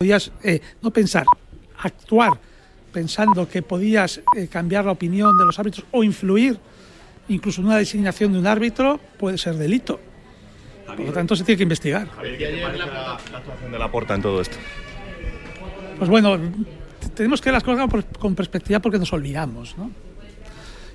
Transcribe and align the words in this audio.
podías 0.00 0.32
eh, 0.42 0.62
no 0.80 0.90
pensar, 0.90 1.26
actuar 1.82 2.30
pensando 2.90 3.46
que 3.46 3.60
podías 3.60 4.22
eh, 4.34 4.48
cambiar 4.48 4.86
la 4.86 4.92
opinión 4.92 5.36
de 5.36 5.44
los 5.44 5.58
árbitros 5.58 5.84
o 5.90 6.02
influir 6.02 6.58
incluso 7.28 7.60
en 7.60 7.66
una 7.66 7.76
designación 7.76 8.32
de 8.32 8.38
un 8.38 8.46
árbitro 8.46 8.98
puede 9.18 9.36
ser 9.36 9.56
delito. 9.56 10.00
Por 10.86 11.00
lo 11.00 11.12
tanto, 11.12 11.36
se 11.36 11.44
tiene 11.44 11.58
que 11.58 11.62
investigar. 11.64 12.08
¿qué 12.22 12.32
te 12.46 12.56
la, 12.78 13.18
la 13.30 13.38
actuación 13.38 13.70
de 13.72 13.78
la 13.78 13.92
Porta 13.92 14.14
en 14.14 14.22
todo 14.22 14.40
esto? 14.40 14.56
Pues 15.98 16.08
bueno, 16.08 16.38
tenemos 17.14 17.42
que 17.42 17.50
ver 17.50 17.54
las 17.54 17.62
cosas 17.62 17.86
con 18.18 18.34
perspectiva 18.34 18.80
porque 18.80 18.98
nos 18.98 19.12
olvidamos. 19.12 19.76
¿no? 19.76 19.90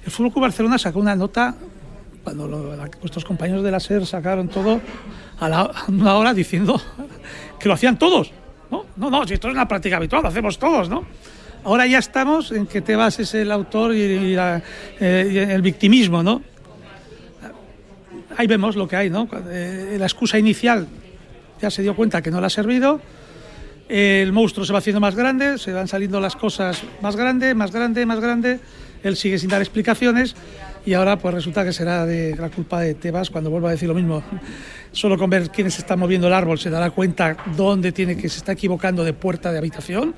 El 0.04 0.12
Fútbol 0.12 0.32
Club 0.32 0.42
Barcelona 0.42 0.80
sacó 0.80 0.98
una 1.00 1.16
nota 1.16 1.56
cuando 2.24 2.48
lo- 2.48 2.76
la- 2.76 2.90
nuestros 3.02 3.24
compañeros 3.24 3.64
de 3.64 3.70
la 3.70 3.80
SER 3.80 4.04
sacaron 4.08 4.48
todo 4.50 4.82
a, 5.40 5.48
la, 5.48 5.62
a 5.62 5.86
una 5.90 6.16
hora 6.16 6.34
diciendo 6.34 6.82
que 7.60 7.68
lo 7.68 7.76
hacían 7.76 8.00
todos. 8.00 8.34
No, 8.72 8.86
no, 8.96 9.10
no, 9.10 9.28
si 9.28 9.36
esto 9.36 9.48
es 9.48 9.54
una 9.54 9.68
práctica 9.68 9.98
habitual, 9.98 10.24
lo 10.24 10.30
hacemos 10.30 10.58
todos, 10.58 10.90
¿no? 10.90 11.06
Ahora 11.64 11.88
ya 11.88 11.98
estamos 11.98 12.52
en 12.52 12.68
que 12.68 12.82
Tebas 12.82 13.20
es 13.20 13.34
el 13.34 13.52
autor 13.52 13.92
eh, 13.96 14.30
y 15.00 15.38
el 15.38 15.62
victimismo, 15.62 16.22
¿no? 16.22 16.42
Ahí 18.38 18.48
vemos 18.48 18.76
lo 18.76 18.88
que 18.88 18.96
hay, 18.96 19.10
¿no? 19.10 19.28
Eh, 19.50 19.96
la 19.98 20.06
excusa 20.06 20.38
inicial 20.38 20.88
ya 21.62 21.72
se 21.72 21.82
dio 21.82 21.96
cuenta 21.96 22.22
que 22.22 22.32
no 22.32 22.40
le 22.40 22.48
ha 22.48 22.50
servido, 22.50 23.00
el 23.88 24.32
monstruo 24.34 24.66
se 24.66 24.74
va 24.74 24.80
haciendo 24.80 25.00
más 25.00 25.16
grande, 25.16 25.58
se 25.58 25.72
van 25.72 25.88
saliendo 25.88 26.20
las 26.20 26.36
cosas 26.36 26.84
más 27.02 27.16
grande, 27.16 27.54
más 27.54 27.72
grande, 27.72 28.06
más 28.06 28.20
grande. 28.20 28.60
Él 29.04 29.16
sigue 29.16 29.38
sin 29.38 29.50
dar 29.50 29.62
explicaciones 29.62 30.36
y 30.86 30.94
ahora 30.94 31.18
pues 31.18 31.34
resulta 31.34 31.64
que 31.66 31.74
será 31.74 32.06
de 32.06 32.36
la 32.36 32.50
culpa 32.50 32.80
de 32.80 32.94
Tebas 32.94 33.30
cuando 33.30 33.50
vuelva 33.50 33.70
a 33.70 33.72
decir 33.72 33.90
lo 33.90 33.96
mismo. 33.96 34.22
Solo 34.92 35.18
con 35.18 35.30
ver 35.30 35.50
quiénes 35.50 35.78
está 35.80 35.96
moviendo 35.96 36.28
el 36.28 36.34
árbol 36.34 36.60
se 36.60 36.70
dará 36.70 36.92
cuenta 36.92 37.36
dónde 37.58 37.92
tiene 37.92 38.16
que 38.16 38.30
se 38.30 38.38
está 38.38 38.52
equivocando 38.52 39.04
de 39.04 39.14
puerta 39.14 39.52
de 39.52 39.58
habitación, 39.58 40.14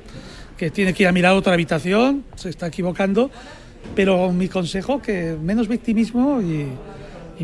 que 0.58 0.70
tiene 0.70 0.94
que 0.94 1.03
ir 1.03 1.09
a 1.09 1.11
mirar 1.11 1.34
otra 1.35 1.53
habitación, 1.53 2.25
se 2.35 2.49
está 2.49 2.67
equivocando. 2.67 3.31
Pero 3.95 4.33
mi 4.33 4.50
consejo 4.50 5.02
que 5.02 5.38
menos 5.42 5.69
victimismo 5.69 6.42
y, 6.42 6.67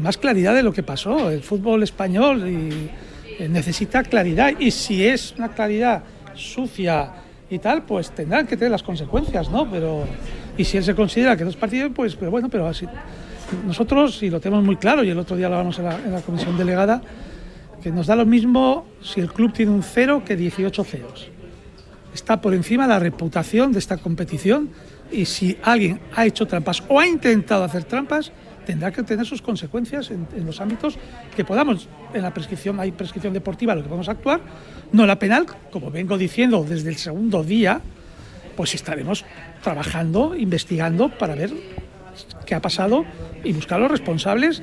más 0.01 0.17
claridad 0.17 0.53
de 0.53 0.63
lo 0.63 0.73
que 0.73 0.83
pasó. 0.83 1.29
El 1.29 1.43
fútbol 1.43 1.83
español 1.83 2.49
y, 2.49 2.89
eh, 3.39 3.47
necesita 3.47 4.03
claridad 4.03 4.51
y 4.59 4.71
si 4.71 5.05
es 5.05 5.33
una 5.37 5.53
claridad 5.53 6.03
sucia 6.35 7.11
y 7.49 7.59
tal, 7.59 7.83
pues 7.83 8.11
tendrán 8.11 8.47
que 8.47 8.57
tener 8.57 8.71
las 8.71 8.83
consecuencias, 8.83 9.49
¿no? 9.49 9.69
Pero 9.69 10.03
y 10.57 10.63
si 10.65 10.77
él 10.77 10.83
se 10.83 10.95
considera 10.95 11.35
que 11.35 11.43
no 11.43 11.49
es 11.49 11.55
partido, 11.55 11.89
pues 11.91 12.15
pero 12.15 12.31
bueno, 12.31 12.49
pero 12.49 12.67
así 12.67 12.87
nosotros 13.65 14.21
y 14.23 14.29
lo 14.29 14.39
tenemos 14.39 14.63
muy 14.63 14.77
claro 14.77 15.03
y 15.03 15.09
el 15.09 15.19
otro 15.19 15.35
día 15.35 15.49
lo 15.49 15.55
hablamos 15.55 15.77
en 15.79 15.85
la, 15.85 15.95
en 15.95 16.11
la 16.11 16.21
comisión 16.21 16.57
delegada 16.57 17.01
que 17.81 17.91
nos 17.91 18.07
da 18.07 18.15
lo 18.15 18.25
mismo 18.25 18.85
si 19.01 19.19
el 19.19 19.31
club 19.31 19.51
tiene 19.53 19.71
un 19.71 19.83
cero 19.83 20.23
que 20.25 20.35
18 20.35 20.83
ceros. 20.83 21.29
Está 22.13 22.39
por 22.39 22.53
encima 22.53 22.87
la 22.87 22.99
reputación 22.99 23.73
de 23.73 23.79
esta 23.79 23.97
competición 23.97 24.69
y 25.11 25.25
si 25.25 25.57
alguien 25.63 25.99
ha 26.15 26.25
hecho 26.25 26.47
trampas 26.47 26.83
o 26.87 26.99
ha 26.99 27.07
intentado 27.07 27.63
hacer 27.63 27.83
trampas, 27.83 28.31
tendrá 28.65 28.91
que 28.91 29.03
tener 29.03 29.25
sus 29.25 29.41
consecuencias 29.41 30.11
en, 30.11 30.27
en 30.33 30.45
los 30.45 30.61
ámbitos 30.61 30.97
que 31.35 31.43
podamos. 31.43 31.89
En 32.13 32.21
la 32.21 32.33
prescripción 32.33 32.79
hay 32.79 32.93
prescripción 32.93 33.33
deportiva, 33.33 33.75
lo 33.75 33.81
que 33.81 33.89
podemos 33.89 34.07
actuar, 34.07 34.39
no 34.93 35.05
la 35.05 35.19
penal, 35.19 35.45
como 35.69 35.91
vengo 35.91 36.17
diciendo 36.17 36.65
desde 36.67 36.89
el 36.89 36.95
segundo 36.95 37.43
día, 37.43 37.81
pues 38.55 38.75
estaremos 38.75 39.25
trabajando, 39.63 40.35
investigando 40.35 41.09
para 41.09 41.33
ver 41.33 41.51
qué 42.45 42.53
ha 42.53 42.61
pasado 42.61 43.05
y 43.43 43.53
buscar 43.53 43.79
a 43.79 43.83
los 43.83 43.91
responsables, 43.91 44.61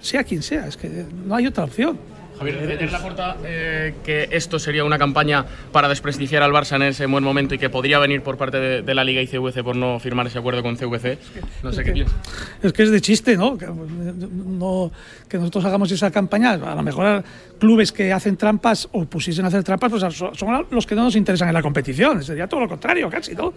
sea 0.00 0.24
quien 0.24 0.42
sea. 0.42 0.66
Es 0.66 0.76
que 0.76 1.06
no 1.26 1.34
hay 1.34 1.46
otra 1.46 1.64
opción. 1.64 1.98
Javier, 2.38 2.78
¿es 2.82 2.90
la 2.92 3.02
porta 3.02 3.36
eh, 3.44 3.94
que 4.02 4.28
esto 4.32 4.58
sería 4.58 4.82
una 4.84 4.98
campaña 4.98 5.44
para 5.72 5.88
desprestigiar 5.90 6.42
al 6.42 6.52
Barça 6.52 6.76
en 6.76 6.82
ese 6.82 7.04
buen 7.04 7.22
momento 7.22 7.54
y 7.54 7.58
que 7.58 7.68
podría 7.68 7.98
venir 7.98 8.22
por 8.22 8.38
parte 8.38 8.58
de, 8.58 8.80
de 8.82 8.94
la 8.94 9.04
Liga 9.04 9.20
y 9.20 9.26
CVC 9.26 9.62
por 9.62 9.76
no 9.76 10.00
firmar 10.00 10.26
ese 10.26 10.38
acuerdo 10.38 10.62
con 10.62 10.74
CVC? 10.76 11.18
No 11.62 11.70
sé 11.70 11.84
qué 11.84 11.92
piensas. 11.92 12.16
Es 12.62 12.72
que 12.72 12.82
es 12.84 12.90
de 12.90 13.00
chiste, 13.02 13.36
¿no? 13.36 13.58
Que, 13.58 13.66
no- 13.66 14.90
que 15.28 15.36
nosotros 15.36 15.64
hagamos 15.66 15.92
esa 15.92 16.10
campaña. 16.10 16.52
A 16.52 16.74
lo 16.74 16.82
mejor 16.82 17.22
clubes 17.58 17.92
que 17.92 18.10
hacen 18.12 18.36
trampas 18.38 18.88
o 18.92 19.04
pusiesen 19.04 19.44
a 19.44 19.48
hacer 19.48 19.62
trampas, 19.62 19.90
pues 19.90 20.02
son 20.38 20.66
los 20.70 20.86
que 20.86 20.94
no 20.94 21.04
nos 21.04 21.16
interesan 21.16 21.48
en 21.48 21.54
la 21.54 21.62
competición. 21.62 22.22
Sería 22.24 22.46
todo 22.46 22.60
lo 22.60 22.68
contrario, 22.68 23.10
casi, 23.10 23.34
¿no? 23.34 23.52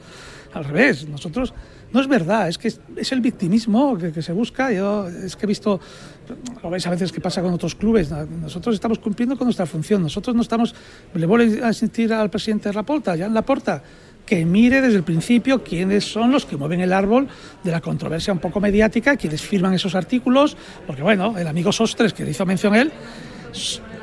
Al 0.54 0.66
revés. 0.66 1.08
Nosotros, 1.08 1.54
no 1.94 2.02
es 2.02 2.08
verdad, 2.08 2.48
es 2.50 2.58
que 2.58 2.68
es, 2.68 2.80
es 2.98 3.12
el 3.12 3.22
victimismo 3.22 3.98
que, 3.98 4.12
que 4.12 4.22
se 4.22 4.34
busca. 4.34 4.72
Yo 4.72 5.08
es 5.08 5.36
que 5.36 5.46
he 5.46 5.48
visto, 5.48 5.80
lo 6.62 6.70
veis 6.70 6.86
a 6.88 6.90
veces 6.90 7.12
que 7.12 7.22
pasa 7.22 7.42
con 7.42 7.54
otros 7.54 7.76
clubes. 7.76 8.12
Nosotros 8.12 8.76
estamos 8.76 9.00
cumpliendo 9.00 9.38
con 9.38 9.46
nuestra 9.46 9.66
función. 9.66 10.02
Nosotros 10.02 10.36
no 10.36 10.42
estamos. 10.42 10.76
Le 11.14 11.26
voy 11.26 11.60
a 11.62 11.68
insistir 11.68 12.14
al 12.14 12.30
presidente 12.30 12.70
de 12.70 12.76
Laporta, 12.76 13.16
ya 13.16 13.26
en 13.26 13.34
Laporta 13.34 13.84
que 14.26 14.46
mire 14.46 14.82
desde 14.82 14.98
el 14.98 15.04
principio 15.04 15.64
quiénes 15.64 16.06
son 16.06 16.32
los 16.32 16.46
que 16.46 16.56
mueven 16.56 16.82
el 16.82 16.94
árbol 16.94 17.28
de 17.64 17.72
la 17.72 17.82
controversia 17.82 18.34
un 18.34 18.40
poco 18.40 18.60
mediática, 18.60 19.18
quienes 19.18 19.42
firman 19.42 19.74
esos 19.74 19.96
artículos, 19.96 20.56
porque 20.88 21.02
bueno, 21.02 21.38
el 21.38 21.48
amigo 21.48 21.72
Sostres, 21.72 22.14
que 22.14 22.24
le 22.24 22.32
hizo 22.32 22.46
mención 22.46 22.76
él, 22.76 22.92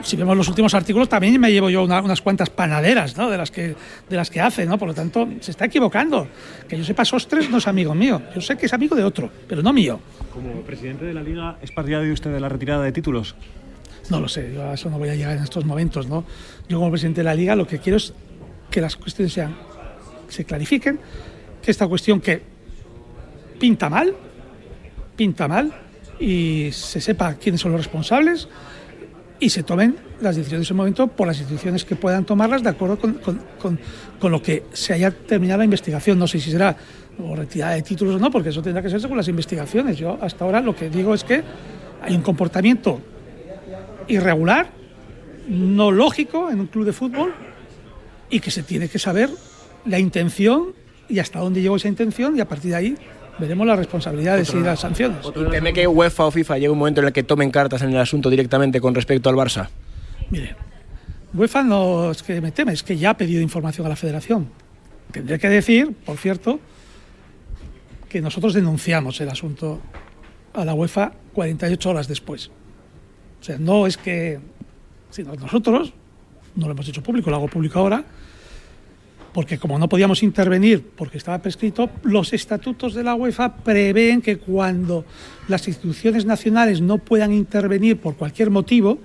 si 0.03 0.16
vemos 0.16 0.37
los 0.37 0.49
últimos 0.49 0.75
artículos, 0.75 1.09
también 1.09 1.38
me 1.41 1.50
llevo 1.53 1.71
yo 1.71 1.84
una- 1.84 2.00
unas 2.03 2.21
cuantas 2.21 2.50
panaderas 2.50 3.16
¿no? 3.16 3.31
de, 3.31 3.37
las 3.38 3.50
que, 3.50 3.75
de 4.09 4.16
las 4.16 4.31
que 4.31 4.41
hace, 4.41 4.66
¿no? 4.66 4.78
por 4.78 4.88
lo 4.88 4.94
tanto, 4.94 5.28
se 5.41 5.50
está 5.50 5.66
equivocando. 5.66 6.27
Que 6.69 6.77
yo 6.78 6.84
sepa, 6.84 7.05
Sostres 7.05 7.50
no 7.50 7.59
es 7.59 7.66
amigo 7.66 7.94
mío, 7.94 8.21
yo 8.34 8.41
sé 8.41 8.56
que 8.56 8.66
es 8.66 8.72
amigo 8.72 8.97
de 8.97 9.05
otro, 9.05 9.31
pero 9.49 9.62
no 9.62 9.72
mío. 9.72 10.00
Como 10.33 10.62
presidente 10.62 11.05
de 11.05 11.15
la 11.15 11.22
Liga, 11.22 11.59
¿es 11.62 11.71
partidario 11.72 12.12
usted 12.12 12.33
de 12.33 12.41
la 12.41 12.49
retirada 12.49 12.83
de 12.84 12.93
títulos? 12.93 13.34
No 14.10 14.21
lo 14.21 14.28
sé, 14.28 14.53
yo 14.55 14.65
a 14.69 14.75
eso 14.75 14.91
no 14.91 14.99
voy 14.99 15.09
a 15.10 15.15
llegar 15.15 15.37
en 15.37 15.43
estos 15.43 15.65
momentos. 15.65 16.09
¿no? 16.09 16.25
Yo 16.69 16.78
como 16.78 16.91
presidente 16.91 17.21
de 17.21 17.25
la 17.25 17.34
liga 17.34 17.55
lo 17.55 17.66
que 17.66 17.78
quiero 17.78 17.97
es 17.97 18.12
que 18.71 18.81
las 18.81 18.97
cuestiones 18.97 19.33
sean, 19.33 19.55
se 20.28 20.44
clarifiquen, 20.44 20.99
que 21.62 21.71
esta 21.71 21.87
cuestión 21.87 22.21
que 22.21 22.43
pinta 23.59 23.89
mal, 23.91 24.15
pinta 25.16 25.47
mal, 25.47 25.72
y 26.19 26.71
se 26.72 27.00
sepa 27.00 27.34
quiénes 27.34 27.60
son 27.60 27.72
los 27.72 27.81
responsables 27.81 28.49
y 29.41 29.49
se 29.51 29.62
tomen 29.62 29.97
las 30.21 30.37
decisiones 30.37 30.61
en 30.61 30.62
ese 30.67 30.75
momento 30.75 31.06
por 31.09 31.27
las 31.27 31.39
instituciones 31.39 31.84
que 31.84 31.97
puedan 31.97 32.25
tomarlas 32.27 32.62
de 32.62 32.69
acuerdo 32.69 32.99
con, 32.99 33.15
con- 33.15 33.41
con- 33.59 33.81
con 34.21 34.31
lo 34.33 34.43
que 34.43 34.65
se 34.73 34.93
haya 34.93 35.11
terminado 35.11 35.59
la 35.59 35.65
investigación. 35.65 36.19
No 36.19 36.27
sé 36.28 36.39
si 36.41 36.51
será 36.51 36.77
o 37.19 37.34
retirada 37.34 37.73
de 37.75 37.83
títulos 37.83 38.17
o 38.17 38.19
no, 38.19 38.31
porque 38.31 38.51
eso 38.51 38.61
tendrá 38.62 38.83
que 38.83 38.91
ser 38.91 39.01
según 39.01 39.17
las 39.17 39.28
investigaciones. 39.28 39.97
Yo 39.99 40.19
hasta 40.21 40.45
ahora 40.45 40.61
lo 40.61 40.77
que 40.77 40.91
digo 40.91 41.15
es 41.15 41.25
que 41.25 41.43
hay 42.03 42.15
un 42.15 42.23
comportamiento 42.23 43.01
irregular, 44.09 44.71
no 45.49 45.91
lógico 45.91 46.51
en 46.51 46.61
un 46.61 46.67
club 46.67 46.84
de 46.84 46.93
fútbol 46.93 47.33
y 48.28 48.41
que 48.41 48.51
se 48.51 48.62
tiene 48.62 48.89
que 48.89 48.99
saber 48.99 49.31
la 49.87 49.99
intención 49.99 50.69
y 51.09 51.19
hasta 51.19 51.39
dónde 51.41 51.61
llegó 51.62 51.77
esa 51.77 51.89
intención 51.89 52.37
y 52.37 52.41
a 52.41 52.49
partir 52.49 52.71
de 52.71 52.77
ahí 52.77 52.97
veremos 53.41 53.67
las 53.67 53.78
responsabilidades 53.78 54.53
y 54.55 54.61
las 54.61 54.81
sanciones. 54.81 55.27
¿Y 55.34 55.51
teme 55.51 55.73
que 55.73 55.87
UEFA 55.87 56.27
o 56.27 56.31
FIFA 56.31 56.55
llegue 56.56 56.71
un 56.71 56.78
momento 56.78 57.01
en 57.01 57.09
el 57.09 57.12
que 57.12 57.23
tomen 57.23 57.51
cartas 57.51 57.83
en 57.83 57.91
el 57.91 57.99
asunto 57.99 58.31
directamente 58.31 58.81
con 58.81 58.95
respecto 58.95 59.28
al 59.28 59.37
Barça? 59.37 59.69
Mire, 60.31 60.55
UEFA 61.34 61.62
no 61.62 62.11
es 62.11 62.23
que 62.23 62.41
me 62.41 62.53
teme, 62.53 62.73
es 62.73 62.83
que 62.83 62.97
ya 62.97 63.11
ha 63.11 63.17
pedido 63.17 63.43
información 63.43 63.87
a 63.87 63.91
la 63.91 63.97
federación. 63.97 64.49
Tendré 65.11 65.39
que 65.39 65.49
decir, 65.49 65.93
por 66.05 66.17
cierto, 66.19 66.61
que 68.09 68.21
nosotros 68.21 68.55
denunciamos 68.55 69.21
el 69.21 69.28
asunto 69.28 69.81
a 70.53 70.65
la 70.65 70.75
UEFA 70.75 71.12
48 71.33 71.91
horas 71.91 72.09
después. 72.09 72.51
O 73.41 73.45
sea, 73.45 73.59
no 73.59 73.87
es 73.87 73.97
que, 73.97 74.39
sino 75.11 75.34
nosotros 75.34 75.95
no 76.57 76.67
lo 76.67 76.72
hemos 76.72 76.89
hecho 76.89 77.03
público, 77.03 77.31
lo 77.31 77.37
hago 77.37 77.49
público 77.49 77.78
ahora, 77.78 78.05
porque 79.32 79.58
como 79.58 79.78
no 79.78 79.88
podíamos 79.88 80.22
intervenir 80.22 80.84
porque 80.96 81.18
estaba 81.18 81.41
prescrito, 81.41 81.91
los 82.02 82.32
estatutos 82.32 82.94
de 82.94 83.04
la 83.04 83.14
UEFA 83.14 83.56
prevén 83.56 84.22
que 84.22 84.38
cuando 84.38 85.04
las 85.48 85.68
instituciones 85.68 86.24
nacionales 86.24 86.80
no 86.80 86.98
puedan 86.98 87.32
intervenir 87.32 88.00
por 88.00 88.16
cualquier 88.16 88.50
motivo, 88.50 88.98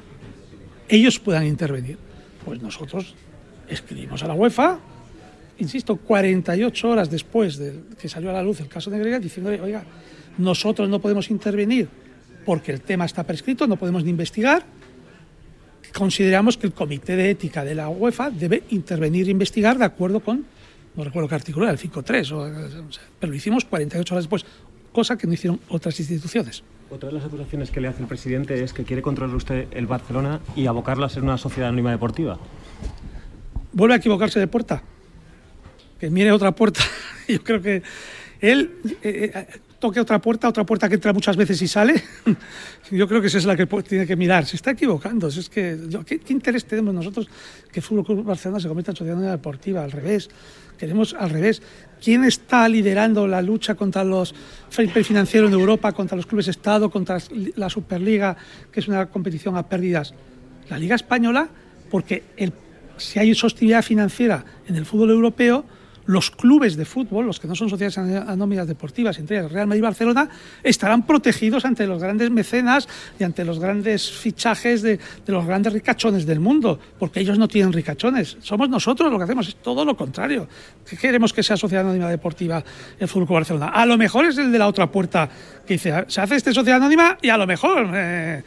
ellos 0.89 1.19
puedan 1.19 1.45
intervenir. 1.45 1.97
Pues 2.43 2.61
nosotros 2.61 3.15
escribimos 3.69 4.23
a 4.23 4.27
la 4.27 4.33
UEFA, 4.33 4.79
insisto, 5.57 5.95
48 5.97 6.89
horas 6.89 7.09
después 7.09 7.57
de 7.57 7.81
que 7.99 8.09
salió 8.09 8.29
a 8.29 8.33
la 8.33 8.43
luz 8.43 8.59
el 8.59 8.67
caso 8.67 8.89
de 8.89 8.97
Negreira, 8.97 9.19
diciéndole, 9.19 9.61
oiga, 9.61 9.83
nosotros 10.37 10.89
no 10.89 10.99
podemos 10.99 11.29
intervenir 11.29 11.87
porque 12.45 12.71
el 12.71 12.81
tema 12.81 13.05
está 13.05 13.23
prescrito, 13.23 13.66
no 13.67 13.78
podemos 13.78 14.03
ni 14.03 14.11
investigar. 14.11 14.63
Consideramos 15.95 16.57
que 16.57 16.67
el 16.67 16.73
Comité 16.73 17.15
de 17.15 17.29
Ética 17.29 17.63
de 17.63 17.73
la 17.73 17.87
UEFA 17.87 18.29
debe 18.29 18.63
intervenir 18.69 19.27
e 19.27 19.31
investigar 19.31 19.77
de 19.77 19.85
acuerdo 19.85 20.19
con, 20.19 20.45
no 20.95 21.03
recuerdo 21.03 21.29
qué 21.29 21.35
artículo 21.35 21.65
era, 21.65 21.71
el 21.71 21.79
5.3, 21.79 22.31
o, 22.31 22.39
o 22.39 22.91
sea, 22.91 23.03
pero 23.17 23.31
lo 23.31 23.37
hicimos 23.37 23.63
48 23.63 24.13
horas 24.13 24.25
después, 24.25 24.45
cosa 24.91 25.17
que 25.17 25.25
no 25.25 25.33
hicieron 25.33 25.59
otras 25.69 25.97
instituciones. 25.99 26.63
Otra 26.89 27.09
de 27.09 27.15
las 27.15 27.23
acusaciones 27.25 27.71
que 27.71 27.81
le 27.81 27.87
hace 27.87 28.01
el 28.01 28.07
presidente 28.07 28.61
es 28.61 28.73
que 28.73 28.83
quiere 28.83 29.01
controlar 29.01 29.35
usted 29.35 29.67
el 29.71 29.87
Barcelona 29.87 30.41
y 30.55 30.67
abocarlo 30.67 31.05
a 31.05 31.09
ser 31.09 31.23
una 31.23 31.37
sociedad 31.37 31.69
anónima 31.69 31.91
deportiva. 31.91 32.37
vuelve 33.73 33.95
a 33.95 33.97
equivocarse 33.97 34.39
de 34.39 34.47
puerta. 34.47 34.83
Que 35.99 36.09
mire 36.09 36.31
otra 36.31 36.51
puerta. 36.51 36.81
Yo 37.27 37.41
creo 37.41 37.61
que 37.61 37.81
él, 38.41 38.81
eh, 39.01 39.31
eh, 39.33 39.47
toque 39.79 39.99
otra 39.99 40.19
puerta, 40.19 40.47
otra 40.47 40.66
puerta 40.66 40.87
que 40.87 40.95
entra 40.95 41.13
muchas 41.13 41.37
veces 41.37 41.61
y 41.61 41.67
sale. 41.67 42.03
yo 42.91 43.07
creo 43.07 43.22
que 43.22 43.27
esa 43.27 43.37
es 43.37 43.45
la 43.45 43.55
que 43.55 43.66
tiene 43.66 44.05
que 44.05 44.16
mirar. 44.16 44.45
Se 44.45 44.55
está 44.55 44.72
equivocando. 44.72 45.27
Es 45.27 45.49
que, 45.49 45.77
¿qué, 46.05 46.22
interés 46.29 46.66
tenemos 46.66 46.93
nosotros 46.93 47.27
que 47.72 47.79
el 47.79 47.83
Fútbol 47.83 48.05
Club 48.05 48.23
Barcelona 48.23 48.59
se 48.59 48.67
convierta 48.67 48.91
en 48.91 48.97
sociedad 48.97 49.31
deportiva? 49.31 49.83
Al 49.83 49.91
revés. 49.91 50.29
Queremos 50.77 51.13
al 51.13 51.29
revés. 51.29 51.61
¿Quién 52.03 52.23
está 52.25 52.67
liderando 52.67 53.27
la 53.27 53.41
lucha 53.41 53.75
contra 53.75 54.03
los 54.03 54.35
fair 54.69 54.89
financieros 55.03 55.49
en 55.49 55.57
Europa, 55.57 55.91
contra 55.93 56.17
los 56.17 56.25
clubes 56.25 56.47
Estado, 56.47 56.89
contra 56.89 57.17
la 57.55 57.69
Superliga, 57.69 58.35
que 58.71 58.81
es 58.81 58.87
una 58.87 59.05
competición 59.07 59.55
a 59.55 59.67
pérdidas? 59.67 60.13
La 60.69 60.78
Liga 60.78 60.95
Española, 60.95 61.47
porque 61.89 62.23
el, 62.37 62.51
si 62.97 63.19
hay 63.19 63.33
sostenibilidad 63.35 63.83
financiera 63.83 64.43
en 64.67 64.75
el 64.75 64.85
fútbol 64.85 65.11
europeo, 65.11 65.66
los 66.05 66.31
clubes 66.31 66.75
de 66.75 66.85
fútbol, 66.85 67.25
los 67.25 67.40
que 67.40 67.47
no 67.47 67.55
son 67.55 67.69
sociedades 67.69 67.97
anónimas 67.97 68.67
deportivas, 68.67 69.17
entre 69.19 69.40
ellas 69.40 69.52
Real 69.52 69.67
Madrid 69.67 69.79
y 69.79 69.84
Barcelona, 69.84 70.29
estarán 70.63 71.05
protegidos 71.05 71.66
ante 71.66 71.87
los 71.87 72.02
grandes 72.02 72.29
mecenas 72.31 72.87
y 73.19 73.23
ante 73.23 73.43
los 73.46 73.59
grandes 73.59 74.11
fichajes 74.11 74.81
de, 74.81 74.99
los 75.28 75.46
grandes 75.46 75.73
ricachones 75.73 76.25
del 76.25 76.40
mundo, 76.40 76.79
porque 76.99 77.19
ellos 77.19 77.37
no 77.37 77.47
tienen 77.47 77.73
ricachones. 77.73 78.37
Somos 78.41 78.69
nosotros 78.69 79.11
lo 79.11 79.17
que 79.17 79.23
hacemos, 79.23 79.47
es 79.47 79.55
todo 79.55 79.84
lo 79.84 79.96
contrario. 79.97 80.47
¿Qué 80.87 80.97
queremos 80.97 81.34
que 81.34 81.43
sea 81.43 81.57
sociedad 81.57 81.84
anónima 81.84 82.09
deportiva 82.09 82.63
el 82.99 83.07
Fútbol 83.07 83.35
Barcelona? 83.37 83.67
A 83.67 83.85
lo 83.85 83.97
mejor 83.97 84.25
es 84.25 84.37
el 84.37 84.52
de 84.52 84.59
la 84.59 84.67
otra 84.67 84.91
puerta 84.91 85.29
que 85.66 85.75
dice, 85.75 86.05
se 86.07 86.22
hace 86.22 86.35
este 86.35 86.53
sociedad 86.53 86.78
anónima 86.78 87.17
y 87.22 87.29
a 87.29 87.37
lo 87.37 87.47
mejor 87.47 87.90
eh, 87.93 88.43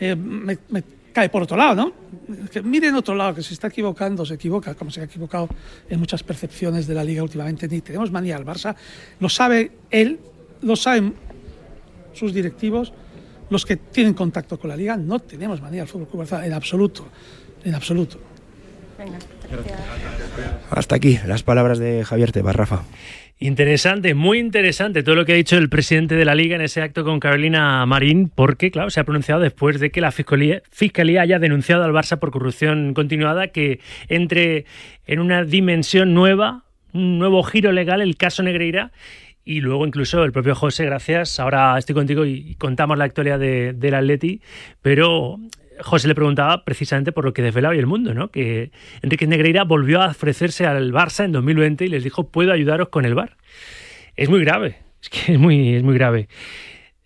eh, 0.00 0.14
me 0.14 0.97
cae 1.12 1.28
por 1.28 1.42
otro 1.42 1.56
lado, 1.56 1.74
¿no? 1.74 1.92
Que 2.50 2.62
mire 2.62 2.88
en 2.88 2.94
otro 2.94 3.14
lado, 3.14 3.34
que 3.34 3.42
se 3.42 3.54
está 3.54 3.68
equivocando, 3.68 4.24
se 4.24 4.34
equivoca, 4.34 4.74
como 4.74 4.90
se 4.90 5.00
ha 5.00 5.04
equivocado 5.04 5.48
en 5.88 5.98
muchas 5.98 6.22
percepciones 6.22 6.86
de 6.86 6.94
la 6.94 7.04
liga 7.04 7.22
últimamente. 7.22 7.68
Ni 7.68 7.80
tenemos 7.80 8.10
manía 8.10 8.36
al 8.36 8.44
Barça, 8.44 8.76
lo 9.20 9.28
sabe 9.28 9.72
él, 9.90 10.18
lo 10.62 10.76
saben 10.76 11.14
sus 12.12 12.32
directivos, 12.34 12.92
los 13.50 13.64
que 13.64 13.76
tienen 13.76 14.14
contacto 14.14 14.58
con 14.58 14.70
la 14.70 14.76
liga, 14.76 14.96
no 14.96 15.20
tenemos 15.20 15.60
manía 15.60 15.82
al 15.82 15.88
Fútbol 15.88 16.08
Club 16.08 16.24
Barça 16.24 16.44
en 16.44 16.52
absoluto, 16.52 17.06
en 17.64 17.74
absoluto. 17.74 18.18
Hasta 20.70 20.96
aquí 20.96 21.18
las 21.26 21.42
palabras 21.42 21.78
de 21.78 22.04
Javier 22.04 22.32
Tebas, 22.32 22.56
Rafa. 22.56 22.82
Interesante, 23.40 24.14
muy 24.14 24.40
interesante 24.40 25.04
todo 25.04 25.14
lo 25.14 25.24
que 25.24 25.32
ha 25.32 25.36
dicho 25.36 25.56
el 25.56 25.68
presidente 25.68 26.16
de 26.16 26.24
la 26.24 26.34
liga 26.34 26.56
en 26.56 26.60
ese 26.60 26.82
acto 26.82 27.04
con 27.04 27.20
Carolina 27.20 27.86
Marín, 27.86 28.32
porque, 28.34 28.72
claro, 28.72 28.90
se 28.90 28.98
ha 28.98 29.04
pronunciado 29.04 29.40
después 29.40 29.78
de 29.78 29.90
que 29.90 30.00
la 30.00 30.10
fiscalía, 30.10 30.62
haya 31.22 31.38
denunciado 31.38 31.84
al 31.84 31.92
Barça 31.92 32.18
por 32.18 32.32
corrupción 32.32 32.94
continuada, 32.94 33.48
que 33.48 33.78
entre 34.08 34.64
en 35.06 35.20
una 35.20 35.44
dimensión 35.44 36.14
nueva, 36.14 36.64
un 36.92 37.20
nuevo 37.20 37.44
giro 37.44 37.70
legal, 37.70 38.00
el 38.00 38.16
caso 38.16 38.42
Negreira. 38.42 38.90
Y 39.44 39.60
luego 39.60 39.86
incluso 39.86 40.24
el 40.24 40.32
propio 40.32 40.56
José, 40.56 40.84
gracias. 40.84 41.38
Ahora 41.38 41.78
estoy 41.78 41.94
contigo 41.94 42.26
y 42.26 42.56
contamos 42.56 42.98
la 42.98 43.04
actualidad 43.04 43.38
de, 43.38 43.72
del 43.72 43.94
Atleti, 43.94 44.42
pero 44.82 45.38
José 45.80 46.08
le 46.08 46.14
preguntaba 46.14 46.64
precisamente 46.64 47.12
por 47.12 47.24
lo 47.24 47.32
que 47.32 47.42
desvelaba 47.42 47.72
hoy 47.72 47.78
el 47.78 47.86
mundo, 47.86 48.14
¿no? 48.14 48.30
Que 48.30 48.70
Enrique 49.02 49.26
Negreira 49.26 49.64
volvió 49.64 50.02
a 50.02 50.08
ofrecerse 50.08 50.66
al 50.66 50.92
Barça 50.92 51.24
en 51.24 51.32
2020 51.32 51.84
y 51.84 51.88
les 51.88 52.04
dijo, 52.04 52.28
puedo 52.28 52.52
ayudaros 52.52 52.88
con 52.88 53.04
el 53.04 53.14
Bar. 53.14 53.36
Es 54.16 54.28
muy 54.28 54.40
grave, 54.40 54.78
es 55.02 55.08
que 55.08 55.32
es 55.34 55.38
muy, 55.38 55.74
es 55.74 55.82
muy 55.82 55.94
grave. 55.94 56.28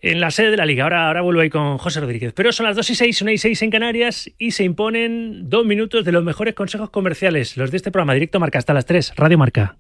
En 0.01 0.21
la 0.21 0.33
sede 0.33 0.51
de 0.51 0.57
la 0.57 0.67
liga, 0.67 0.83
ahora, 0.83 1.07
ahora 1.07 1.21
vuelvo 1.23 1.43
ahí 1.43 1.51
con 1.51 1.79
José 1.79 2.01
Rodríguez. 2.01 2.33
Pero 2.33 2.51
son 2.51 2.67
las 2.67 2.75
2 2.75 2.91
y 2.91 2.95
6, 2.97 3.23
1 3.23 3.31
y 3.31 3.39
6 3.39 3.63
en 3.63 3.71
Canarias 3.71 4.31
y 4.37 4.51
se 4.51 4.65
imponen 4.65 5.49
dos 5.49 5.65
minutos 5.65 6.05
de 6.05 6.11
los 6.11 6.25
mejores 6.25 6.55
consejos 6.55 6.91
comerciales, 6.91 7.57
los 7.57 7.71
de 7.71 7.77
este 7.77 7.93
programa 7.93 8.15
Directo 8.15 8.41
Marca 8.41 8.59
hasta 8.59 8.75
las 8.75 8.85
3, 8.85 9.13
Radio 9.17 9.39
Marca. 9.39 9.77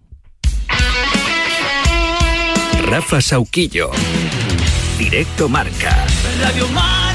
Rafa 2.86 3.20
Sauquillo, 3.20 3.90
Directo 4.98 5.48
Marca. 5.48 6.06
Radio 6.40 6.68
Marca. 6.68 7.11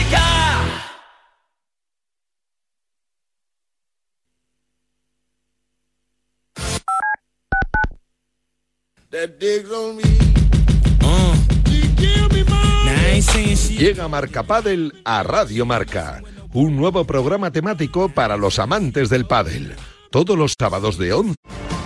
Llega 13.78 14.08
Marca 14.08 14.44
Padel 14.44 14.94
a 15.06 15.24
Radio 15.24 15.66
Marca, 15.66 16.22
un 16.54 16.76
nuevo 16.76 17.04
programa 17.04 17.50
temático 17.50 18.10
para 18.10 18.38
los 18.38 18.60
amantes 18.60 19.10
del 19.10 19.26
pádel. 19.26 19.76
Todos 20.12 20.38
los 20.38 20.54
sábados 20.60 21.00
de 21.00 21.14
11. 21.14 21.36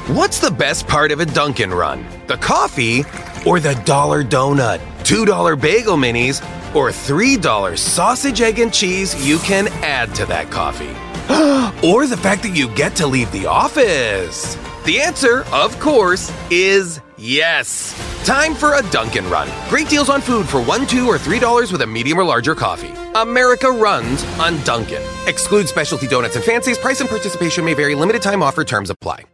What's 0.10 0.42
the 0.42 0.52
best 0.52 0.88
part 0.90 1.14
of 1.14 1.22
a 1.22 1.26
Dunkin' 1.26 1.72
Run? 1.72 2.06
The 2.28 2.38
coffee 2.38 3.06
or 3.46 3.62
the 3.62 3.76
dollar 3.86 4.24
donut? 4.24 4.82
$2 5.06 5.56
bagel 5.56 5.96
minis 5.96 6.42
or 6.74 6.92
$3 6.92 7.78
sausage, 7.78 8.42
egg, 8.42 8.60
and 8.60 8.74
cheese 8.74 9.16
you 9.26 9.38
can 9.40 9.70
add 9.84 10.14
to 10.16 10.26
that 10.26 10.50
coffee? 10.52 10.96
or 11.88 12.08
the 12.08 12.18
fact 12.18 12.44
that 12.44 12.56
you 12.56 12.68
get 12.76 12.94
to 12.98 13.08
leave 13.08 13.32
the 13.32 13.46
office? 13.46 14.58
The 14.86 15.00
answer, 15.00 15.44
of 15.54 15.80
course, 15.80 16.32
is 16.50 17.00
Yes. 17.18 17.94
Time 18.26 18.56
for 18.56 18.74
a 18.74 18.82
Dunkin' 18.90 19.30
Run. 19.30 19.48
Great 19.70 19.88
deals 19.90 20.10
on 20.10 20.22
food 20.22 20.48
for 20.50 20.60
one, 20.60 20.88
two, 20.88 21.08
or 21.08 21.20
three 21.20 21.38
dollars 21.38 21.72
with 21.72 21.84
a 21.84 21.86
medium 21.86 22.18
or 22.18 22.24
larger 22.24 22.56
coffee. 22.56 22.92
America 23.14 23.70
runs 23.70 24.24
on 24.40 24.60
Dunkin'. 24.64 25.04
Exclude 25.28 25.70
specialty 25.70 26.08
donuts 26.08 26.36
and 26.36 26.44
fancies. 26.44 26.80
Price 26.80 27.00
and 27.00 27.08
participation 27.10 27.64
may 27.64 27.76
vary. 27.76 27.94
Limited 27.94 28.24
time 28.24 28.42
offer. 28.42 28.64
Terms 28.64 28.90
apply. 28.90 29.26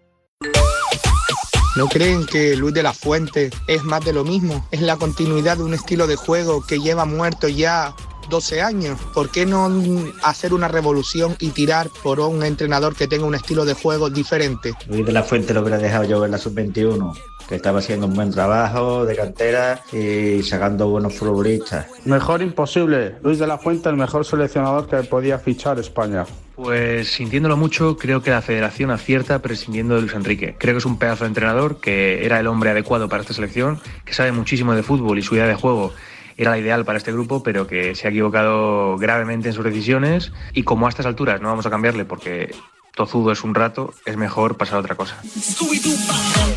¿No 1.78 1.88
creen 1.88 2.26
que 2.26 2.56
Luis 2.58 2.74
de 2.74 2.82
la 2.84 2.92
Fuente 2.92 3.52
es 3.68 3.84
más 3.84 4.04
de 4.04 4.12
lo 4.12 4.24
mismo? 4.26 4.68
Es 4.72 4.82
la 4.82 4.98
continuidad 4.98 5.58
de 5.58 5.64
un 5.64 5.74
estilo 5.76 6.08
de 6.08 6.16
juego 6.16 6.66
que 6.66 6.80
lleva 6.80 7.06
muerto 7.06 7.48
ya 7.48 7.94
12 8.29 8.62
años. 8.62 9.00
¿Por 9.13 9.29
qué 9.29 9.45
no 9.45 9.69
hacer 10.24 10.53
una 10.53 10.68
revolución 10.68 11.35
y 11.39 11.50
tirar 11.50 11.89
por 12.03 12.19
un 12.19 12.44
entrenador 12.44 12.95
que 12.95 13.07
tenga 13.07 13.25
un 13.25 13.35
estilo 13.35 13.65
de 13.65 13.74
juego 13.74 14.09
diferente? 14.09 14.74
Luis 14.88 15.06
de 15.06 15.12
la 15.12 15.24
Fuente 15.24 15.53
lo 15.53 15.62
hubiera 15.62 15.77
dejado 15.77 16.03
yo 16.06 16.25
en 16.25 16.31
la 16.31 16.38
sub-21 16.38 17.13
que 17.47 17.56
estaba 17.56 17.79
haciendo 17.79 18.07
un 18.07 18.13
buen 18.13 18.31
trabajo 18.31 19.06
de 19.06 19.15
cantera 19.15 19.81
y 19.94 20.44
sacando 20.44 20.89
buenos 20.89 21.15
futbolistas. 21.15 21.88
Mejor 22.06 22.41
imposible. 22.41 23.15
Luis 23.24 23.39
de 23.39 23.47
la 23.47 23.57
Fuente, 23.57 23.89
el 23.89 23.95
mejor 23.95 24.25
seleccionador 24.25 24.88
que 24.88 24.97
podía 25.07 25.39
fichar 25.39 25.79
España. 25.79 26.25
Pues 26.56 27.09
sintiéndolo 27.09 27.56
mucho, 27.56 27.97
creo 27.97 28.21
que 28.21 28.31
la 28.31 28.41
federación 28.41 28.91
acierta 28.91 29.39
prescindiendo 29.41 29.95
de 29.95 30.01
Luis 30.01 30.13
Enrique. 30.13 30.56
Creo 30.57 30.74
que 30.74 30.79
es 30.79 30.85
un 30.85 30.97
pedazo 30.97 31.24
de 31.24 31.29
entrenador, 31.29 31.79
que 31.79 32.25
era 32.25 32.39
el 32.39 32.47
hombre 32.47 32.71
adecuado 32.71 33.07
para 33.07 33.21
esta 33.21 33.33
selección, 33.33 33.79
que 34.03 34.13
sabe 34.13 34.31
muchísimo 34.31 34.74
de 34.75 34.83
fútbol 34.83 35.18
y 35.18 35.21
su 35.21 35.35
idea 35.35 35.47
de 35.47 35.56
juego 35.56 35.94
era 36.38 36.51
la 36.51 36.60
ideal 36.60 36.86
para 36.86 36.98
este 36.98 37.12
grupo, 37.12 37.44
pero 37.44 37.68
que 37.68 37.95
se 37.95 38.07
ha 38.07 38.12
equivocado 38.12 38.98
gravemente 38.98 39.50
en 39.50 39.54
sus 39.54 39.63
decisiones 39.63 40.31
y 40.54 40.63
como 40.63 40.86
a 40.86 40.89
estas 40.89 41.06
alturas 41.06 41.42
no 41.42 41.50
vamos 41.50 41.66
a 41.66 41.69
cambiarle 41.69 42.06
porque 42.06 42.56
tozudo 42.98 43.31
es 43.31 43.44
un 43.44 43.56
rato, 43.56 43.94
es 44.06 44.18
mejor 44.18 44.57
pasar 44.57 44.78
a 44.78 44.80
otra 44.80 44.95
cosa. 44.95 45.22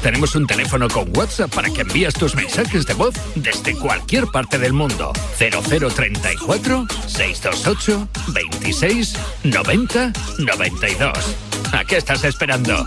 Tenemos 0.02 0.34
un 0.34 0.46
teléfono 0.46 0.88
con 0.88 1.14
WhatsApp 1.16 1.54
para 1.54 1.70
que 1.70 1.82
envíes 1.82 2.14
tus 2.14 2.34
mensajes 2.34 2.86
de 2.86 2.94
voz 2.94 3.14
desde 3.34 3.76
cualquier 3.76 4.26
parte 4.26 4.58
del 4.58 4.72
mundo. 4.72 5.12
0034 5.36 6.86
628 7.06 8.08
26 8.32 9.18
90 9.44 10.12
92. 10.38 11.36
¿A 11.72 11.84
qué 11.84 11.98
estás 11.98 12.24
esperando? 12.24 12.86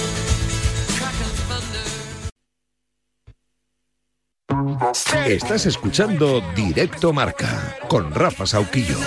Estás 5.27 5.65
escuchando 5.65 6.41
Directo 6.55 7.13
Marca 7.13 7.77
con 7.87 8.13
Rafa 8.13 8.45
Sauquillo. 8.45 8.97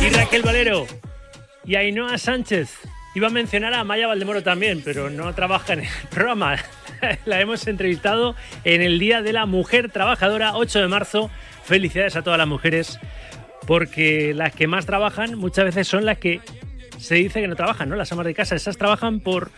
Y 0.00 0.10
Raquel 0.10 0.42
Valero 0.42 0.86
y 1.64 1.74
Ainhoa 1.74 2.18
Sánchez. 2.18 2.70
Iba 3.16 3.26
a 3.26 3.30
mencionar 3.30 3.74
a 3.74 3.82
Maya 3.82 4.06
Valdemoro 4.06 4.44
también, 4.44 4.82
pero 4.84 5.10
no 5.10 5.34
trabaja 5.34 5.72
en 5.72 5.80
el 5.80 5.88
programa. 6.10 6.56
La 7.24 7.40
hemos 7.40 7.66
entrevistado 7.66 8.36
en 8.62 8.80
el 8.80 9.00
Día 9.00 9.22
de 9.22 9.32
la 9.32 9.46
Mujer 9.46 9.90
Trabajadora, 9.90 10.56
8 10.56 10.80
de 10.80 10.88
marzo. 10.88 11.30
Felicidades 11.64 12.14
a 12.14 12.22
todas 12.22 12.38
las 12.38 12.46
mujeres, 12.46 13.00
porque 13.66 14.34
las 14.34 14.54
que 14.54 14.68
más 14.68 14.86
trabajan 14.86 15.36
muchas 15.36 15.64
veces 15.64 15.88
son 15.88 16.04
las 16.04 16.18
que 16.18 16.40
se 16.98 17.16
dice 17.16 17.40
que 17.40 17.48
no 17.48 17.56
trabajan, 17.56 17.88
¿no? 17.88 17.96
Las 17.96 18.12
amas 18.12 18.26
de 18.26 18.34
casa, 18.34 18.54
esas 18.54 18.76
trabajan 18.76 19.20
por 19.20 19.50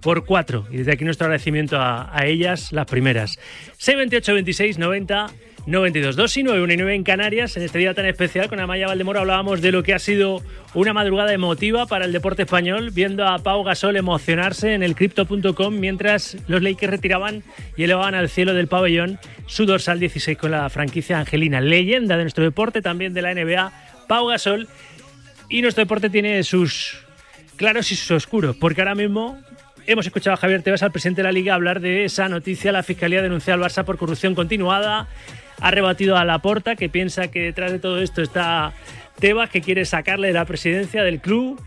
por 0.00 0.24
cuatro. 0.24 0.66
Y 0.70 0.78
desde 0.78 0.92
aquí 0.92 1.04
nuestro 1.04 1.26
agradecimiento 1.26 1.76
a, 1.78 2.10
ellas, 2.24 2.72
las 2.72 2.86
primeras. 2.86 3.38
628 3.78 4.34
26 4.34 4.78
90 4.78 5.26
92. 5.66 6.16
2 6.16 6.36
y 6.38 6.42
9, 6.42 6.62
1 6.64 6.72
y 6.72 6.76
9 6.76 6.94
en 6.94 7.04
Canarias. 7.04 7.56
En 7.56 7.62
este 7.62 7.78
día 7.78 7.94
tan 7.94 8.06
especial 8.06 8.48
con 8.48 8.58
Amaya 8.58 8.88
Valdemoro 8.88 9.20
hablábamos 9.20 9.60
de 9.60 9.70
lo 9.70 9.82
que 9.82 9.94
ha 9.94 9.98
sido 9.98 10.42
una 10.74 10.92
madrugada 10.92 11.32
emotiva 11.32 11.86
para 11.86 12.04
el 12.04 12.12
deporte 12.12 12.42
español, 12.42 12.90
viendo 12.90 13.26
a 13.26 13.38
Pau 13.38 13.62
Gasol 13.62 13.96
emocionarse 13.96 14.74
en 14.74 14.82
el 14.82 14.96
crypto.com 14.96 15.74
mientras 15.78 16.36
los 16.48 16.62
Lakers 16.62 16.90
retiraban 16.90 17.44
y 17.76 17.84
elevaban 17.84 18.14
al 18.14 18.28
cielo 18.28 18.54
del 18.54 18.66
pabellón 18.66 19.20
su 19.46 19.64
dorsal 19.64 20.00
16 20.00 20.36
con 20.36 20.50
la 20.50 20.68
franquicia 20.68 21.18
Angelina, 21.18 21.60
leyenda 21.60 22.16
de 22.16 22.24
nuestro 22.24 22.42
deporte, 22.42 22.82
también 22.82 23.14
de 23.14 23.22
la 23.22 23.32
NBA, 23.32 23.72
Pau 24.08 24.26
Gasol. 24.26 24.66
Y 25.48 25.62
nuestro 25.62 25.84
deporte 25.84 26.10
tiene 26.10 26.42
sus 26.42 26.98
claros 27.56 27.92
y 27.92 27.96
sus 27.96 28.10
oscuros, 28.10 28.56
porque 28.56 28.80
ahora 28.80 28.94
mismo 28.94 29.38
hemos 29.86 30.06
escuchado 30.06 30.34
a 30.34 30.36
Javier 30.36 30.62
Tebas, 30.62 30.82
al 30.82 30.92
presidente 30.92 31.22
de 31.22 31.24
la 31.24 31.32
Liga, 31.32 31.54
hablar 31.54 31.80
de 31.80 32.04
esa 32.04 32.28
noticia. 32.28 32.72
La 32.72 32.82
Fiscalía 32.82 33.22
denuncia 33.22 33.54
al 33.54 33.60
Barça 33.60 33.84
por 33.84 33.98
corrupción 33.98 34.34
continuada 34.34 35.08
ha 35.62 35.70
rebatido 35.70 36.16
a 36.16 36.24
Laporta, 36.24 36.74
que 36.74 36.88
piensa 36.88 37.28
que 37.28 37.42
detrás 37.42 37.70
de 37.70 37.78
todo 37.78 38.00
esto 38.00 38.20
está 38.20 38.72
Tebas, 39.20 39.48
que 39.48 39.60
quiere 39.60 39.84
sacarle 39.84 40.26
de 40.28 40.32
la 40.32 40.44
presidencia 40.44 41.04
del 41.04 41.20
club 41.20 41.60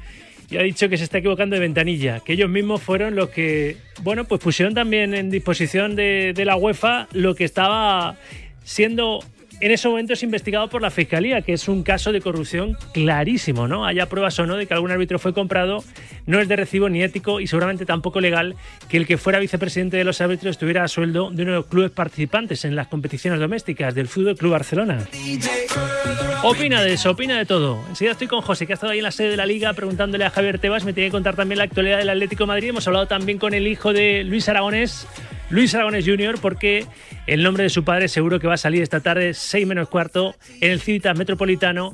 y 0.50 0.58
ha 0.58 0.62
dicho 0.62 0.90
que 0.90 0.98
se 0.98 1.06
está 1.06 1.20
equivocando 1.20 1.56
de 1.56 1.62
ventanilla, 1.62 2.20
que 2.20 2.34
ellos 2.34 2.50
mismos 2.50 2.82
fueron 2.82 3.16
los 3.16 3.30
que, 3.30 3.78
bueno, 4.04 4.26
pues 4.26 4.42
pusieron 4.42 4.74
también 4.76 5.14
en 5.14 5.30
disposición 5.30 5.96
de, 5.96 6.34
de 6.36 6.46
la 6.46 6.58
UEFA 6.58 7.08
lo 7.14 7.36
que 7.36 7.46
estaba 7.46 8.18
siendo 8.64 9.24
en 9.60 9.72
ese 9.72 9.88
momento 9.88 10.14
es 10.14 10.24
investigado 10.24 10.70
por 10.70 10.82
la 10.82 10.92
Fiscalía, 10.92 11.42
que 11.42 11.54
es 11.54 11.68
un 11.68 11.84
caso 11.84 12.12
de 12.12 12.22
corrupción 12.22 12.78
clarísimo, 12.94 13.68
¿no? 13.68 13.86
Haya 13.86 14.08
pruebas 14.08 14.38
o 14.40 14.46
no 14.46 14.58
de 14.58 14.68
que 14.68 14.74
algún 14.74 14.92
árbitro 14.92 15.20
fue 15.20 15.34
comprado, 15.34 15.84
no 16.26 16.40
es 16.40 16.48
de 16.48 16.56
recibo 16.56 16.90
ni 16.90 17.04
ético 17.04 17.40
y 17.40 17.48
seguramente 17.48 17.86
tampoco 17.86 18.20
legal 18.20 18.56
que 18.90 18.98
el 18.98 19.08
que 19.08 19.18
fuera 19.18 19.40
vicepresidente 19.40 19.98
de 19.98 20.04
los 20.04 20.22
árbitros 20.22 20.52
estuviera 20.52 20.84
a 20.84 20.88
sueldo 20.88 21.30
de 21.32 21.44
uno 21.44 21.52
de 21.52 21.58
los 21.58 21.68
clubes 21.68 21.92
participantes 21.92 22.66
en 22.66 22.76
las 22.76 22.88
competiciones 22.88 23.40
domésticas 23.40 23.96
del 23.96 24.08
Fútbol 24.08 24.38
Club 24.38 24.52
Barcelona. 24.52 25.08
Opina 26.44 26.82
de 26.82 26.94
eso, 26.94 27.12
opina 27.12 27.38
de 27.38 27.46
todo. 27.46 27.84
Enseguida 27.90 28.12
estoy 28.12 28.28
con 28.28 28.42
José, 28.42 28.68
que 28.68 28.74
ha 28.74 28.76
estado 28.76 28.92
ahí 28.92 29.00
en 29.00 29.04
la 29.04 29.12
sede 29.12 29.30
de 29.30 29.38
la 29.38 29.46
Liga 29.46 29.74
preguntándole 29.74 30.26
a 30.26 30.30
Javier 30.30 30.60
Tebas, 30.60 30.86
me 30.86 30.94
tiene 30.94 31.08
que 31.08 31.12
contar 31.12 31.36
también 31.36 31.58
la 31.58 31.64
actualidad 31.64 31.98
del 31.98 32.10
Atlético 32.10 32.44
de 32.44 32.48
Madrid. 32.48 32.70
Hemos 32.70 32.88
hablado 32.88 33.08
también 33.08 33.38
con 33.38 33.54
el 33.54 33.68
hijo 33.68 33.94
de 33.94 34.24
Luis 34.24 34.48
Aragonés, 34.48 35.08
Luis 35.50 35.76
Aragonés 35.76 36.06
Jr., 36.06 36.40
porque 36.42 36.86
el 37.28 37.44
nombre 37.44 37.64
de 37.64 37.70
su 37.70 37.84
padre 37.84 38.08
seguro 38.08 38.40
que 38.40 38.48
va 38.48 38.56
a 38.56 38.58
salir 38.58 38.82
esta 38.82 39.00
tarde, 39.00 39.34
6 39.34 39.68
menos 39.68 39.90
cuarto, 39.90 40.36
en 40.62 40.72
el 40.72 40.80
Civitas 40.80 41.18
Metropolitano. 41.18 41.94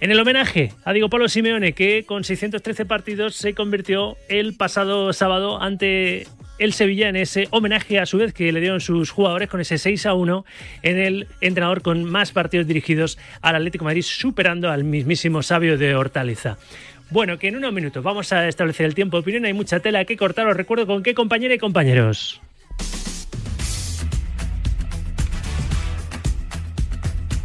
En 0.00 0.10
el 0.10 0.20
homenaje 0.20 0.72
a 0.84 0.92
Diego 0.92 1.08
Pablo 1.08 1.28
Simeone, 1.28 1.72
que 1.72 2.04
con 2.04 2.24
613 2.24 2.84
partidos 2.84 3.36
se 3.36 3.54
convirtió 3.54 4.16
el 4.28 4.54
pasado 4.54 5.12
sábado 5.12 5.60
ante 5.62 6.26
el 6.58 6.72
Sevilla 6.72 7.08
en 7.08 7.16
ese 7.16 7.48
homenaje 7.50 7.98
a 7.98 8.06
su 8.06 8.18
vez 8.18 8.32
que 8.32 8.52
le 8.52 8.60
dieron 8.60 8.80
sus 8.80 9.10
jugadores 9.10 9.48
con 9.48 9.60
ese 9.60 9.78
6 9.78 10.06
a 10.06 10.14
1 10.14 10.44
en 10.82 10.98
el 10.98 11.26
entrenador 11.40 11.82
con 11.82 12.04
más 12.04 12.32
partidos 12.32 12.66
dirigidos 12.66 13.18
al 13.40 13.56
Atlético 13.56 13.84
Madrid, 13.84 14.02
superando 14.02 14.70
al 14.70 14.84
mismísimo 14.84 15.42
sabio 15.42 15.76
de 15.76 15.94
Hortaliza. 15.94 16.58
Bueno, 17.14 17.38
que 17.38 17.46
en 17.46 17.54
unos 17.54 17.72
minutos 17.72 18.02
vamos 18.02 18.32
a 18.32 18.48
establecer 18.48 18.86
el 18.86 18.94
tiempo 18.96 19.16
de 19.16 19.20
opinión. 19.20 19.44
Hay 19.44 19.52
mucha 19.52 19.78
tela 19.78 20.04
que 20.04 20.16
cortar. 20.16 20.48
Os 20.48 20.56
recuerdo 20.56 20.84
con 20.84 21.04
qué 21.04 21.14
compañera 21.14 21.54
y 21.54 21.58
compañeros. 21.58 22.40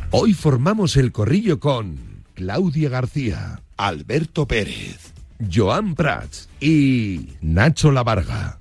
Hoy 0.10 0.34
formamos 0.34 0.98
el 0.98 1.12
corrillo 1.12 1.60
con 1.60 2.00
Claudia 2.34 2.90
García, 2.90 3.62
Alberto 3.78 4.48
Pérez, 4.48 5.14
Joan 5.54 5.94
Prats 5.94 6.50
y 6.60 7.28
Nacho 7.42 7.92
Lavarga. 7.92 8.58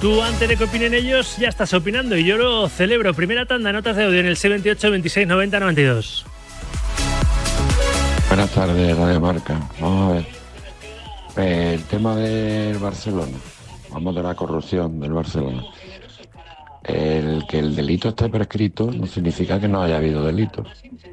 Tú, 0.00 0.22
antes 0.22 0.48
de 0.48 0.56
que 0.56 0.64
opinen 0.64 0.94
ellos, 0.94 1.36
ya 1.36 1.48
estás 1.48 1.74
opinando 1.74 2.16
y 2.16 2.24
yo 2.24 2.38
lo 2.38 2.66
celebro. 2.70 3.12
Primera 3.12 3.44
tanda, 3.44 3.74
notas 3.74 3.96
de 3.96 4.04
audio 4.04 4.20
en 4.20 4.26
el 4.26 4.38
78 4.38 4.90
26 4.90 5.28
90 5.28 5.60
92. 5.60 6.26
Buenas 8.28 8.50
tardes, 8.50 8.96
Radio 8.96 9.20
Marca. 9.20 9.70
Vamos 9.80 10.10
a 10.10 10.14
ver. 10.14 11.72
El 11.72 11.84
tema 11.84 12.16
del 12.16 12.76
Barcelona. 12.78 13.38
Vamos 13.92 14.14
de 14.16 14.22
la 14.22 14.34
corrupción 14.34 14.98
del 14.98 15.12
Barcelona. 15.12 15.64
El 16.82 17.46
que 17.48 17.60
el 17.60 17.76
delito 17.76 18.08
esté 18.08 18.28
prescrito 18.28 18.90
no 18.90 19.06
significa 19.06 19.60
que 19.60 19.68
no 19.68 19.80
haya 19.80 19.98
habido 19.98 20.24
delito. 20.24 20.64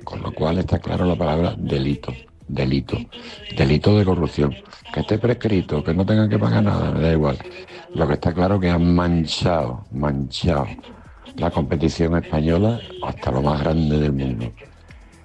Con 0.03 0.23
lo 0.23 0.31
cual 0.33 0.57
está 0.57 0.79
claro 0.79 1.05
la 1.05 1.15
palabra 1.15 1.53
delito. 1.55 2.11
Delito. 2.47 2.97
Delito 3.55 3.97
de 3.97 4.05
corrupción. 4.05 4.55
Que 4.91 5.01
esté 5.01 5.19
prescrito, 5.19 5.83
que 5.83 5.93
no 5.93 6.05
tengan 6.05 6.29
que 6.29 6.39
pagar 6.39 6.63
nada, 6.63 6.91
me 6.91 6.99
da 6.99 7.11
igual. 7.11 7.37
Lo 7.93 8.07
que 8.07 8.13
está 8.15 8.33
claro 8.33 8.59
que 8.59 8.71
han 8.71 8.93
manchado, 8.95 9.85
manchado 9.91 10.67
la 11.37 11.51
competición 11.51 12.17
española 12.17 12.79
hasta 13.03 13.31
lo 13.31 13.43
más 13.43 13.59
grande 13.61 13.99
del 13.99 14.13
mundo 14.13 14.51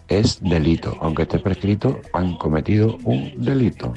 es 0.09 0.41
delito. 0.43 0.97
Aunque 1.00 1.23
esté 1.23 1.38
prescrito, 1.38 2.00
han 2.12 2.37
cometido 2.37 2.99
un 3.05 3.33
delito. 3.37 3.95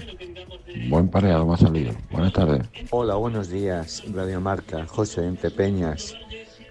Buen 0.90 1.10
pareado 1.10 1.46
me 1.46 1.56
ha 1.56 1.58
salido. 1.58 1.94
Buenas 2.12 2.34
tardes. 2.34 2.62
Hola, 2.92 3.16
buenos 3.16 3.50
días, 3.50 4.04
Radio 4.14 4.40
Marca, 4.40 4.86
José 4.88 5.26
Entre 5.26 5.52
Peñas. 5.52 6.16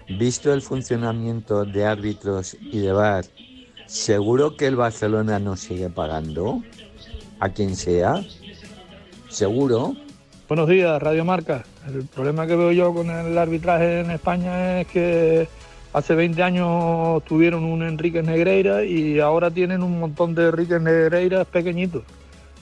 Visto 0.07 0.53
el 0.53 0.61
funcionamiento 0.61 1.65
de 1.65 1.85
árbitros 1.85 2.57
y 2.59 2.79
de 2.79 2.91
VAR, 2.91 3.25
¿seguro 3.85 4.57
que 4.57 4.67
el 4.67 4.75
Barcelona 4.75 5.39
no 5.39 5.55
sigue 5.55 5.89
pagando? 5.89 6.61
A 7.39 7.49
quien 7.49 7.75
sea. 7.75 8.23
¿Seguro? 9.29 9.95
Buenos 10.47 10.67
días, 10.67 11.01
Radio 11.01 11.23
Marca. 11.23 11.63
El 11.87 12.05
problema 12.05 12.45
que 12.45 12.55
veo 12.55 12.71
yo 12.71 12.93
con 12.93 13.09
el 13.09 13.37
arbitraje 13.37 14.01
en 14.01 14.11
España 14.11 14.81
es 14.81 14.87
que 14.87 15.47
Hace 15.93 16.15
20 16.15 16.41
años 16.41 17.21
tuvieron 17.25 17.65
un 17.65 17.83
Enrique 17.83 18.23
Negreira 18.23 18.85
y 18.85 19.19
ahora 19.19 19.51
tienen 19.51 19.83
un 19.83 19.99
montón 19.99 20.33
de 20.33 20.47
Enrique 20.47 20.79
Negreiras 20.79 21.45
pequeñitos, 21.47 22.03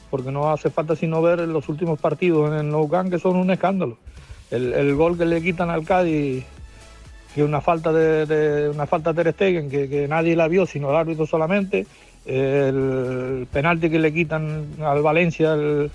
porque 0.09 0.31
no 0.31 0.49
hace 0.49 0.71
falta 0.71 0.95
sino 0.95 1.21
ver 1.21 1.39
los 1.41 1.69
últimos 1.69 1.99
partidos 1.99 2.51
en 2.51 2.57
el 2.57 2.69
Nou 2.69 2.89
que 2.89 3.19
son 3.19 3.35
un 3.35 3.51
escándalo. 3.51 3.97
El, 4.49 4.95
gol 4.95 5.15
que 5.15 5.25
le 5.25 5.43
quitan 5.43 5.69
al 5.69 5.85
Cádiz, 5.85 6.43
que 7.35 7.43
una 7.43 7.61
falta 7.61 7.93
de, 7.93 8.67
una 8.73 8.87
falta 8.87 9.13
de 9.13 9.23
Ter 9.23 9.33
Stegen, 9.33 9.69
que, 9.69 10.07
nadie 10.07 10.35
la 10.35 10.47
vio 10.47 10.65
sino 10.65 10.89
el 10.89 10.95
árbitro 10.95 11.27
solamente, 11.27 11.85
el 12.25 13.47
penalti 13.51 13.91
que 13.91 13.99
le 13.99 14.11
quitan 14.11 14.65
al 14.81 15.03
Valencia, 15.03 15.53
el, 15.53 15.91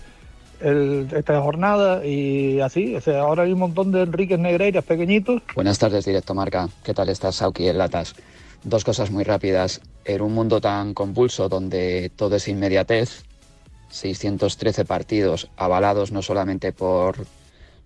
esta 0.64 1.40
jornada 1.40 2.04
y 2.04 2.60
así. 2.60 2.94
O 2.96 3.00
sea, 3.00 3.20
ahora 3.20 3.42
hay 3.42 3.52
un 3.52 3.58
montón 3.58 3.92
de 3.92 4.02
Enriques 4.02 4.38
Negreiras 4.38 4.84
pequeñitos. 4.84 5.42
Buenas 5.54 5.78
tardes, 5.78 6.04
Directo 6.04 6.34
Marca. 6.34 6.68
¿Qué 6.82 6.94
tal 6.94 7.08
estás, 7.08 7.36
Sauki, 7.36 7.68
en 7.68 7.78
Latas? 7.78 8.14
Dos 8.62 8.84
cosas 8.84 9.10
muy 9.10 9.24
rápidas. 9.24 9.82
En 10.04 10.22
un 10.22 10.32
mundo 10.32 10.60
tan 10.60 10.94
compulso 10.94 11.48
donde 11.48 12.10
todo 12.16 12.36
es 12.36 12.48
inmediatez, 12.48 13.24
613 13.90 14.84
partidos 14.84 15.50
avalados 15.56 16.12
no 16.12 16.22
solamente 16.22 16.72
por 16.72 17.26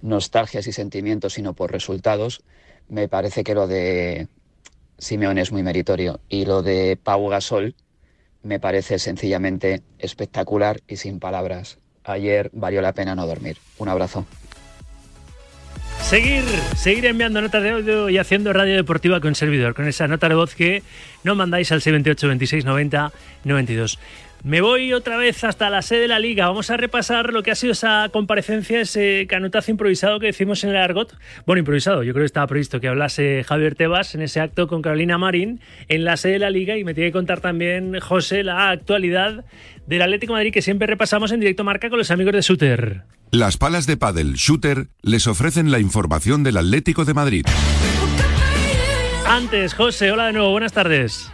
nostalgias 0.01 0.67
y 0.69 0.73
sentimientos, 0.73 1.35
sino 1.35 1.55
por 1.55 1.73
resultados, 1.73 2.43
me 2.89 3.09
parece 3.09 3.43
que 3.43 3.55
lo 3.55 3.67
de 3.67 4.29
Simeone 4.99 5.41
es 5.41 5.51
muy 5.51 5.65
meritorio 5.65 6.21
y 6.29 6.45
lo 6.45 6.63
de 6.63 6.97
Pau 7.03 7.29
Gasol 7.29 7.75
me 8.45 8.61
parece 8.61 9.01
sencillamente 9.01 9.83
espectacular 9.99 10.81
y 10.87 10.97
sin 10.97 11.19
palabras 11.19 11.79
ayer 12.09 12.51
valió 12.53 12.81
la 12.83 12.93
pena 12.93 13.15
no 13.15 13.27
dormir. 13.27 13.57
Un 13.79 13.89
abrazo. 13.89 14.27
Seguir, 16.03 16.45
seguir 16.75 17.05
enviando 17.05 17.43
notas 17.43 17.63
de 17.63 17.71
audio 17.71 18.09
y 18.09 18.17
haciendo 18.17 18.53
radio 18.55 18.77
deportiva 18.77 19.21
con 19.21 19.35
servidor, 19.35 19.75
con 19.75 19.87
esa 19.87 20.09
nota 20.09 20.29
de 20.29 20.35
voz 20.37 20.55
que 20.55 20.83
no 21.23 21.35
mandáis 21.35 21.71
al 21.71 21.83
78 21.83 22.29
26 22.29 22.65
90 22.65 23.13
92. 23.45 23.99
Me 24.45 24.61
voy 24.61 24.93
otra 24.93 25.17
vez 25.17 25.43
hasta 25.43 25.69
la 25.69 25.83
sede 25.83 26.03
de 26.03 26.09
la 26.09 26.21
liga. 26.21 26.47
Vamos 26.47 26.71
a 26.71 26.77
repasar 26.77 27.33
lo 27.33 27.43
que 27.43 27.51
ha 27.51 27.55
sido 27.55 27.73
esa 27.73 28.09
comparecencia, 28.13 28.81
ese 28.81 29.27
canutazo 29.29 29.71
improvisado 29.71 30.21
que 30.21 30.27
decimos 30.27 30.63
en 30.63 30.71
el 30.71 30.77
argot. 30.77 31.17
Bueno, 31.45 31.59
improvisado, 31.59 32.05
yo 32.05 32.13
creo 32.13 32.23
que 32.23 32.27
estaba 32.27 32.47
previsto 32.47 32.81
que 32.81 32.89
hablase 32.89 33.45
Javier 33.45 33.75
Tebas 33.75 34.15
en 34.15 34.23
ese 34.23 34.41
acto 34.41 34.69
con 34.69 34.81
Carolina 34.81 35.19
Marín 35.19 35.61
en 35.89 36.05
la 36.05 36.17
sede 36.17 36.35
de 36.35 36.39
la 36.39 36.51
liga 36.51 36.77
y 36.77 36.85
me 36.85 36.95
tiene 36.95 37.09
que 37.09 37.15
contar 37.15 37.41
también 37.41 37.99
José 38.01 38.45
la 38.45 38.71
actualidad 38.71 39.45
del 39.87 40.03
Atlético 40.03 40.35
Madrid 40.35 40.53
que 40.53 40.63
siempre 40.63 40.87
repasamos 40.87 41.33
en 41.33 41.41
directo 41.41 41.65
marca 41.65 41.91
con 41.91 41.99
los 41.99 42.11
amigos 42.11 42.33
de 42.33 42.41
Shooter. 42.43 43.03
Las 43.31 43.57
palas 43.57 43.87
de 43.87 43.97
pádel 43.97 44.35
Shooter 44.35 44.87
les 45.03 45.27
ofrecen 45.27 45.71
la 45.71 45.81
información 45.81 46.45
del 46.45 46.57
Atlético 46.59 47.05
de 47.05 47.15
Madrid. 47.15 47.45
Antes, 49.27 49.75
José, 49.75 50.11
hola 50.13 50.27
de 50.27 50.33
nuevo, 50.33 50.53
buenas 50.53 50.73
tardes. 50.73 51.31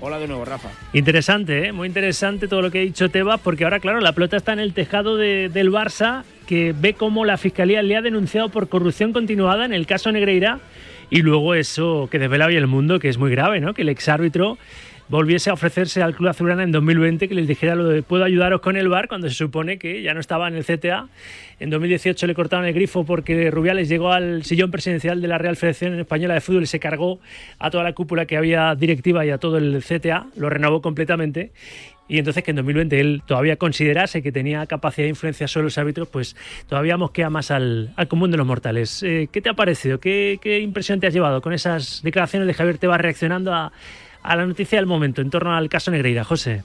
Hola 0.00 0.18
de 0.18 0.28
nuevo, 0.28 0.44
Rafa. 0.44 0.68
Interesante, 0.92 1.66
¿eh? 1.66 1.72
muy 1.72 1.88
interesante 1.88 2.48
todo 2.48 2.62
lo 2.62 2.70
que 2.70 2.78
ha 2.78 2.82
dicho 2.82 3.08
Tebas, 3.08 3.40
porque 3.40 3.64
ahora, 3.64 3.80
claro, 3.80 4.00
la 4.00 4.12
pelota 4.12 4.36
está 4.36 4.52
en 4.52 4.60
el 4.60 4.74
tejado 4.74 5.16
del 5.16 5.70
Barça, 5.70 6.24
que 6.46 6.74
ve 6.78 6.94
cómo 6.94 7.24
la 7.24 7.38
Fiscalía 7.38 7.82
le 7.82 7.96
ha 7.96 8.02
denunciado 8.02 8.48
por 8.48 8.68
corrupción 8.68 9.12
continuada 9.12 9.64
en 9.64 9.72
el 9.72 9.86
caso 9.86 10.12
Negreira, 10.12 10.60
y 11.10 11.22
luego 11.22 11.54
eso 11.54 12.08
que 12.10 12.18
desvela 12.18 12.46
hoy 12.46 12.56
el 12.56 12.66
mundo, 12.66 12.98
que 12.98 13.08
es 13.08 13.18
muy 13.18 13.30
grave, 13.30 13.60
¿no? 13.60 13.74
Que 13.74 13.82
el 13.82 13.88
exárbitro 13.88 14.58
volviese 15.08 15.50
a 15.50 15.52
ofrecerse 15.52 16.02
al 16.02 16.14
Club 16.14 16.30
Azulgrana 16.30 16.62
en 16.62 16.72
2020, 16.72 17.28
que 17.28 17.34
les 17.34 17.46
dijera 17.46 17.74
lo 17.74 17.88
de 17.88 18.02
puedo 18.02 18.24
ayudaros 18.24 18.60
con 18.60 18.76
el 18.76 18.88
bar 18.88 19.08
cuando 19.08 19.28
se 19.28 19.34
supone 19.34 19.78
que 19.78 20.02
ya 20.02 20.14
no 20.14 20.20
estaba 20.20 20.48
en 20.48 20.54
el 20.54 20.64
CTA. 20.64 21.08
En 21.60 21.70
2018 21.70 22.26
le 22.26 22.34
cortaron 22.34 22.66
el 22.66 22.74
grifo 22.74 23.04
porque 23.04 23.50
Rubiales 23.50 23.88
llegó 23.88 24.12
al 24.12 24.44
sillón 24.44 24.70
presidencial 24.70 25.20
de 25.20 25.28
la 25.28 25.38
Real 25.38 25.56
Federación 25.56 25.98
Española 25.98 26.34
de 26.34 26.40
Fútbol 26.40 26.64
y 26.64 26.66
se 26.66 26.80
cargó 26.80 27.20
a 27.58 27.70
toda 27.70 27.84
la 27.84 27.92
cúpula 27.92 28.26
que 28.26 28.36
había 28.36 28.74
directiva 28.74 29.24
y 29.24 29.30
a 29.30 29.38
todo 29.38 29.58
el 29.58 29.82
CTA, 29.82 30.26
lo 30.36 30.50
renovó 30.50 30.82
completamente 30.82 31.52
y 32.06 32.18
entonces 32.18 32.42
que 32.44 32.50
en 32.50 32.56
2020 32.56 33.00
él 33.00 33.22
todavía 33.26 33.56
considerase 33.56 34.22
que 34.22 34.30
tenía 34.30 34.66
capacidad 34.66 35.06
de 35.06 35.10
influencia 35.10 35.48
sobre 35.48 35.64
los 35.64 35.78
árbitros, 35.78 36.08
pues 36.08 36.36
todavía 36.68 36.96
mosquea 36.96 37.30
más 37.30 37.50
al, 37.50 37.92
al 37.96 38.08
común 38.08 38.30
de 38.30 38.36
los 38.36 38.46
mortales. 38.46 39.02
Eh, 39.02 39.28
¿Qué 39.32 39.40
te 39.40 39.48
ha 39.48 39.54
parecido? 39.54 39.98
¿Qué, 39.98 40.38
¿Qué, 40.40 40.60
impresión 40.60 41.00
te 41.00 41.06
has 41.06 41.14
llevado 41.14 41.40
con 41.40 41.52
esas 41.54 42.02
declaraciones 42.02 42.46
de 42.46 42.54
Javier 42.54 42.78
Tebas 42.78 43.00
reaccionando 43.00 43.54
a, 43.54 43.72
a 44.24 44.36
la 44.36 44.46
noticia 44.46 44.78
del 44.78 44.86
momento 44.86 45.20
en 45.20 45.30
torno 45.30 45.54
al 45.54 45.68
caso 45.68 45.90
Negreira, 45.90 46.24
José? 46.24 46.64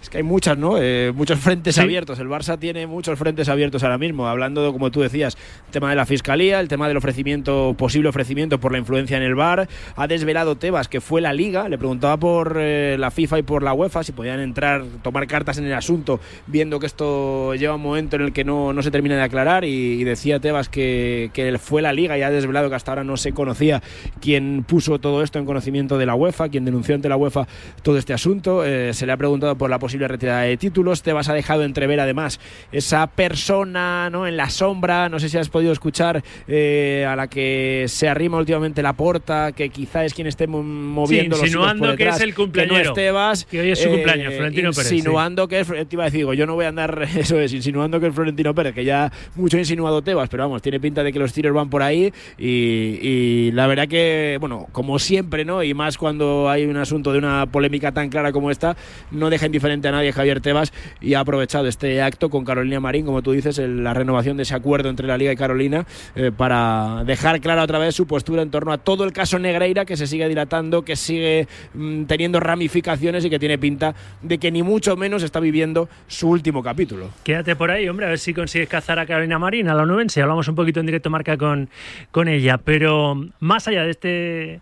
Es 0.00 0.10
que 0.10 0.18
hay 0.18 0.22
muchas, 0.22 0.56
¿no? 0.56 0.78
Eh, 0.78 1.12
muchos 1.14 1.38
frentes 1.40 1.74
¿Sí? 1.74 1.80
abiertos. 1.80 2.18
El 2.18 2.28
Barça 2.28 2.58
tiene 2.58 2.86
muchos 2.86 3.18
frentes 3.18 3.48
abiertos 3.48 3.82
ahora 3.82 3.98
mismo. 3.98 4.28
Hablando, 4.28 4.64
de, 4.64 4.72
como 4.72 4.90
tú 4.90 5.00
decías, 5.00 5.36
el 5.66 5.72
tema 5.72 5.90
de 5.90 5.96
la 5.96 6.06
fiscalía, 6.06 6.60
el 6.60 6.68
tema 6.68 6.86
del 6.86 6.96
ofrecimiento, 6.96 7.74
posible 7.76 8.08
ofrecimiento 8.08 8.60
por 8.60 8.72
la 8.72 8.78
influencia 8.78 9.16
en 9.16 9.24
el 9.24 9.34
bar. 9.34 9.68
Ha 9.96 10.06
desvelado 10.06 10.56
Tebas 10.56 10.88
que 10.88 11.00
fue 11.00 11.20
la 11.20 11.32
Liga. 11.32 11.68
Le 11.68 11.78
preguntaba 11.78 12.16
por 12.16 12.56
eh, 12.58 12.96
la 12.98 13.10
FIFA 13.10 13.40
y 13.40 13.42
por 13.42 13.62
la 13.62 13.72
UEFA 13.72 14.04
si 14.04 14.12
podían 14.12 14.40
entrar, 14.40 14.84
tomar 15.02 15.26
cartas 15.26 15.58
en 15.58 15.64
el 15.64 15.74
asunto, 15.74 16.20
viendo 16.46 16.78
que 16.78 16.86
esto 16.86 17.54
lleva 17.54 17.74
un 17.74 17.82
momento 17.82 18.16
en 18.16 18.22
el 18.22 18.32
que 18.32 18.44
no, 18.44 18.72
no 18.72 18.82
se 18.82 18.90
termina 18.90 19.16
de 19.16 19.22
aclarar. 19.22 19.64
Y, 19.64 20.00
y 20.00 20.04
decía 20.04 20.38
Tebas 20.38 20.68
que, 20.68 21.30
que, 21.32 21.58
fue 21.58 21.82
la 21.82 21.92
Liga 21.92 22.16
y 22.16 22.22
ha 22.22 22.30
desvelado 22.30 22.68
que 22.68 22.76
hasta 22.76 22.92
ahora 22.92 23.04
no 23.04 23.16
se 23.16 23.32
conocía 23.32 23.82
quién 24.20 24.64
puso 24.66 25.00
todo 25.00 25.22
esto 25.24 25.40
en 25.40 25.44
conocimiento 25.44 25.98
de 25.98 26.06
la 26.06 26.14
UEFA, 26.14 26.48
quién 26.48 26.64
denunció 26.64 26.94
ante 26.94 27.08
la 27.08 27.16
UEFA 27.16 27.48
todo 27.82 27.98
este 27.98 28.12
asunto. 28.12 28.64
Eh, 28.64 28.94
se 28.94 29.06
le 29.06 29.12
ha 29.12 29.16
preguntado 29.16 29.56
por 29.56 29.68
la 29.68 29.78
posible 29.88 30.06
retirada 30.06 30.42
de 30.42 30.58
títulos. 30.58 31.02
Tebas 31.02 31.30
ha 31.30 31.32
dejado 31.32 31.64
entrever 31.64 31.98
además 31.98 32.38
esa 32.72 33.06
persona 33.06 34.10
¿no? 34.10 34.26
en 34.26 34.36
la 34.36 34.50
sombra, 34.50 35.08
no 35.08 35.18
sé 35.18 35.30
si 35.30 35.38
has 35.38 35.48
podido 35.48 35.72
escuchar, 35.72 36.22
eh, 36.46 37.06
a 37.08 37.16
la 37.16 37.26
que 37.26 37.86
se 37.88 38.06
arrima 38.06 38.36
últimamente 38.36 38.82
la 38.82 38.92
porta, 38.92 39.52
que 39.52 39.70
quizá 39.70 40.04
es 40.04 40.12
quien 40.12 40.26
esté 40.26 40.46
moviendo 40.46 41.36
sí, 41.36 41.44
insinuando 41.44 41.86
los 41.86 41.96
detrás, 41.96 42.18
que 42.18 42.22
es 42.22 42.28
el 42.28 42.34
cumpleañero. 42.34 42.94
Que 42.94 43.10
no. 43.10 43.32
Que 43.50 43.60
hoy 43.60 43.70
es 43.70 43.78
su 43.78 43.88
eh, 43.88 43.92
cumpleaños, 43.92 44.34
Florentino 44.34 44.72
Pérez. 44.72 44.92
Insinuando 44.92 45.44
sí. 45.44 45.48
que 45.48 45.60
es, 45.60 45.68
te 45.68 45.86
iba 45.92 46.02
a 46.02 46.10
decir, 46.10 46.26
yo 46.26 46.46
no 46.46 46.54
voy 46.54 46.66
a 46.66 46.68
andar, 46.68 47.08
eso 47.16 47.40
es, 47.40 47.54
insinuando 47.54 47.98
que 47.98 48.08
es 48.08 48.14
Florentino 48.14 48.54
Pérez, 48.54 48.74
que 48.74 48.84
ya 48.84 49.10
mucho 49.36 49.56
ha 49.56 49.60
insinuado 49.60 50.02
Tebas, 50.02 50.28
pero 50.28 50.42
vamos, 50.42 50.60
tiene 50.60 50.80
pinta 50.80 51.02
de 51.02 51.14
que 51.14 51.18
los 51.18 51.32
tiros 51.32 51.54
van 51.54 51.70
por 51.70 51.82
ahí 51.82 52.12
y, 52.36 52.98
y 53.00 53.52
la 53.52 53.66
verdad 53.66 53.88
que, 53.88 54.36
bueno, 54.38 54.66
como 54.70 54.98
siempre, 54.98 55.46
¿no? 55.46 55.62
Y 55.62 55.72
más 55.72 55.96
cuando 55.96 56.50
hay 56.50 56.66
un 56.66 56.76
asunto 56.76 57.10
de 57.12 57.18
una 57.18 57.46
polémica 57.46 57.92
tan 57.92 58.10
clara 58.10 58.32
como 58.32 58.50
esta, 58.50 58.76
no 59.12 59.30
deja 59.30 59.46
indiferente 59.46 59.77
a 59.86 59.92
nadie 59.92 60.12
Javier 60.12 60.40
Tebas 60.40 60.72
y 61.00 61.14
ha 61.14 61.20
aprovechado 61.20 61.68
este 61.68 62.02
acto 62.02 62.30
con 62.30 62.44
Carolina 62.44 62.80
Marín, 62.80 63.06
como 63.06 63.22
tú 63.22 63.30
dices, 63.30 63.58
la 63.58 63.94
renovación 63.94 64.36
de 64.36 64.42
ese 64.42 64.56
acuerdo 64.56 64.88
entre 64.88 65.06
la 65.06 65.16
Liga 65.16 65.30
y 65.30 65.36
Carolina 65.36 65.86
eh, 66.16 66.32
para 66.36 67.04
dejar 67.06 67.40
clara 67.40 67.62
otra 67.62 67.78
vez 67.78 67.94
su 67.94 68.06
postura 68.06 68.42
en 68.42 68.50
torno 68.50 68.72
a 68.72 68.78
todo 68.78 69.04
el 69.04 69.12
caso 69.12 69.38
Negreira 69.38 69.84
que 69.84 69.96
se 69.96 70.06
sigue 70.08 70.28
dilatando, 70.28 70.82
que 70.82 70.96
sigue 70.96 71.46
mmm, 71.74 72.04
teniendo 72.04 72.40
ramificaciones 72.40 73.24
y 73.24 73.30
que 73.30 73.38
tiene 73.38 73.58
pinta 73.58 73.94
de 74.22 74.38
que 74.38 74.50
ni 74.50 74.62
mucho 74.62 74.96
menos 74.96 75.22
está 75.22 75.38
viviendo 75.38 75.88
su 76.06 76.28
último 76.28 76.62
capítulo. 76.62 77.10
Quédate 77.22 77.54
por 77.54 77.70
ahí, 77.70 77.88
hombre, 77.88 78.06
a 78.06 78.08
ver 78.08 78.18
si 78.18 78.34
consigues 78.34 78.68
cazar 78.68 78.98
a 78.98 79.06
Carolina 79.06 79.38
Marín, 79.38 79.68
a 79.68 79.74
la 79.74 79.86
nubense. 79.86 80.22
Hablamos 80.22 80.48
un 80.48 80.54
poquito 80.54 80.80
en 80.80 80.86
directo 80.86 81.10
marca 81.10 81.36
con, 81.36 81.68
con 82.10 82.28
ella, 82.28 82.58
pero 82.58 83.14
más 83.40 83.68
allá 83.68 83.84
de 83.84 83.90
este 83.90 84.60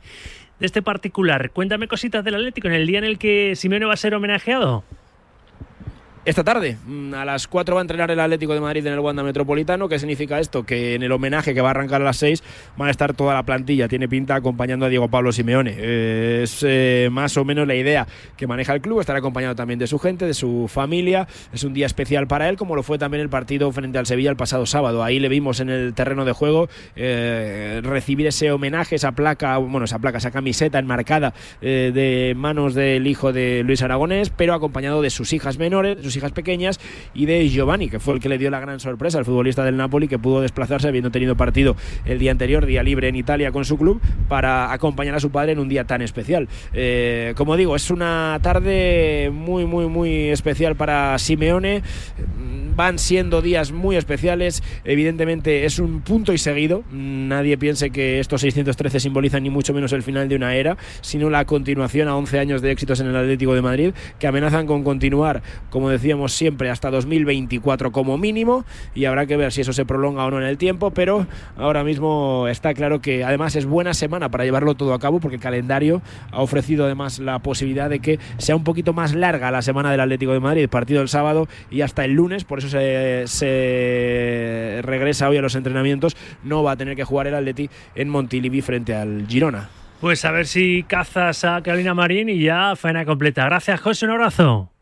de 0.58 0.64
este 0.64 0.80
particular, 0.80 1.50
cuéntame 1.50 1.86
cositas 1.86 2.24
del 2.24 2.34
Atlético 2.34 2.68
en 2.68 2.74
el 2.74 2.86
día 2.86 2.98
en 2.98 3.04
el 3.04 3.18
que 3.18 3.54
Simeone 3.56 3.84
va 3.84 3.92
a 3.92 3.96
ser 3.98 4.14
homenajeado 4.14 4.84
esta 6.26 6.42
tarde. 6.42 6.76
mm, 6.84 7.14
A 7.14 7.24
las 7.24 7.46
4 7.46 7.76
va 7.76 7.80
a 7.80 7.82
entrenar 7.82 8.10
el 8.10 8.18
Atlético 8.18 8.52
de 8.52 8.60
Madrid 8.60 8.84
en 8.84 8.92
el 8.92 8.98
Wanda 8.98 9.22
Metropolitano. 9.22 9.88
¿Qué 9.88 9.98
significa 10.00 10.40
esto? 10.40 10.64
Que 10.66 10.94
en 10.96 11.04
el 11.04 11.12
homenaje 11.12 11.54
que 11.54 11.60
va 11.60 11.68
a 11.68 11.70
arrancar 11.70 12.02
a 12.02 12.04
las 12.04 12.16
6 12.16 12.42
van 12.76 12.88
a 12.88 12.90
estar 12.90 13.14
toda 13.14 13.32
la 13.32 13.44
plantilla. 13.44 13.86
Tiene 13.86 14.08
pinta 14.08 14.34
acompañando 14.34 14.86
a 14.86 14.88
Diego 14.88 15.08
Pablo 15.08 15.30
Simeone. 15.30 15.76
Es 16.42 16.64
eh, 16.66 17.08
más 17.12 17.36
o 17.36 17.44
menos 17.44 17.68
la 17.68 17.76
idea 17.76 18.08
que 18.36 18.48
maneja 18.48 18.74
el 18.74 18.80
club. 18.80 18.98
Estará 18.98 19.20
acompañado 19.20 19.54
también 19.54 19.78
de 19.78 19.86
su 19.86 20.00
gente, 20.00 20.26
de 20.26 20.34
su 20.34 20.66
familia. 20.68 21.28
Es 21.52 21.62
un 21.62 21.72
día 21.72 21.86
especial 21.86 22.26
para 22.26 22.48
él, 22.48 22.56
como 22.56 22.74
lo 22.74 22.82
fue 22.82 22.98
también 22.98 23.22
el 23.22 23.28
partido 23.28 23.70
frente 23.70 23.98
al 23.98 24.06
Sevilla 24.06 24.30
el 24.30 24.36
pasado 24.36 24.66
sábado. 24.66 25.04
Ahí 25.04 25.20
le 25.20 25.28
vimos 25.28 25.60
en 25.60 25.70
el 25.70 25.94
terreno 25.94 26.24
de 26.24 26.32
juego 26.32 26.68
eh, 26.96 27.80
recibir 27.84 28.26
ese 28.26 28.50
homenaje, 28.50 28.96
esa 28.96 29.12
placa, 29.12 29.58
bueno, 29.58 29.84
esa 29.84 30.00
placa, 30.00 30.18
esa 30.18 30.32
camiseta 30.32 30.80
enmarcada 30.80 31.34
eh, 31.60 31.92
de 31.94 32.34
manos 32.36 32.74
del 32.74 33.06
hijo 33.06 33.32
de 33.32 33.62
Luis 33.64 33.80
Aragonés, 33.82 34.30
pero 34.30 34.54
acompañado 34.54 35.02
de 35.02 35.10
sus 35.10 35.32
hijas 35.32 35.56
menores, 35.58 35.98
sus 36.02 36.15
hijas 36.16 36.32
pequeñas 36.32 36.80
y 37.14 37.26
de 37.26 37.48
Giovanni, 37.48 37.88
que 37.88 38.00
fue 38.00 38.14
el 38.14 38.20
que 38.20 38.28
le 38.28 38.38
dio 38.38 38.50
la 38.50 38.60
gran 38.60 38.80
sorpresa 38.80 39.18
al 39.18 39.24
futbolista 39.24 39.64
del 39.64 39.76
Napoli, 39.76 40.08
que 40.08 40.18
pudo 40.18 40.40
desplazarse 40.40 40.88
habiendo 40.88 41.10
tenido 41.10 41.36
partido 41.36 41.76
el 42.04 42.18
día 42.18 42.30
anterior, 42.30 42.66
día 42.66 42.82
libre 42.82 43.08
en 43.08 43.16
Italia 43.16 43.52
con 43.52 43.64
su 43.64 43.76
club, 43.76 44.00
para 44.28 44.72
acompañar 44.72 45.14
a 45.14 45.20
su 45.20 45.30
padre 45.30 45.52
en 45.52 45.58
un 45.58 45.68
día 45.68 45.84
tan 45.84 46.02
especial. 46.02 46.48
Eh, 46.72 47.34
como 47.36 47.56
digo, 47.56 47.76
es 47.76 47.90
una 47.90 48.38
tarde 48.42 49.30
muy, 49.32 49.66
muy, 49.66 49.86
muy 49.86 50.28
especial 50.28 50.76
para 50.76 51.18
Simeone. 51.18 51.82
Van 52.74 52.98
siendo 52.98 53.40
días 53.40 53.72
muy 53.72 53.96
especiales. 53.96 54.62
Evidentemente 54.84 55.64
es 55.64 55.78
un 55.78 56.02
punto 56.02 56.32
y 56.32 56.38
seguido. 56.38 56.84
Nadie 56.90 57.56
piense 57.56 57.90
que 57.90 58.20
estos 58.20 58.42
613 58.42 59.00
simbolizan 59.00 59.42
ni 59.42 59.50
mucho 59.50 59.72
menos 59.72 59.92
el 59.92 60.02
final 60.02 60.28
de 60.28 60.36
una 60.36 60.54
era, 60.54 60.76
sino 61.00 61.30
la 61.30 61.44
continuación 61.46 62.08
a 62.08 62.16
11 62.16 62.38
años 62.38 62.62
de 62.62 62.70
éxitos 62.70 63.00
en 63.00 63.06
el 63.06 63.16
Atlético 63.16 63.54
de 63.54 63.62
Madrid, 63.62 63.92
que 64.18 64.26
amenazan 64.26 64.66
con 64.66 64.84
continuar, 64.84 65.42
como 65.70 65.88
siempre, 66.28 66.70
hasta 66.70 66.90
2024 66.90 67.92
como 67.92 68.18
mínimo. 68.18 68.64
Y 68.94 69.04
habrá 69.06 69.26
que 69.26 69.36
ver 69.36 69.52
si 69.52 69.60
eso 69.62 69.72
se 69.72 69.84
prolonga 69.84 70.24
o 70.24 70.30
no 70.30 70.38
en 70.38 70.46
el 70.46 70.58
tiempo. 70.58 70.90
Pero 70.90 71.26
ahora 71.56 71.84
mismo 71.84 72.46
está 72.48 72.74
claro 72.74 73.00
que 73.00 73.24
además 73.24 73.56
es 73.56 73.66
buena 73.66 73.94
semana 73.94 74.30
para 74.30 74.44
llevarlo 74.44 74.74
todo 74.74 74.94
a 74.94 74.98
cabo, 74.98 75.20
porque 75.20 75.36
el 75.36 75.42
calendario 75.42 76.02
ha 76.30 76.40
ofrecido 76.42 76.84
además 76.84 77.18
la 77.18 77.38
posibilidad 77.40 77.90
de 77.90 78.00
que 78.00 78.18
sea 78.38 78.56
un 78.56 78.64
poquito 78.64 78.92
más 78.92 79.14
larga 79.14 79.50
la 79.50 79.62
semana 79.62 79.90
del 79.90 80.00
Atlético 80.00 80.32
de 80.32 80.40
Madrid, 80.40 80.68
partido 80.68 81.02
el 81.02 81.08
sábado 81.08 81.48
y 81.70 81.82
hasta 81.82 82.04
el 82.04 82.12
lunes. 82.12 82.44
Por 82.44 82.58
eso 82.58 82.68
se, 82.68 83.24
se 83.26 84.80
regresa 84.82 85.28
hoy 85.28 85.36
a 85.36 85.42
los 85.42 85.54
entrenamientos. 85.54 86.16
No 86.44 86.62
va 86.62 86.72
a 86.72 86.76
tener 86.76 86.96
que 86.96 87.04
jugar 87.04 87.26
el 87.26 87.34
Atleti 87.34 87.68
en 87.94 88.08
Montilivi 88.08 88.62
frente 88.62 88.94
al 88.94 89.26
Girona. 89.26 89.68
Pues 90.00 90.24
a 90.24 90.30
ver 90.30 90.46
si 90.46 90.82
cazas 90.82 91.44
a 91.44 91.62
Carolina 91.62 91.94
Marín 91.94 92.28
y 92.28 92.40
ya 92.40 92.76
faena 92.76 93.04
completa. 93.04 93.44
Gracias, 93.46 93.80
José, 93.80 94.04
un 94.04 94.12
abrazo. 94.12 94.75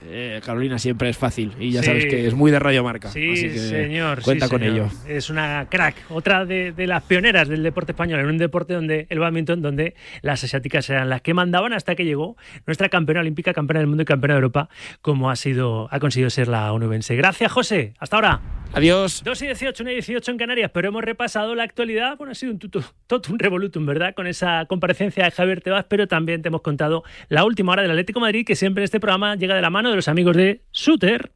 Eh, 0.00 0.40
Carolina 0.44 0.78
siempre 0.78 1.08
es 1.08 1.16
fácil 1.18 1.52
y 1.58 1.72
ya 1.72 1.80
Sí. 1.80 1.86
sabes 1.86 2.06
que 2.06 2.26
es 2.26 2.34
muy 2.34 2.50
de 2.50 2.58
Radio 2.58 2.84
Marca. 2.84 3.08
Sí, 3.08 3.32
así 3.32 3.42
que 3.48 3.58
señor. 3.58 4.22
Cuenta 4.22 4.46
sí, 4.46 4.50
con 4.50 4.60
señor. 4.60 4.74
ello. 4.76 4.88
Es 5.08 5.28
una 5.28 5.66
crack, 5.68 5.96
otra 6.08 6.44
de, 6.44 6.72
de 6.72 6.86
las 6.86 7.02
pioneras 7.02 7.48
del 7.48 7.62
deporte 7.62 7.92
español, 7.92 8.20
en 8.20 8.26
un 8.26 8.38
deporte 8.38 8.74
donde 8.74 9.06
el 9.10 9.18
badminton, 9.18 9.60
donde 9.60 9.94
las 10.22 10.44
asiáticas 10.44 10.88
eran 10.90 11.08
las 11.08 11.20
que 11.22 11.34
mandaban 11.34 11.72
hasta 11.72 11.94
que 11.96 12.04
llegó 12.04 12.36
nuestra 12.66 12.88
campeona 12.88 13.20
olímpica, 13.20 13.52
campeona 13.52 13.80
del 13.80 13.88
mundo 13.88 14.02
y 14.02 14.06
campeona 14.06 14.34
de 14.34 14.38
Europa, 14.38 14.68
como 15.02 15.30
ha 15.30 15.36
sido, 15.36 15.88
ha 15.90 15.98
conseguido 15.98 16.30
ser 16.30 16.48
la 16.48 16.72
onubense. 16.72 17.16
Gracias, 17.16 17.50
José. 17.50 17.94
Hasta 17.98 18.16
ahora. 18.16 18.40
Adiós. 18.74 19.22
2 19.24 19.42
y 19.42 19.46
18, 19.46 19.82
1 19.82 19.90
y 19.90 19.94
18 19.94 20.30
en 20.30 20.36
Canarias, 20.36 20.70
pero 20.74 20.88
hemos 20.88 21.02
repasado 21.02 21.54
la 21.54 21.62
actualidad. 21.64 22.18
Bueno, 22.18 22.32
ha 22.32 22.34
sido 22.34 22.52
un 22.52 22.58
tutu, 22.58 22.84
totum 23.06 23.38
revolutum, 23.38 23.86
¿verdad? 23.86 24.14
Con 24.14 24.26
esa 24.26 24.66
comparecencia 24.66 25.24
de 25.24 25.30
Javier 25.30 25.62
Tebas, 25.62 25.86
pero 25.88 26.06
también 26.06 26.42
te 26.42 26.48
hemos 26.48 26.60
contado 26.60 27.02
la 27.30 27.44
última 27.44 27.72
hora 27.72 27.80
del 27.82 27.90
Atlético 27.92 28.20
de 28.20 28.26
Madrid, 28.26 28.44
que 28.46 28.54
siempre 28.56 28.82
en 28.82 28.84
este 28.84 29.00
programa 29.00 29.36
llega 29.36 29.54
de 29.54 29.62
la 29.62 29.70
mano 29.70 29.87
de 29.90 29.96
los 29.96 30.08
amigos 30.08 30.36
de 30.36 30.62
Shooter. 30.72 31.32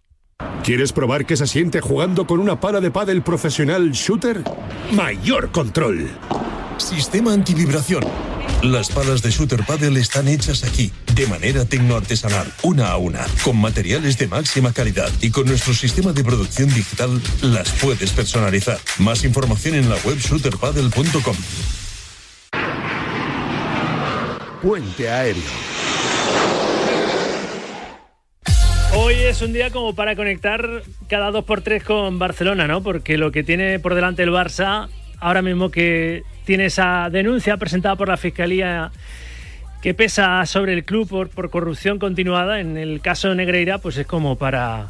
¿Quieres 0.64 0.92
probar 0.92 1.26
qué 1.26 1.36
se 1.36 1.46
siente 1.46 1.80
jugando 1.80 2.26
con 2.26 2.40
una 2.40 2.60
pala 2.60 2.80
de 2.80 2.90
pádel 2.90 3.22
profesional 3.22 3.90
shooter? 3.92 4.42
Mayor 4.92 5.50
control. 5.50 6.08
Sistema 6.78 7.32
antivibración. 7.32 8.04
Las 8.62 8.90
palas 8.90 9.22
de 9.22 9.30
Shooter 9.30 9.64
Paddle 9.64 9.98
están 9.98 10.28
hechas 10.28 10.62
aquí, 10.62 10.92
de 11.16 11.26
manera 11.26 11.64
tecnoartesanal, 11.64 12.52
una 12.62 12.90
a 12.90 12.96
una, 12.96 13.26
con 13.42 13.60
materiales 13.60 14.18
de 14.18 14.28
máxima 14.28 14.72
calidad 14.72 15.10
y 15.20 15.30
con 15.30 15.46
nuestro 15.46 15.74
sistema 15.74 16.12
de 16.12 16.22
producción 16.22 16.68
digital 16.68 17.20
las 17.40 17.70
puedes 17.72 18.12
personalizar. 18.12 18.78
Más 18.98 19.24
información 19.24 19.74
en 19.74 19.90
la 19.90 19.96
web 20.04 20.16
shooterpaddle.com. 20.16 21.36
Puente 24.62 25.10
aéreo. 25.10 25.71
Hoy 28.94 29.14
es 29.14 29.40
un 29.40 29.54
día 29.54 29.70
como 29.70 29.94
para 29.94 30.14
conectar 30.16 30.82
cada 31.08 31.30
dos 31.30 31.44
por 31.44 31.62
tres 31.62 31.82
con 31.82 32.18
Barcelona, 32.18 32.66
¿no? 32.66 32.82
Porque 32.82 33.16
lo 33.16 33.32
que 33.32 33.42
tiene 33.42 33.78
por 33.78 33.94
delante 33.94 34.22
el 34.22 34.30
Barça, 34.30 34.88
ahora 35.18 35.40
mismo 35.40 35.70
que 35.70 36.24
tiene 36.44 36.66
esa 36.66 37.08
denuncia 37.10 37.56
presentada 37.56 37.96
por 37.96 38.08
la 38.08 38.18
Fiscalía 38.18 38.90
que 39.80 39.94
pesa 39.94 40.44
sobre 40.44 40.74
el 40.74 40.84
club 40.84 41.08
por, 41.08 41.30
por 41.30 41.48
corrupción 41.48 41.98
continuada, 41.98 42.60
en 42.60 42.76
el 42.76 43.00
caso 43.00 43.30
de 43.30 43.36
Negreira, 43.36 43.78
pues 43.78 43.96
es 43.96 44.06
como 44.06 44.36
para, 44.36 44.88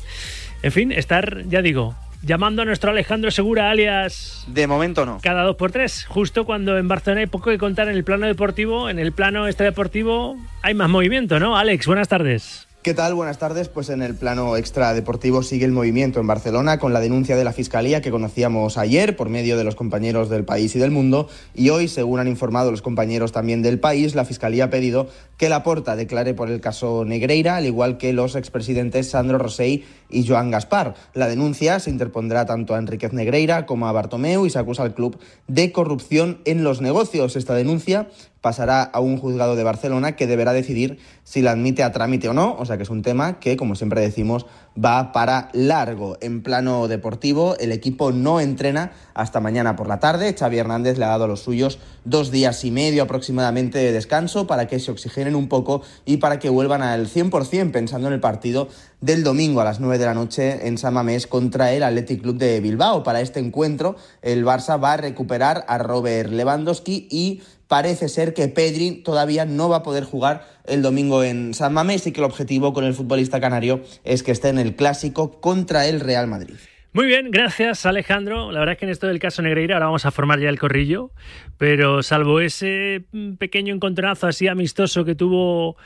en 0.62 0.72
fin, 0.72 0.90
estar, 0.90 1.44
ya 1.48 1.62
digo, 1.62 1.94
llamando 2.22 2.62
a 2.62 2.64
nuestro 2.64 2.90
Alejandro 2.90 3.30
Segura, 3.30 3.70
alias. 3.70 4.44
De 4.48 4.66
momento 4.66 5.06
no. 5.06 5.18
Cada 5.22 5.44
dos 5.44 5.54
por 5.54 5.70
tres. 5.70 6.06
Justo 6.06 6.44
cuando 6.44 6.76
en 6.76 6.88
Barcelona 6.88 7.20
hay 7.20 7.26
poco 7.28 7.50
que 7.50 7.58
contar 7.58 7.88
en 7.88 7.94
el 7.94 8.02
plano 8.02 8.26
deportivo, 8.26 8.90
en 8.90 8.98
el 8.98 9.12
plano 9.12 9.46
este 9.46 9.62
deportivo 9.62 10.36
hay 10.60 10.74
más 10.74 10.90
movimiento, 10.90 11.38
¿no? 11.38 11.56
Alex, 11.56 11.86
buenas 11.86 12.08
tardes. 12.08 12.66
¿Qué 12.82 12.94
tal? 12.94 13.14
Buenas 13.14 13.38
tardes. 13.38 13.68
Pues 13.68 13.90
en 13.90 14.02
el 14.02 14.16
plano 14.16 14.56
extradeportivo 14.56 15.44
sigue 15.44 15.64
el 15.64 15.70
movimiento 15.70 16.18
en 16.18 16.26
Barcelona 16.26 16.80
con 16.80 16.92
la 16.92 16.98
denuncia 16.98 17.36
de 17.36 17.44
la 17.44 17.52
Fiscalía 17.52 18.00
que 18.00 18.10
conocíamos 18.10 18.76
ayer 18.76 19.14
por 19.14 19.28
medio 19.28 19.56
de 19.56 19.62
los 19.62 19.76
compañeros 19.76 20.28
del 20.28 20.44
país 20.44 20.74
y 20.74 20.80
del 20.80 20.90
mundo 20.90 21.28
y 21.54 21.68
hoy, 21.68 21.86
según 21.86 22.18
han 22.18 22.26
informado 22.26 22.72
los 22.72 22.82
compañeros 22.82 23.30
también 23.30 23.62
del 23.62 23.78
país, 23.78 24.16
la 24.16 24.24
Fiscalía 24.24 24.64
ha 24.64 24.70
pedido 24.70 25.06
que 25.36 25.48
la 25.48 25.62
Porta 25.62 25.94
declare 25.94 26.34
por 26.34 26.50
el 26.50 26.60
caso 26.60 27.04
Negreira, 27.04 27.54
al 27.54 27.66
igual 27.66 27.98
que 27.98 28.12
los 28.12 28.34
expresidentes 28.34 29.10
Sandro 29.10 29.38
Rosell 29.38 29.84
y 30.10 30.26
Joan 30.26 30.50
Gaspar. 30.50 30.94
La 31.14 31.28
denuncia 31.28 31.78
se 31.78 31.90
interpondrá 31.90 32.46
tanto 32.46 32.74
a 32.74 32.78
Enriquez 32.78 33.12
Negreira 33.12 33.64
como 33.64 33.86
a 33.86 33.92
Bartomeu 33.92 34.44
y 34.44 34.50
se 34.50 34.58
acusa 34.58 34.82
al 34.82 34.94
club 34.94 35.20
de 35.46 35.70
corrupción 35.70 36.40
en 36.46 36.64
los 36.64 36.80
negocios. 36.80 37.36
Esta 37.36 37.54
denuncia 37.54 38.08
pasará 38.42 38.82
a 38.82 39.00
un 39.00 39.16
juzgado 39.16 39.56
de 39.56 39.64
Barcelona 39.64 40.12
que 40.16 40.26
deberá 40.26 40.52
decidir 40.52 40.98
si 41.24 41.40
la 41.40 41.52
admite 41.52 41.82
a 41.82 41.92
trámite 41.92 42.28
o 42.28 42.34
no, 42.34 42.54
o 42.58 42.66
sea 42.66 42.76
que 42.76 42.82
es 42.82 42.90
un 42.90 43.00
tema 43.00 43.38
que, 43.40 43.56
como 43.56 43.74
siempre 43.74 44.02
decimos, 44.02 44.46
va 44.76 45.12
para 45.12 45.48
largo. 45.52 46.16
En 46.20 46.42
plano 46.42 46.88
deportivo, 46.88 47.56
el 47.58 47.72
equipo 47.72 48.12
no 48.12 48.40
entrena 48.40 48.92
hasta 49.14 49.40
mañana 49.40 49.76
por 49.76 49.88
la 49.88 50.00
tarde. 50.00 50.34
Xavi 50.38 50.58
Hernández 50.58 50.98
le 50.98 51.04
ha 51.04 51.08
dado 51.08 51.24
a 51.24 51.28
los 51.28 51.40
suyos 51.40 51.78
dos 52.04 52.30
días 52.30 52.64
y 52.64 52.70
medio 52.70 53.02
aproximadamente 53.02 53.78
de 53.78 53.92
descanso 53.92 54.46
para 54.46 54.66
que 54.66 54.80
se 54.80 54.90
oxigenen 54.90 55.34
un 55.34 55.48
poco 55.48 55.82
y 56.04 56.18
para 56.18 56.38
que 56.38 56.48
vuelvan 56.48 56.82
al 56.82 57.08
100% 57.08 57.70
pensando 57.70 58.08
en 58.08 58.14
el 58.14 58.20
partido 58.20 58.68
del 59.00 59.24
domingo 59.24 59.60
a 59.60 59.64
las 59.64 59.80
9 59.80 59.98
de 59.98 60.04
la 60.06 60.14
noche 60.14 60.66
en 60.66 60.78
San 60.78 60.94
Mamés 60.94 61.26
contra 61.26 61.72
el 61.72 61.82
Athletic 61.82 62.22
Club 62.22 62.38
de 62.38 62.60
Bilbao. 62.60 63.02
Para 63.02 63.20
este 63.20 63.40
encuentro, 63.40 63.96
el 64.22 64.44
Barça 64.44 64.82
va 64.82 64.94
a 64.94 64.96
recuperar 64.96 65.64
a 65.68 65.78
Robert 65.78 66.30
Lewandowski 66.30 67.08
y 67.10 67.42
parece 67.72 68.08
ser 68.08 68.34
que 68.34 68.48
Pedri 68.48 69.02
todavía 69.02 69.46
no 69.46 69.68
va 69.68 69.78
a 69.78 69.82
poder 69.82 70.04
jugar 70.04 70.46
el 70.66 70.82
domingo 70.82 71.24
en 71.24 71.54
San 71.54 71.72
Mamés 71.72 72.06
y 72.06 72.12
que 72.12 72.20
el 72.20 72.24
objetivo 72.24 72.72
con 72.72 72.84
el 72.84 72.94
futbolista 72.94 73.40
canario 73.40 73.82
es 74.04 74.22
que 74.22 74.32
esté 74.32 74.48
en 74.48 74.58
el 74.58 74.74
clásico 74.74 75.40
contra 75.40 75.86
el 75.86 76.00
Real 76.00 76.26
Madrid. 76.26 76.56
Muy 76.94 77.06
bien, 77.06 77.30
gracias 77.30 77.86
Alejandro. 77.86 78.52
La 78.52 78.60
verdad 78.60 78.74
es 78.74 78.78
que 78.78 78.84
en 78.84 78.90
esto 78.90 79.06
del 79.06 79.18
caso 79.18 79.40
Negreira 79.40 79.76
ahora 79.76 79.86
vamos 79.86 80.04
a 80.04 80.10
formar 80.10 80.40
ya 80.40 80.50
el 80.50 80.58
corrillo, 80.58 81.10
pero 81.56 82.02
salvo 82.02 82.38
ese 82.38 83.04
pequeño 83.38 83.74
encontronazo 83.74 84.26
así 84.26 84.46
amistoso 84.46 85.06
que 85.06 85.14
tuvo 85.14 85.76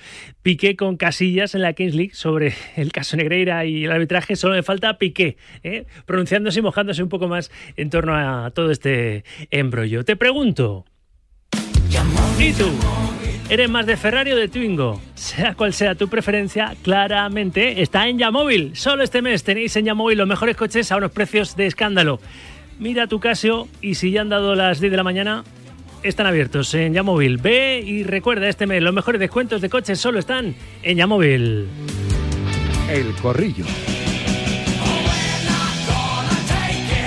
Piqué 0.42 0.74
con 0.74 0.96
Casillas 0.96 1.54
en 1.54 1.62
la 1.62 1.74
Kings 1.74 1.94
League 1.94 2.14
sobre 2.14 2.54
el 2.74 2.90
caso 2.90 3.16
Negreira 3.16 3.64
y 3.66 3.84
el 3.84 3.92
arbitraje, 3.92 4.34
solo 4.34 4.56
me 4.56 4.64
falta 4.64 4.98
Piqué, 4.98 5.36
¿eh? 5.62 5.86
pronunciándose 6.06 6.58
y 6.58 6.62
mojándose 6.62 7.04
un 7.04 7.08
poco 7.08 7.28
más 7.28 7.52
en 7.76 7.88
torno 7.88 8.16
a 8.16 8.50
todo 8.50 8.72
este 8.72 9.22
embrollo. 9.52 10.04
Te 10.04 10.16
pregunto, 10.16 10.86
¿y 12.40 12.52
tú? 12.52 12.72
¿Eres 13.48 13.70
más 13.70 13.86
de 13.86 13.96
Ferrari 13.96 14.32
o 14.32 14.36
de 14.36 14.48
Twingo? 14.48 15.00
Sea 15.14 15.54
cual 15.54 15.72
sea 15.72 15.94
tu 15.94 16.08
preferencia, 16.08 16.74
claramente 16.82 17.80
está 17.80 18.08
en 18.08 18.18
Yamóvil. 18.18 18.74
Solo 18.74 19.04
este 19.04 19.22
mes 19.22 19.44
tenéis 19.44 19.76
en 19.76 19.84
Yamóvil 19.84 20.18
los 20.18 20.26
mejores 20.26 20.56
coches 20.56 20.90
a 20.90 20.96
unos 20.96 21.12
precios 21.12 21.54
de 21.54 21.66
escándalo. 21.66 22.18
Mira 22.80 23.06
tu 23.06 23.20
Casio 23.20 23.68
y 23.80 23.94
si 23.94 24.10
ya 24.10 24.22
han 24.22 24.30
dado 24.30 24.56
las 24.56 24.80
10 24.80 24.90
de 24.90 24.96
la 24.96 25.04
mañana, 25.04 25.44
están 26.02 26.26
abiertos 26.26 26.74
en 26.74 26.92
Yamóvil. 26.92 27.38
Ve 27.38 27.80
y 27.86 28.02
recuerda 28.02 28.48
este 28.48 28.66
mes, 28.66 28.82
los 28.82 28.92
mejores 28.92 29.20
descuentos 29.20 29.60
de 29.60 29.70
coches 29.70 30.00
solo 30.00 30.18
están 30.18 30.56
en 30.82 30.96
Yamóvil. 30.96 31.68
El 32.90 33.12
corrillo. 33.22 33.64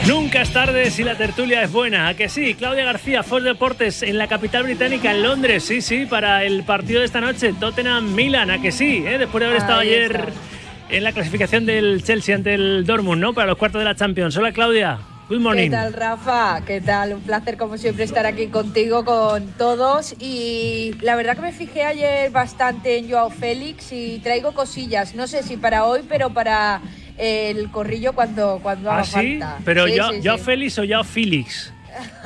Nunca 0.10 0.42
es 0.42 0.52
tarde 0.52 0.90
si 0.90 1.04
la 1.04 1.14
tertulia 1.16 1.62
es 1.62 1.72
buena. 1.72 2.08
¿A 2.08 2.16
que 2.16 2.30
sí? 2.30 2.56
Claudia 2.56 2.84
García, 2.84 3.22
Fox 3.22 3.44
Deportes 3.44 4.02
en 4.02 4.18
la 4.18 4.28
capital 4.28 4.64
británica, 4.64 5.12
en 5.12 5.22
Londres. 5.22 5.64
Sí, 5.64 5.84
sí, 5.84 6.08
para 6.08 6.44
el 6.44 6.64
partido 6.64 7.02
de 7.02 7.06
esta 7.06 7.22
noche, 7.22 7.54
Tottenham-Milan. 7.54 8.50
¿A 8.50 8.60
que 8.60 8.72
sí? 8.72 9.04
¿Eh? 9.06 9.20
Después 9.20 9.40
de 9.40 9.46
haber 9.46 9.58
estado 9.60 9.82
Ahí 9.82 9.90
ayer 9.90 10.16
está. 10.16 10.96
en 10.96 11.04
la 11.04 11.12
clasificación 11.12 11.68
del 11.68 12.04
Chelsea 12.04 12.34
ante 12.36 12.56
el 12.56 12.88
Dortmund, 12.88 13.22
¿no? 13.22 13.34
Para 13.34 13.46
los 13.46 13.58
cuartos 13.60 13.82
de 13.82 13.86
la 13.86 13.94
Champions. 13.94 14.36
Hola, 14.36 14.52
Claudia. 14.52 14.98
Good 15.30 15.42
morning. 15.42 15.66
¿Qué 15.66 15.70
tal, 15.70 15.94
Rafa? 15.94 16.62
¿Qué 16.66 16.82
tal? 16.82 17.14
Un 17.14 17.22
placer, 17.22 17.56
como 17.56 17.78
siempre, 17.78 18.04
estar 18.04 18.26
aquí 18.26 18.48
contigo, 18.48 19.06
con 19.06 19.46
todos. 19.60 20.16
Y 20.20 20.96
la 21.02 21.18
verdad 21.18 21.36
que 21.36 21.44
me 21.44 21.52
fijé 21.52 21.84
ayer 21.84 22.32
bastante 22.32 22.98
en 22.98 23.12
Joao 23.12 23.30
Félix 23.30 23.92
y 23.92 24.18
traigo 24.24 24.54
cosillas. 24.54 25.14
No 25.14 25.28
sé 25.28 25.44
si 25.44 25.56
para 25.56 25.86
hoy, 25.86 26.02
pero 26.10 26.32
para 26.32 26.82
el 27.20 27.70
corrillo 27.72 28.14
cuando, 28.14 28.60
cuando 28.64 28.90
haga 28.92 29.02
¿Ah, 29.02 29.06
sí? 29.06 29.40
falta. 29.40 29.58
Pero 29.66 29.88
Sí, 29.88 29.96
ya, 30.22 30.38
sí. 30.38 30.44
Félix 30.44 30.80
o 30.80 30.84
ya 30.84 31.04
Félix. 31.04 31.74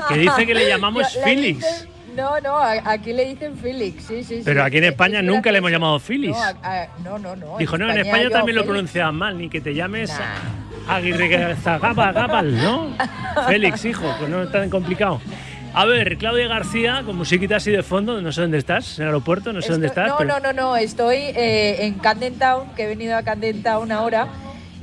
Que 0.09 0.17
dice 0.19 0.45
que 0.45 0.53
le 0.53 0.67
llamamos 0.69 1.13
Yo- 1.13 1.21
Félix. 1.23 1.87
no, 2.15 2.39
no, 2.41 2.57
aquí 2.57 3.11
le 3.13 3.25
dicen 3.25 3.57
Félix, 3.57 4.03
sí, 4.05 4.23
sí. 4.23 4.41
Pero 4.45 4.61
sí. 4.61 4.67
aquí 4.67 4.77
en 4.77 4.83
España 4.85 5.19
es 5.19 5.25
nunca 5.25 5.51
le 5.51 5.57
hemos 5.57 5.71
llamado 5.71 5.99
Félix. 5.99 6.37
No, 7.03 7.17
no, 7.17 7.35
no, 7.35 7.35
no. 7.35 7.57
Dijo, 7.57 7.77
no, 7.77 7.89
en 7.91 7.97
España 8.05 8.29
también 8.29 8.55
lo 8.57 8.65
pronunciaban 8.65 9.15
mal, 9.15 9.37
ni 9.37 9.49
que 9.49 9.61
te 9.61 9.73
llames 9.73 10.11
Aguirre 10.87 11.55
Zagaba, 11.55 12.11
Gabal, 12.11 12.55
¿no? 12.61 12.89
Félix, 13.47 13.85
hijo, 13.85 14.03
pues 14.19 14.29
no 14.29 14.43
es 14.43 14.51
tan 14.51 14.69
complicado. 14.69 15.21
A 15.75 15.85
ver, 15.85 16.17
Claudia 16.17 16.47
García, 16.47 17.01
con 17.03 17.15
musiquita 17.15 17.55
así 17.55 17.71
de 17.71 17.81
fondo, 17.81 18.21
no 18.21 18.31
sé 18.31 18.41
dónde 18.41 18.59
estás, 18.59 18.99
en 18.99 19.03
el 19.03 19.07
aeropuerto, 19.07 19.51
no 19.53 19.61
sé 19.61 19.71
dónde 19.71 19.87
estás. 19.87 20.07
No, 20.09 20.17
pero- 20.19 20.39
no, 20.39 20.39
no, 20.39 20.53
no, 20.53 20.75
estoy 20.77 21.15
eh, 21.17 21.85
en 21.85 21.95
Camden 21.95 22.37
Town, 22.37 22.67
que 22.75 22.83
he 22.83 22.87
venido 22.87 23.17
a 23.17 23.23
Camden 23.23 23.63
Town 23.63 23.91
ahora. 23.91 24.27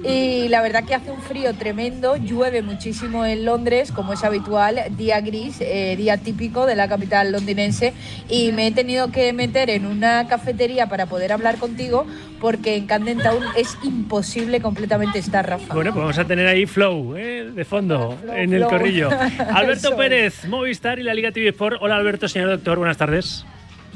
Y 0.03 0.49
la 0.49 0.63
verdad 0.63 0.85
que 0.85 0.95
hace 0.95 1.11
un 1.11 1.21
frío 1.21 1.53
tremendo, 1.55 2.17
llueve 2.17 2.63
muchísimo 2.63 3.27
en 3.27 3.45
Londres, 3.45 3.93
como 3.93 4.15
es 4.15 4.25
habitual, 4.25 4.81
día 4.97 5.21
gris, 5.21 5.59
eh, 5.61 5.95
día 5.97 6.17
típico 6.17 6.65
de 6.65 6.75
la 6.75 6.89
capital 6.89 7.33
londinense. 7.33 7.93
Y 8.29 8.53
me 8.53 8.67
he 8.67 8.73
tenido 8.73 9.13
que 9.13 9.33
meter 9.33 9.69
en 9.69 9.85
una 9.85 10.27
cafetería 10.27 10.87
para 10.89 11.07
poder 11.07 11.33
hablar 11.33 11.59
contigo, 11.59 12.07
porque 12.41 12.77
en 12.77 12.87
Camden 12.87 13.19
Town 13.19 13.43
es 13.57 13.77
imposible 13.83 14.61
completamente 14.61 15.19
estar, 15.19 15.47
Rafa. 15.47 15.75
Bueno, 15.75 15.93
pues 15.93 16.03
vamos 16.03 16.19
a 16.19 16.25
tener 16.25 16.47
ahí 16.47 16.65
flow, 16.65 17.17
¿eh? 17.17 17.51
de 17.55 17.65
fondo, 17.65 18.19
en 18.35 18.55
el 18.55 18.61
flow. 18.61 18.71
corrillo. 18.71 19.11
Alberto. 19.55 19.97
Pérez, 19.97 20.47
Movistar 20.47 20.99
y 20.99 21.03
la 21.03 21.13
Liga 21.13 21.31
TV 21.31 21.49
Sport. 21.49 21.79
Hola 21.81 21.97
Alberto, 21.97 22.27
señor 22.29 22.49
doctor, 22.49 22.79
buenas 22.79 22.97
tardes. 22.97 23.45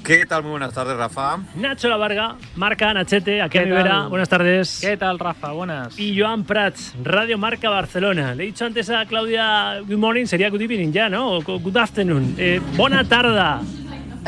¿Qué 0.04 0.26
tal? 0.26 0.42
Muy 0.42 0.50
buenas 0.52 0.74
tardes, 0.74 0.96
Rafa. 0.96 1.38
Nacho 1.54 1.88
La 1.88 1.96
Varga, 1.96 2.36
Marca 2.56 2.92
Nachete, 2.92 3.40
aquí 3.40 3.56
a 3.56 3.62
¿Qué 3.62 3.66
mi 3.66 3.72
vera. 3.72 3.90
tal? 3.90 4.08
Buenas 4.10 4.28
tardes. 4.28 4.78
¿Qué 4.80 4.96
tal, 4.98 5.18
Rafa? 5.18 5.52
Buenas. 5.52 5.98
Y 5.98 6.18
Joan 6.20 6.44
Prats, 6.44 6.94
Radio 7.02 7.38
Marca 7.38 7.70
Barcelona. 7.70 8.34
Le 8.34 8.42
he 8.44 8.46
dicho 8.48 8.66
antes 8.66 8.90
a 8.90 9.06
Claudia 9.06 9.80
Good 9.80 9.96
morning, 9.96 10.26
sería 10.26 10.50
good 10.50 10.60
evening 10.60 10.92
ya, 10.92 11.08
¿no? 11.08 11.30
O 11.38 11.42
Good 11.42 11.76
afternoon. 11.76 12.34
Eh, 12.36 12.60
bona 12.76 13.02
tarda. 13.04 13.62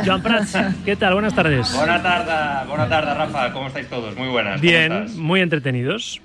Joan 0.04 0.22
Prats, 0.22 0.56
¿qué 0.84 0.96
tal? 0.96 1.12
Buenas 1.14 1.34
tardes. 1.34 1.74
Buenas 1.76 2.02
tardes, 2.02 2.68
buenas 2.68 2.88
tardes, 2.88 3.16
Rafa. 3.16 3.52
¿Cómo 3.52 3.66
estáis 3.68 3.88
todos? 3.88 4.16
Muy 4.16 4.28
buenas. 4.28 4.52
¿cómo 4.60 4.62
Bien, 4.62 5.06
muy 5.22 5.40
entretenidos. 5.40 6.20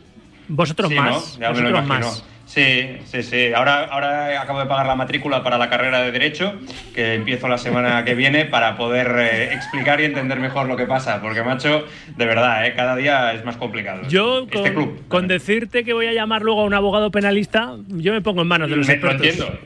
Vosotros 0.47 0.89
Sí, 0.89 0.95
más. 0.95 1.37
¿no? 1.37 1.41
Ya 1.41 1.51
me 1.51 1.61
lo 1.61 1.81
Vosotros 1.81 1.85
más. 1.87 2.25
Sí, 2.53 2.97
sí, 3.05 3.23
sí. 3.23 3.53
Ahora, 3.55 3.85
ahora 3.85 4.41
acabo 4.41 4.59
de 4.59 4.65
pagar 4.65 4.85
la 4.85 4.95
matrícula 4.95 5.41
para 5.41 5.57
la 5.57 5.69
carrera 5.69 6.01
de 6.01 6.11
Derecho, 6.11 6.59
que 6.93 7.13
empiezo 7.13 7.47
la 7.47 7.57
semana 7.57 8.03
que 8.05 8.13
viene 8.13 8.43
para 8.43 8.75
poder 8.75 9.07
eh, 9.19 9.53
explicar 9.53 10.01
y 10.01 10.03
entender 10.03 10.37
mejor 10.41 10.67
lo 10.67 10.75
que 10.75 10.85
pasa. 10.85 11.21
Porque, 11.21 11.43
macho, 11.43 11.85
de 12.17 12.25
verdad, 12.25 12.65
eh, 12.65 12.73
cada 12.75 12.97
día 12.97 13.31
es 13.31 13.45
más 13.45 13.55
complicado. 13.55 14.01
Yo, 14.09 14.41
este 14.51 14.73
con, 14.73 14.73
club. 14.73 15.01
con 15.07 15.27
decirte 15.29 15.85
que 15.85 15.93
voy 15.93 16.07
a 16.07 16.13
llamar 16.13 16.41
luego 16.41 16.59
a 16.59 16.65
un 16.65 16.73
abogado 16.73 17.09
penalista, 17.09 17.77
yo 17.87 18.11
me 18.11 18.19
pongo 18.21 18.41
en 18.41 18.49
manos 18.49 18.69
de 18.69 18.75
los 18.75 18.87
Me- 18.87 18.97
lo 18.97 19.11
expertos. 19.11 19.27
entiendo. 19.27 19.59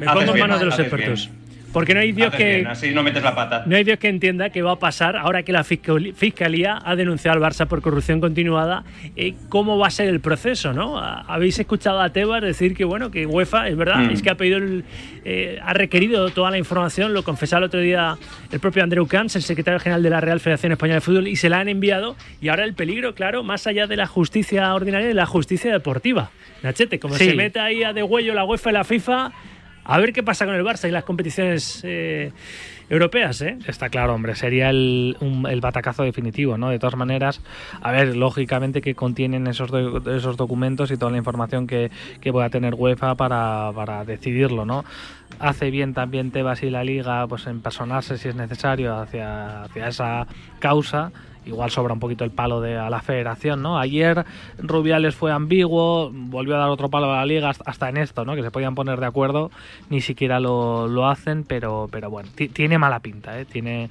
Me 0.00 0.06
Haces 0.06 0.18
pongo 0.18 0.30
en 0.30 0.34
bien, 0.34 0.40
manos 0.48 0.58
de 0.58 0.66
los 0.66 0.78
expertos. 0.80 1.30
bien. 1.30 1.43
Porque 1.74 1.92
no 1.92 2.00
hay 2.00 2.12
Dios 2.12 2.32
que. 2.34 2.54
bien, 2.54 2.66
así 2.68 2.92
no 2.92 3.02
metes 3.02 3.22
la 3.22 3.34
pata. 3.34 3.64
No 3.66 3.76
hay 3.76 3.84
Dios 3.84 3.98
que 3.98 4.08
entienda 4.08 4.48
qué 4.48 4.62
va 4.62 4.72
a 4.72 4.78
pasar 4.78 5.16
ahora 5.16 5.42
que 5.42 5.52
la 5.52 5.62
Fiscalía 5.64 6.78
ha 6.82 6.96
denunciado 6.96 7.36
al 7.36 7.42
Barça 7.52 7.66
por 7.66 7.82
corrupción 7.82 8.20
continuada. 8.20 8.84
eh, 9.16 9.34
¿Cómo 9.48 9.76
va 9.78 9.88
a 9.88 9.90
ser 9.90 10.08
el 10.08 10.20
proceso? 10.20 10.72
¿no? 10.72 10.98
Ha- 10.98 11.22
Habéis 11.28 11.58
escuchado 11.58 12.00
a 12.00 12.08
Tebas 12.10 12.42
decir 12.42 12.74
que 12.74 12.84
bueno 12.84 13.10
que 13.10 13.26
UEFA, 13.26 13.68
es 13.68 13.76
verdad, 13.76 13.98
Mm. 13.98 14.10
es 14.10 14.22
que 14.22 14.30
ha 14.30 14.36
pedido 14.36 14.58
el- 14.58 14.84
eh, 15.24 15.58
ha 15.62 15.72
requerido 15.74 16.30
toda 16.30 16.50
la 16.50 16.58
información, 16.58 17.12
lo 17.12 17.22
confesaba 17.24 17.58
el 17.58 17.64
otro 17.64 17.80
día 17.80 18.16
el 18.52 18.60
propio 18.60 18.82
Andreu 18.82 19.06
Camps, 19.06 19.36
el 19.36 19.42
secretario 19.42 19.80
general 19.80 20.02
de 20.02 20.10
la 20.10 20.20
Real 20.20 20.40
Federación 20.40 20.72
Española 20.72 20.96
de 20.96 21.00
Fútbol, 21.00 21.28
y 21.28 21.36
se 21.36 21.48
la 21.48 21.58
han 21.60 21.68
enviado. 21.68 22.16
Y 22.40 22.48
ahora 22.48 22.64
el 22.64 22.74
peligro, 22.74 23.14
claro, 23.14 23.42
más 23.42 23.66
allá 23.66 23.86
de 23.86 23.96
la 23.96 24.06
justicia 24.06 24.72
ordinaria, 24.74 25.08
de 25.08 25.14
la 25.14 25.26
justicia 25.26 25.72
deportiva. 25.72 26.30
Nachete, 26.62 26.98
como 26.98 27.14
Sí. 27.16 27.24
se 27.30 27.34
mete 27.34 27.58
ahí 27.60 27.82
a 27.82 27.92
de 27.92 28.02
huello 28.02 28.32
la 28.34 28.44
UEFA 28.44 28.70
y 28.70 28.72
la 28.74 28.84
FIFA, 28.84 29.32
a 29.84 29.98
ver 29.98 30.12
qué 30.12 30.22
pasa 30.22 30.46
con 30.46 30.54
el 30.54 30.64
Barça 30.64 30.88
y 30.88 30.92
las 30.92 31.04
competiciones 31.04 31.80
eh, 31.84 32.32
europeas, 32.90 33.40
¿eh? 33.42 33.58
Está 33.66 33.88
claro, 33.88 34.14
hombre, 34.14 34.34
sería 34.34 34.70
el, 34.70 35.16
un- 35.20 35.46
el 35.48 35.60
batacazo 35.60 36.02
definitivo, 36.02 36.58
¿no? 36.58 36.70
De 36.70 36.78
todas 36.78 36.96
maneras, 36.96 37.40
a 37.80 37.92
ver, 37.92 38.16
lógicamente 38.16 38.80
que 38.82 38.94
contienen 38.94 39.46
esos, 39.46 39.70
esos 40.06 40.36
documentos 40.36 40.90
y 40.90 40.96
toda 40.96 41.10
la 41.12 41.18
información 41.18 41.66
que, 41.66 41.90
que 42.20 42.32
pueda 42.32 42.50
tener 42.50 42.74
UEFA 42.74 43.14
para, 43.14 43.70
para 43.74 44.04
decidirlo, 44.04 44.64
¿no? 44.64 44.84
Hace 45.38 45.70
bien 45.70 45.94
también 45.94 46.30
Tebas 46.30 46.62
y 46.62 46.70
la 46.70 46.84
Liga 46.84 47.26
pues 47.26 47.46
en 47.46 47.60
personarse 47.60 48.18
si 48.18 48.28
es 48.28 48.34
necesario 48.34 48.96
hacia, 48.96 49.64
hacia 49.64 49.88
esa 49.88 50.26
causa 50.58 51.12
igual 51.46 51.70
sobra 51.70 51.94
un 51.94 52.00
poquito 52.00 52.24
el 52.24 52.30
palo 52.30 52.60
de 52.60 52.78
a 52.78 52.90
la 52.90 53.00
federación, 53.00 53.62
¿no? 53.62 53.78
Ayer 53.78 54.24
Rubiales 54.58 55.14
fue 55.14 55.32
ambiguo, 55.32 56.10
volvió 56.12 56.56
a 56.56 56.58
dar 56.58 56.70
otro 56.70 56.88
palo 56.88 57.12
a 57.12 57.16
la 57.16 57.26
liga 57.26 57.52
hasta 57.64 57.88
en 57.88 57.96
esto, 57.96 58.24
¿no? 58.24 58.34
Que 58.34 58.42
se 58.42 58.50
podían 58.50 58.74
poner 58.74 59.00
de 59.00 59.06
acuerdo, 59.06 59.50
ni 59.90 60.00
siquiera 60.00 60.40
lo, 60.40 60.88
lo 60.88 61.08
hacen, 61.08 61.44
pero, 61.44 61.88
pero 61.90 62.10
bueno, 62.10 62.30
tiene 62.34 62.78
mala 62.78 63.00
pinta, 63.00 63.38
¿eh? 63.38 63.44
Tiene 63.44 63.90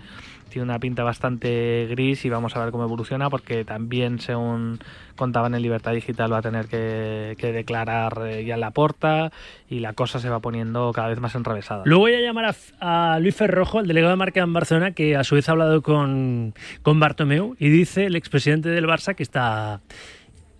tiene 0.53 0.65
una 0.65 0.79
pinta 0.79 1.03
bastante 1.03 1.87
gris 1.89 2.25
y 2.25 2.29
vamos 2.29 2.55
a 2.55 2.63
ver 2.63 2.71
cómo 2.71 2.83
evoluciona 2.83 3.29
porque 3.29 3.65
también 3.65 4.19
según 4.19 4.79
contaban 5.15 5.55
en 5.55 5.63
Libertad 5.63 5.93
Digital 5.93 6.31
va 6.31 6.37
a 6.37 6.41
tener 6.43 6.67
que, 6.67 7.35
declarar 7.41 8.21
eh, 8.25 8.45
ya 8.45 8.55
la 8.55 8.71
porta 8.71 9.31
y 9.67 9.79
la 9.79 9.93
cosa 9.93 10.19
se 10.19 10.29
va 10.29 10.39
poniendo 10.39 10.91
cada 10.93 11.09
vez 11.09 11.19
más 11.19 11.33
enrevesada. 11.33 11.81
Luego 11.85 12.01
voy 12.01 12.13
a 12.13 12.21
llamar 12.21 12.55
a, 12.79 13.17
Luis 13.19 13.35
Ferrojo, 13.35 13.79
el 13.79 13.87
delegado 13.87 14.11
de 14.11 14.17
marca 14.17 14.41
en 14.41 14.53
Barcelona, 14.53 14.91
que 14.91 15.15
a 15.15 15.23
su 15.23 15.35
vez 15.35 15.49
ha 15.49 15.53
hablado 15.53 15.81
con, 15.81 16.53
con 16.83 16.99
Bartomeu 16.99 17.55
y 17.57 17.69
dice 17.69 18.05
el 18.05 18.15
expresidente 18.15 18.69
del 18.69 18.85
Barça 18.85 19.15
que 19.15 19.23
está, 19.23 19.81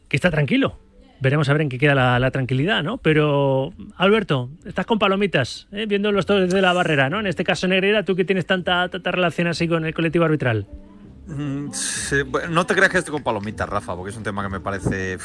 que 0.10 0.18
está 0.18 0.32
tranquilo, 0.32 0.80
veremos 1.24 1.50
a 1.50 1.54
ver 1.54 1.62
en 1.62 1.70
qué 1.70 1.80
queda 1.80 2.20
la, 2.20 2.32
tranquilidad, 2.32 2.84
¿no? 2.84 2.98
Pero, 2.98 3.74
Alberto, 3.98 4.50
estás 4.66 4.86
con 4.86 5.00
palomitas, 5.00 5.68
¿eh? 5.72 5.86
viendo 5.88 6.12
los 6.12 6.26
todos 6.26 6.42
desde 6.42 6.62
la 6.62 6.74
barrera, 6.74 7.10
¿no? 7.10 7.20
En 7.20 7.28
este 7.28 7.44
caso, 7.44 7.68
Negreira, 7.68 8.04
tú 8.04 8.16
que 8.16 8.26
tienes 8.26 8.46
tanta, 8.46 8.88
relación 8.88 9.48
así 9.48 9.68
con 9.68 9.86
el 9.86 9.94
colectivo 9.94 10.26
arbitral. 10.26 10.68
Mm, 11.26 11.70
no 12.50 12.66
te 12.66 12.76
creas 12.76 12.92
que 12.92 12.98
estoy 12.98 13.14
con 13.14 13.24
palomitas, 13.24 13.68
Rafa, 13.70 13.96
porque 13.96 14.12
es 14.12 14.18
un 14.18 14.24
tema 14.24 14.44
que 14.44 14.50
me 14.50 14.60
parece. 14.60 15.18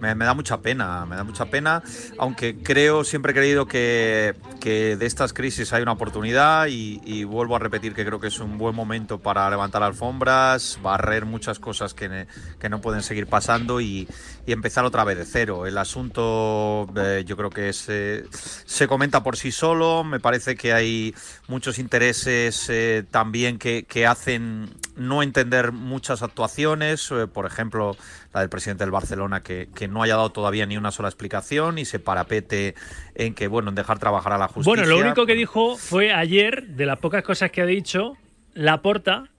Me, 0.00 0.14
da 0.14 0.32
mucha 0.32 0.62
pena, 0.62 1.04
me 1.04 1.16
da 1.16 1.24
mucha 1.24 1.46
pena. 1.46 1.82
Aunque 2.18 2.62
creo, 2.62 3.04
siempre 3.04 3.32
he 3.32 3.34
creído 3.34 3.66
que, 3.66 4.34
de 4.62 5.06
estas 5.06 5.34
crisis 5.34 5.72
hay 5.74 5.82
una 5.82 5.92
oportunidad 5.92 6.68
y, 6.68 7.24
vuelvo 7.24 7.56
a 7.56 7.58
repetir 7.58 7.94
que 7.94 8.04
creo 8.04 8.18
que 8.18 8.28
es 8.28 8.38
un 8.40 8.56
buen 8.56 8.74
momento 8.74 9.18
para 9.18 9.48
levantar 9.50 9.82
alfombras, 9.82 10.78
barrer 10.82 11.26
muchas 11.26 11.58
cosas 11.58 11.92
que, 11.92 12.26
no 12.70 12.80
pueden 12.80 13.02
seguir 13.02 13.26
pasando 13.26 13.80
y, 13.82 14.08
empezar 14.52 14.84
otra 14.84 15.04
vez 15.04 15.18
de 15.18 15.24
cero. 15.24 15.66
El 15.66 15.78
asunto, 15.78 16.88
eh, 16.96 17.24
yo 17.26 17.36
creo 17.36 17.50
que 17.50 17.72
se 17.72 18.88
comenta 18.88 19.22
por 19.22 19.36
sí 19.36 19.52
solo. 19.52 20.04
Me 20.04 20.20
parece 20.20 20.56
que 20.56 20.72
hay 20.72 21.14
muchos 21.48 21.78
intereses 21.78 22.68
eh, 22.68 23.04
también 23.10 23.58
que, 23.58 23.84
que 23.84 24.06
hacen 24.06 24.70
no 24.96 25.22
entender 25.22 25.72
muchas 25.72 26.22
actuaciones, 26.22 27.10
eh, 27.10 27.26
por 27.26 27.46
ejemplo, 27.46 27.96
la 28.32 28.40
del 28.40 28.48
presidente 28.48 28.84
del 28.84 28.90
Barcelona, 28.90 29.42
que, 29.42 29.68
no 29.88 30.02
haya 30.02 30.16
dado 30.16 30.30
todavía 30.30 30.66
ni 30.66 30.76
una 30.76 30.90
sola 30.90 31.08
explicación 31.08 31.78
y 31.78 31.84
se 31.84 31.98
parapete 31.98 32.74
en 33.14 33.34
que, 33.34 33.46
bueno, 33.46 33.68
en 33.68 33.74
dejar 33.74 33.98
trabajar 33.98 34.32
a 34.32 34.38
la 34.38 34.48
justicia. 34.48 34.82
Bueno, 34.82 34.86
lo 34.86 34.98
único 34.98 35.26
que 35.26 35.34
dijo 35.34 35.76
fue 35.76 36.12
ayer, 36.12 36.66
de 36.68 36.86
las 36.86 36.98
pocas 36.98 37.22
cosas 37.22 37.50
que 37.50 37.62
ha 37.62 37.66
dicho, 37.66 38.16
la 38.54 38.82
porta 38.82 39.30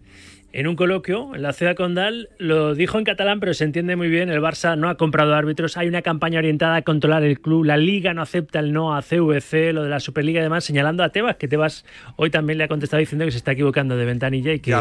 en 0.58 0.66
un 0.66 0.76
coloquio 0.76 1.36
en 1.36 1.44
la 1.44 1.54
ciudad 1.54 1.76
condal, 1.76 2.30
lo 2.40 2.74
dijo 2.74 2.98
en 2.98 3.04
catalán, 3.04 3.40
pero 3.40 3.54
se 3.54 3.64
entiende 3.64 3.96
muy 3.96 4.10
bien, 4.10 4.30
el 4.30 4.42
Barça 4.42 4.76
no 4.76 4.90
ha 4.90 4.98
comprado 4.98 5.36
árbitros, 5.36 5.78
hay 5.78 5.88
una 5.88 6.02
campaña 6.02 6.40
orientada 6.40 6.78
a 6.78 6.82
controlar 6.82 7.22
el 7.22 7.40
club, 7.40 7.64
la 7.64 7.78
liga 7.78 8.16
no 8.16 8.24
acepta 8.24 8.58
el 8.58 8.74
no 8.74 8.96
a 8.96 9.04
CVC, 9.04 9.72
lo 9.72 9.84
de 9.84 9.90
la 9.90 10.00
Superliga 10.00 10.40
y 10.40 10.44
demás, 10.44 10.64
señalando 10.64 11.04
a 11.04 11.10
Tebas, 11.10 11.36
que 11.36 11.48
Tebas 11.48 11.86
hoy 12.16 12.32
también 12.32 12.58
le 12.58 12.64
ha 12.64 12.68
contestado 12.68 13.00
diciendo 13.00 13.24
que 13.26 13.30
se 13.30 13.38
está 13.38 13.52
equivocando 13.52 13.96
de 13.98 14.06
ventanilla 14.06 14.52
y 14.52 14.60
que 14.60 14.76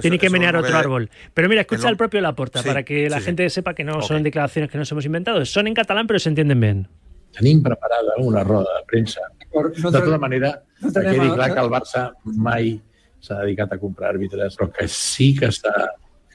tiene 0.00 0.18
que 0.18 0.30
menear 0.30 0.56
otro 0.56 0.74
árbol. 0.74 1.10
Pero 1.34 1.50
mira, 1.50 1.60
escucha 1.60 1.88
al 1.88 1.98
propio 1.98 2.22
Laporta, 2.22 2.62
para 2.62 2.82
que 2.84 3.10
la 3.10 3.20
gente 3.20 3.50
sepa 3.50 3.74
que 3.74 3.84
no 3.84 4.00
son 4.00 4.22
declaraciones 4.22 4.70
que 4.70 4.78
nos 4.78 4.90
hemos 4.92 5.04
inventado, 5.04 5.44
son 5.44 5.66
en 5.66 5.74
catalán, 5.74 6.06
pero 6.06 6.18
se 6.20 6.30
entienden 6.30 6.58
bien. 6.58 6.88
Tenim 7.36 7.62
preparada 7.62 8.14
una 8.16 8.42
roda 8.42 8.70
de 8.78 8.86
premsa. 8.86 9.20
De 9.52 9.82
tota 9.82 10.16
manera, 10.16 10.62
no 10.80 10.90
que 10.90 11.00
quedi 11.00 11.30
clar 11.34 11.52
que 11.52 11.60
el 11.60 11.68
Barça 11.68 12.14
mai 12.24 12.80
s'ha 13.20 13.40
dedicat 13.42 13.72
a 13.72 13.80
comprar 13.80 14.12
àrbitres, 14.14 14.56
però 14.56 14.70
que 14.72 14.88
sí 14.88 15.34
que 15.38 15.50
s'ha 15.52 15.74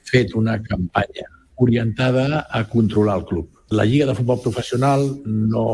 fet 0.03 0.35
una 0.35 0.59
campanya 0.61 1.27
orientada 1.55 2.47
a 2.49 2.63
controlar 2.69 3.17
el 3.21 3.25
club. 3.25 3.49
La 3.71 3.85
Lliga 3.85 4.05
de 4.05 4.15
Futbol 4.15 4.41
Professional 4.41 5.05
no, 5.25 5.65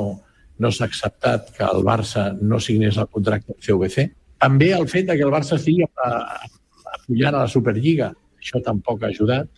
no 0.57 0.71
s'ha 0.71 0.87
acceptat 0.87 1.51
que 1.55 1.65
el 1.65 1.83
Barça 1.87 2.29
no 2.39 2.59
signés 2.59 2.97
el 2.97 3.09
contracte 3.11 3.55
amb 3.55 3.63
CVC. 3.63 4.09
També 4.39 4.71
el 4.75 4.87
fet 4.87 5.07
de 5.09 5.17
que 5.17 5.25
el 5.27 5.33
Barça 5.33 5.57
estigui 5.57 5.87
apoyant 5.87 7.33
a 7.35 7.43
la 7.43 7.47
Superliga, 7.51 8.13
això 8.39 8.61
tampoc 8.63 9.03
ha 9.03 9.11
ajudat. 9.11 9.49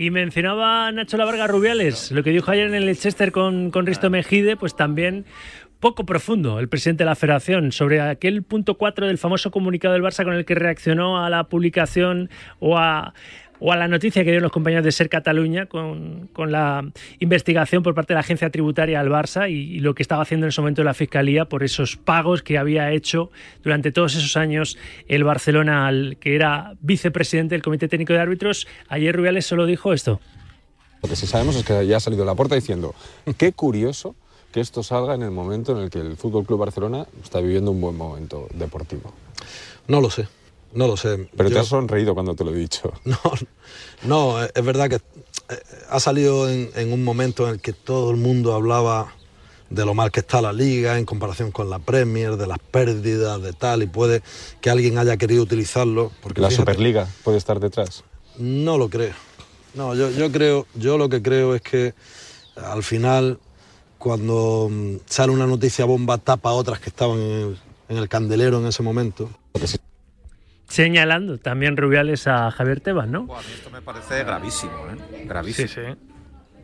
Y 0.00 0.10
mencionaba 0.10 0.90
Nacho 0.92 1.18
Lavarga 1.18 1.46
Rubiales, 1.46 2.10
lo 2.10 2.22
que 2.22 2.30
dijo 2.30 2.50
ayer 2.50 2.68
en 2.68 2.74
el 2.74 2.86
Leicester 2.86 3.32
con, 3.32 3.70
con 3.70 3.84
Risto 3.84 4.08
Mejide, 4.08 4.56
pues 4.56 4.74
también 4.74 5.26
poco 5.80 6.04
profundo 6.04 6.60
el 6.60 6.68
presidente 6.68 7.04
de 7.04 7.06
la 7.06 7.16
federación 7.16 7.72
sobre 7.72 8.00
aquel 8.00 8.42
punto 8.42 8.76
4 8.76 9.06
del 9.06 9.18
famoso 9.18 9.50
comunicado 9.50 9.94
del 9.94 10.02
Barça 10.02 10.24
con 10.24 10.34
el 10.34 10.44
que 10.44 10.54
reaccionó 10.54 11.24
a 11.24 11.30
la 11.30 11.44
publicación 11.44 12.28
o 12.60 12.76
a, 12.76 13.14
o 13.60 13.72
a 13.72 13.76
la 13.76 13.88
noticia 13.88 14.22
que 14.22 14.30
dieron 14.30 14.42
los 14.42 14.52
compañeros 14.52 14.84
de 14.84 14.92
Ser 14.92 15.08
Cataluña 15.08 15.66
con, 15.66 16.30
la 16.36 16.84
investigación 17.18 17.82
por 17.82 17.94
parte 17.94 18.12
de 18.12 18.16
la 18.16 18.20
agencia 18.20 18.50
tributaria 18.50 19.00
al 19.00 19.08
Barça 19.08 19.50
y, 19.50 19.80
lo 19.80 19.94
que 19.94 20.02
estaba 20.02 20.22
haciendo 20.22 20.46
en 20.46 20.48
ese 20.48 20.60
momento 20.60 20.84
la 20.84 20.94
Fiscalía 20.94 21.46
por 21.46 21.62
esos 21.62 21.96
pagos 21.96 22.42
que 22.42 22.58
había 22.58 22.90
hecho 22.92 23.30
durante 23.62 23.92
todos 23.92 24.16
esos 24.16 24.36
años 24.36 24.76
el 25.08 25.24
Barcelona, 25.24 25.86
al, 25.86 26.18
que 26.18 26.34
era 26.34 26.74
vicepresidente 26.80 27.54
del 27.54 27.62
Comité 27.62 27.88
Técnico 27.88 28.12
de 28.12 28.20
Árbitros. 28.20 28.66
Ayer 28.88 29.16
Rubiales 29.16 29.46
solo 29.46 29.64
dijo 29.66 29.92
esto. 29.92 30.20
Lo 31.02 31.08
que 31.08 31.16
sí 31.16 31.26
sabemos 31.26 31.56
es 31.56 31.64
que 31.64 31.86
ya 31.86 31.96
ha 31.96 32.00
salido 32.00 32.22
de 32.22 32.26
la 32.26 32.34
puerta 32.34 32.54
diciendo, 32.54 32.94
qué 33.38 33.52
curioso 33.52 34.14
que 34.52 34.60
esto 34.60 34.82
salga 34.82 35.14
en 35.14 35.22
el 35.22 35.30
momento 35.30 35.72
en 35.72 35.78
el 35.84 35.90
que 35.90 36.00
el 36.00 36.16
Fútbol 36.16 36.44
Club 36.44 36.60
Barcelona 36.60 37.06
está 37.22 37.40
viviendo 37.40 37.70
un 37.70 37.80
buen 37.80 37.96
momento 37.96 38.48
deportivo? 38.54 39.12
No 39.86 40.00
lo 40.00 40.10
sé, 40.10 40.28
no 40.72 40.86
lo 40.86 40.96
sé. 40.96 41.28
Pero 41.36 41.50
te 41.50 41.58
has 41.58 41.68
sonreído 41.68 42.14
cuando 42.14 42.34
te 42.34 42.44
lo 42.44 42.52
he 42.52 42.58
dicho. 42.58 42.92
No, 43.04 43.18
no 44.02 44.42
es 44.42 44.64
verdad 44.64 44.88
que 44.88 44.96
eh, 44.96 45.62
ha 45.88 46.00
salido 46.00 46.48
en, 46.48 46.92
un 46.92 47.04
momento 47.04 47.46
en 47.46 47.54
el 47.54 47.60
que 47.60 47.72
todo 47.72 48.10
el 48.10 48.16
mundo 48.16 48.54
hablaba 48.54 49.14
de 49.68 49.84
lo 49.84 49.94
mal 49.94 50.10
que 50.10 50.20
está 50.20 50.42
la 50.42 50.52
liga 50.52 50.98
en 50.98 51.04
comparación 51.04 51.52
con 51.52 51.70
la 51.70 51.78
Premier, 51.78 52.36
de 52.36 52.46
las 52.46 52.58
pérdidas, 52.58 53.40
de 53.40 53.52
tal, 53.52 53.82
y 53.82 53.86
puede 53.86 54.22
que 54.60 54.70
alguien 54.70 54.98
haya 54.98 55.16
querido 55.16 55.42
utilizarlo. 55.42 56.10
Porque 56.22 56.40
¿La 56.40 56.50
Superliga 56.50 57.08
puede 57.22 57.38
estar 57.38 57.60
detrás? 57.60 58.02
No 58.36 58.78
lo 58.78 58.88
creo. 58.88 59.14
No, 59.74 59.94
yo, 59.94 60.10
yo 60.10 60.32
creo, 60.32 60.66
yo 60.74 60.98
lo 60.98 61.08
que 61.08 61.22
creo 61.22 61.54
es 61.54 61.62
que 61.62 61.94
al 62.56 62.82
final 62.82 63.38
cuando 64.00 64.68
mm, 64.70 64.96
sale 65.04 65.30
una 65.30 65.46
noticia 65.46 65.84
bomba 65.84 66.16
tapa 66.16 66.50
otras 66.52 66.80
que 66.80 66.88
estaban 66.88 67.18
en 67.18 67.96
el, 67.96 68.08
candelero 68.08 68.58
en 68.58 68.66
ese 68.66 68.82
momento. 68.82 69.30
Señalando 70.68 71.36
también 71.36 71.76
Rubiales 71.76 72.26
a 72.26 72.50
Javier 72.50 72.80
Tebas, 72.80 73.08
¿no? 73.08 73.28
esto 73.54 73.70
me 73.70 73.82
parece 73.82 74.24
gravísimo, 74.24 74.72
¿eh? 74.88 75.26
Gravísimo. 75.26 75.68
Sí, 75.68 75.74
sí. 75.74 75.96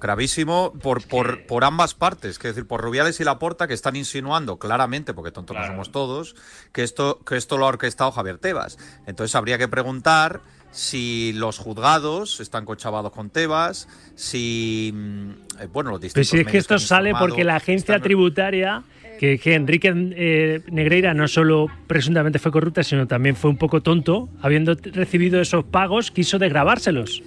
Gravísimo 0.01 0.73
por, 0.83 1.07
por, 1.07 1.47
por, 1.47 1.65
ambas 1.65 1.95
partes, 1.95 2.39
que 2.39 2.49
decir, 2.49 2.67
por 2.67 2.81
Rubiales 2.81 3.21
y 3.21 3.25
Laporta, 3.25 3.67
que 3.67 3.75
están 3.75 3.97
insinuando 3.97 4.59
claramente, 4.59 5.13
porque 5.13 5.31
tontos 5.31 5.57
no 5.57 5.67
somos 5.67 5.93
todos, 5.93 6.37
que 6.73 6.83
esto, 6.83 7.21
que 7.25 7.37
esto 7.37 7.59
lo 7.59 7.67
ha 7.67 7.69
orquestado 7.69 8.13
Javier 8.13 8.39
Tebas. 8.39 8.79
Entonces 9.07 9.35
habría 9.35 9.59
que 9.59 9.69
preguntar 9.69 10.41
si 10.77 11.33
los 11.33 11.57
juzgados 11.59 12.39
están 12.41 12.67
cochabados 12.67 13.11
con 13.11 13.31
Tebas, 13.31 13.89
si 14.15 14.93
mm, 14.95 15.31
eh, 15.63 15.69
bueno 15.73 15.91
los 15.91 16.01
distintos. 16.03 16.31
Pero 16.31 16.43
si 16.43 16.47
es 16.47 16.53
que 16.53 16.59
esto 16.59 16.79
sale 16.79 17.15
porque 17.19 17.45
la 17.45 17.57
agencia 17.57 17.99
tributaria 17.99 18.83
que, 19.19 19.41
Enrique 19.55 19.91
eh, 19.95 20.61
Negreira 20.71 21.15
no 21.15 21.29
solo 21.29 21.69
presuntamente 21.87 22.39
fue 22.39 22.53
corrupta, 22.53 22.83
sino 22.83 23.07
también 23.07 23.37
fue 23.37 23.49
un 23.49 23.57
poco 23.57 23.81
tonto, 23.81 24.29
habiendo 24.43 24.75
recibido 24.75 25.41
esos 25.41 25.65
pagos, 25.65 26.11
quiso 26.11 26.39
desgrabárselos. 26.39 27.23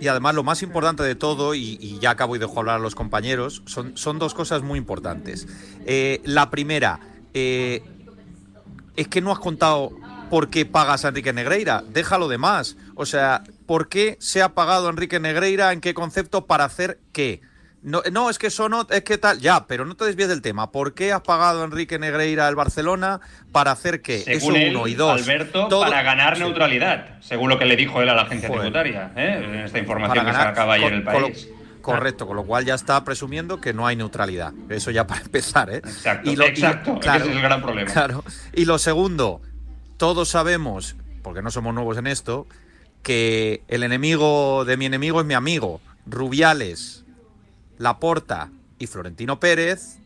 Y 0.00 0.08
además 0.08 0.34
lo 0.34 0.42
más 0.42 0.62
importante 0.62 1.02
de 1.02 1.14
todo, 1.14 1.54
y, 1.54 1.98
ya 2.00 2.10
acabo 2.10 2.36
y 2.36 2.38
dejo 2.38 2.58
hablar 2.58 2.76
a 2.76 2.82
los 2.82 2.94
compañeros, 2.94 3.62
son, 3.66 3.98
son 3.98 4.18
dos 4.18 4.32
cosas 4.32 4.62
muy 4.62 4.78
importantes. 4.78 5.46
Eh, 5.84 6.22
la 6.24 6.50
primera, 6.50 7.00
es 7.34 7.82
que 9.08 9.20
no 9.20 9.30
has 9.30 9.38
contado 9.38 9.92
por 10.34 10.50
qué 10.50 10.66
pagas 10.66 11.04
a 11.04 11.10
Enrique 11.10 11.32
Negreira, 11.32 11.84
déjalo 11.86 12.26
de 12.26 12.38
más. 12.38 12.76
O 12.96 13.06
sea, 13.06 13.44
¿por 13.66 13.88
qué 13.88 14.16
se 14.18 14.42
ha 14.42 14.48
pagado 14.48 14.88
a 14.88 14.90
Enrique 14.90 15.20
Negreira? 15.20 15.72
¿En 15.72 15.80
qué 15.80 15.94
concepto? 15.94 16.46
¿Para 16.46 16.64
hacer 16.64 16.98
qué? 17.12 17.40
No, 17.82 18.02
no, 18.10 18.28
es 18.28 18.40
que 18.40 18.48
eso 18.48 18.68
no, 18.68 18.84
es 18.90 19.04
que 19.04 19.16
tal, 19.16 19.38
ya, 19.38 19.68
pero 19.68 19.84
no 19.84 19.94
te 19.94 20.06
desvíes 20.06 20.28
del 20.28 20.42
tema. 20.42 20.72
¿Por 20.72 20.92
qué 20.92 21.12
has 21.12 21.20
pagado 21.20 21.62
a 21.62 21.64
Enrique 21.64 22.00
Negreira 22.00 22.48
al 22.48 22.56
Barcelona? 22.56 23.20
¿Para 23.52 23.70
hacer 23.70 24.02
qué? 24.02 24.22
Según 24.22 24.56
eso 24.56 24.70
uno 24.70 24.88
y 24.88 24.94
dos. 24.96 25.22
Alberto, 25.22 25.68
para 25.68 26.02
ganar 26.02 26.36
neutralidad, 26.36 27.20
según 27.20 27.48
lo 27.48 27.56
que 27.56 27.66
le 27.66 27.76
dijo 27.76 28.02
él 28.02 28.08
a 28.08 28.14
la 28.16 28.22
agencia 28.22 28.50
tributaria, 28.50 29.12
¿eh? 29.14 29.40
en 29.40 29.54
esta 29.60 29.78
información 29.78 30.26
que 30.26 30.32
se 30.32 30.38
acaba 30.38 30.74
ayer 30.74 30.94
en 30.94 30.98
el 30.98 31.04
país. 31.04 31.48
Correcto, 31.80 32.26
con 32.26 32.34
lo 32.34 32.42
cual 32.42 32.64
ya 32.64 32.74
está 32.74 33.04
presumiendo 33.04 33.60
que 33.60 33.72
no 33.72 33.86
hay 33.86 33.94
neutralidad. 33.94 34.52
Eso 34.68 34.90
ya 34.90 35.06
para 35.06 35.20
empezar, 35.20 35.70
¿eh? 35.70 35.76
Exacto, 35.76 36.28
y 36.28 36.34
lo, 36.34 36.44
exacto, 36.44 36.98
claro, 36.98 37.20
ese 37.20 37.30
es 37.30 37.36
el 37.36 37.42
gran 37.42 37.62
problema. 37.62 37.92
Claro. 37.92 38.24
Y 38.52 38.64
lo 38.64 38.78
segundo, 38.78 39.40
todos 40.04 40.28
sabemos, 40.28 40.96
porque 41.22 41.40
no 41.40 41.50
somos 41.50 41.74
nuevos 41.74 41.96
en 41.96 42.06
esto, 42.06 42.46
que 43.02 43.62
el 43.68 43.82
enemigo 43.82 44.66
de 44.66 44.76
mi 44.76 44.84
enemigo 44.84 45.18
es 45.20 45.26
mi 45.26 45.32
amigo. 45.32 45.80
Rubiales, 46.04 47.06
Laporta 47.78 48.50
y 48.78 48.86
Florentino 48.86 49.40
Pérez 49.40 49.96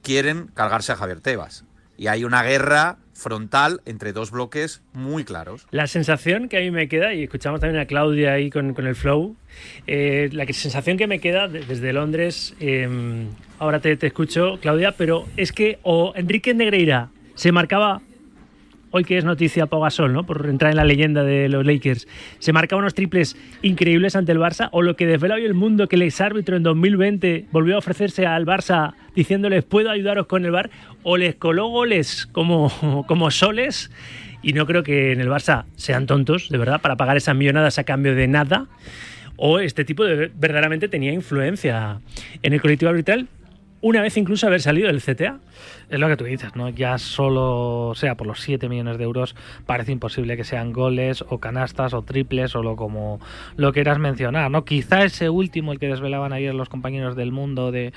quieren 0.00 0.46
cargarse 0.54 0.92
a 0.92 0.96
Javier 0.96 1.20
Tebas. 1.20 1.66
Y 1.98 2.06
hay 2.06 2.24
una 2.24 2.42
guerra 2.44 2.96
frontal 3.12 3.82
entre 3.84 4.14
dos 4.14 4.30
bloques 4.30 4.80
muy 4.94 5.22
claros. 5.24 5.66
La 5.70 5.86
sensación 5.86 6.48
que 6.48 6.56
a 6.56 6.60
mí 6.60 6.70
me 6.70 6.88
queda, 6.88 7.12
y 7.12 7.24
escuchamos 7.24 7.60
también 7.60 7.82
a 7.82 7.84
Claudia 7.84 8.32
ahí 8.32 8.48
con, 8.48 8.74
el 8.74 8.96
flow, 8.96 9.36
eh, 9.86 10.30
la 10.32 10.46
sensación 10.46 10.96
que 10.96 11.06
me 11.06 11.18
queda 11.18 11.46
desde 11.46 11.92
Londres, 11.92 12.54
eh, 12.58 12.88
ahora 13.58 13.80
te, 13.80 13.98
escucho, 14.00 14.58
Claudia, 14.62 14.92
pero 14.92 15.26
es 15.36 15.52
que 15.52 15.78
o 15.82 16.14
Enrique 16.16 16.54
Negreira 16.54 17.10
se 17.34 17.52
marcaba 17.52 18.00
hoy 18.96 19.04
que 19.04 19.18
es 19.18 19.24
noticia 19.24 19.66
Pau 19.66 19.82
Gasol, 19.82 20.12
¿no? 20.12 20.24
Por 20.24 20.46
entrar 20.46 20.70
en 20.70 20.76
la 20.78 20.84
leyenda 20.84 21.22
de 21.22 21.48
los 21.48 21.66
Lakers, 21.66 22.08
se 22.38 22.52
marcaba 22.52 22.80
unos 22.80 22.94
triples 22.94 23.36
increíbles 23.60 24.16
ante 24.16 24.32
el 24.32 24.38
Barça, 24.38 24.70
o 24.72 24.80
lo 24.80 24.96
que 24.96 25.06
desvela 25.06 25.34
hoy 25.34 25.44
el 25.44 25.54
mundo, 25.54 25.86
que 25.86 25.96
el 25.96 26.02
ex 26.02 26.20
árbitro 26.20 26.56
en 26.56 26.62
2020 26.62 27.46
volvió 27.52 27.74
a 27.74 27.78
ofrecerse 27.78 28.26
al 28.26 28.46
Barça 28.46 28.94
diciéndoles, 29.14 29.64
puedo 29.64 29.90
ayudaros 29.90 30.26
con 30.26 30.44
el 30.44 30.50
bar, 30.50 30.70
o 31.02 31.16
les 31.16 31.34
coló 31.34 31.68
goles 31.68 32.26
como, 32.32 33.04
como 33.06 33.30
soles, 33.30 33.90
y 34.42 34.54
no 34.54 34.66
creo 34.66 34.82
que 34.82 35.12
en 35.12 35.20
el 35.20 35.28
Barça 35.28 35.64
sean 35.76 36.06
tontos, 36.06 36.48
de 36.48 36.56
verdad, 36.56 36.80
para 36.80 36.96
pagar 36.96 37.16
esas 37.16 37.36
millonadas 37.36 37.78
a 37.78 37.84
cambio 37.84 38.14
de 38.14 38.28
nada, 38.28 38.66
o 39.36 39.58
este 39.58 39.84
tipo 39.84 40.04
de 40.04 40.30
verdaderamente 40.34 40.88
tenía 40.88 41.12
influencia 41.12 42.00
en 42.42 42.52
el 42.54 42.60
colectivo 42.62 42.90
arbitral, 42.90 43.28
una 43.86 44.02
vez 44.02 44.16
incluso 44.16 44.48
haber 44.48 44.60
salido 44.60 44.88
del 44.88 45.00
CTA. 45.00 45.38
Es 45.88 46.00
lo 46.00 46.08
que 46.08 46.16
tú 46.16 46.24
dices, 46.24 46.56
¿no? 46.56 46.68
Ya 46.68 46.98
solo 46.98 47.92
sea 47.94 48.16
por 48.16 48.26
los 48.26 48.40
7 48.40 48.68
millones 48.68 48.98
de 48.98 49.04
euros, 49.04 49.36
parece 49.66 49.92
imposible 49.92 50.36
que 50.36 50.42
sean 50.42 50.72
goles 50.72 51.24
o 51.28 51.38
canastas 51.38 51.94
o 51.94 52.02
triples 52.02 52.56
o 52.56 52.62
lo 52.64 52.74
como 52.74 53.20
lo 53.54 53.72
quieras 53.72 54.00
mencionar, 54.00 54.50
¿no? 54.50 54.64
Quizá 54.64 55.04
ese 55.04 55.30
último, 55.30 55.70
el 55.70 55.78
que 55.78 55.86
desvelaban 55.86 56.32
ayer 56.32 56.52
los 56.52 56.68
compañeros 56.68 57.14
del 57.14 57.30
mundo 57.30 57.70
de, 57.70 57.92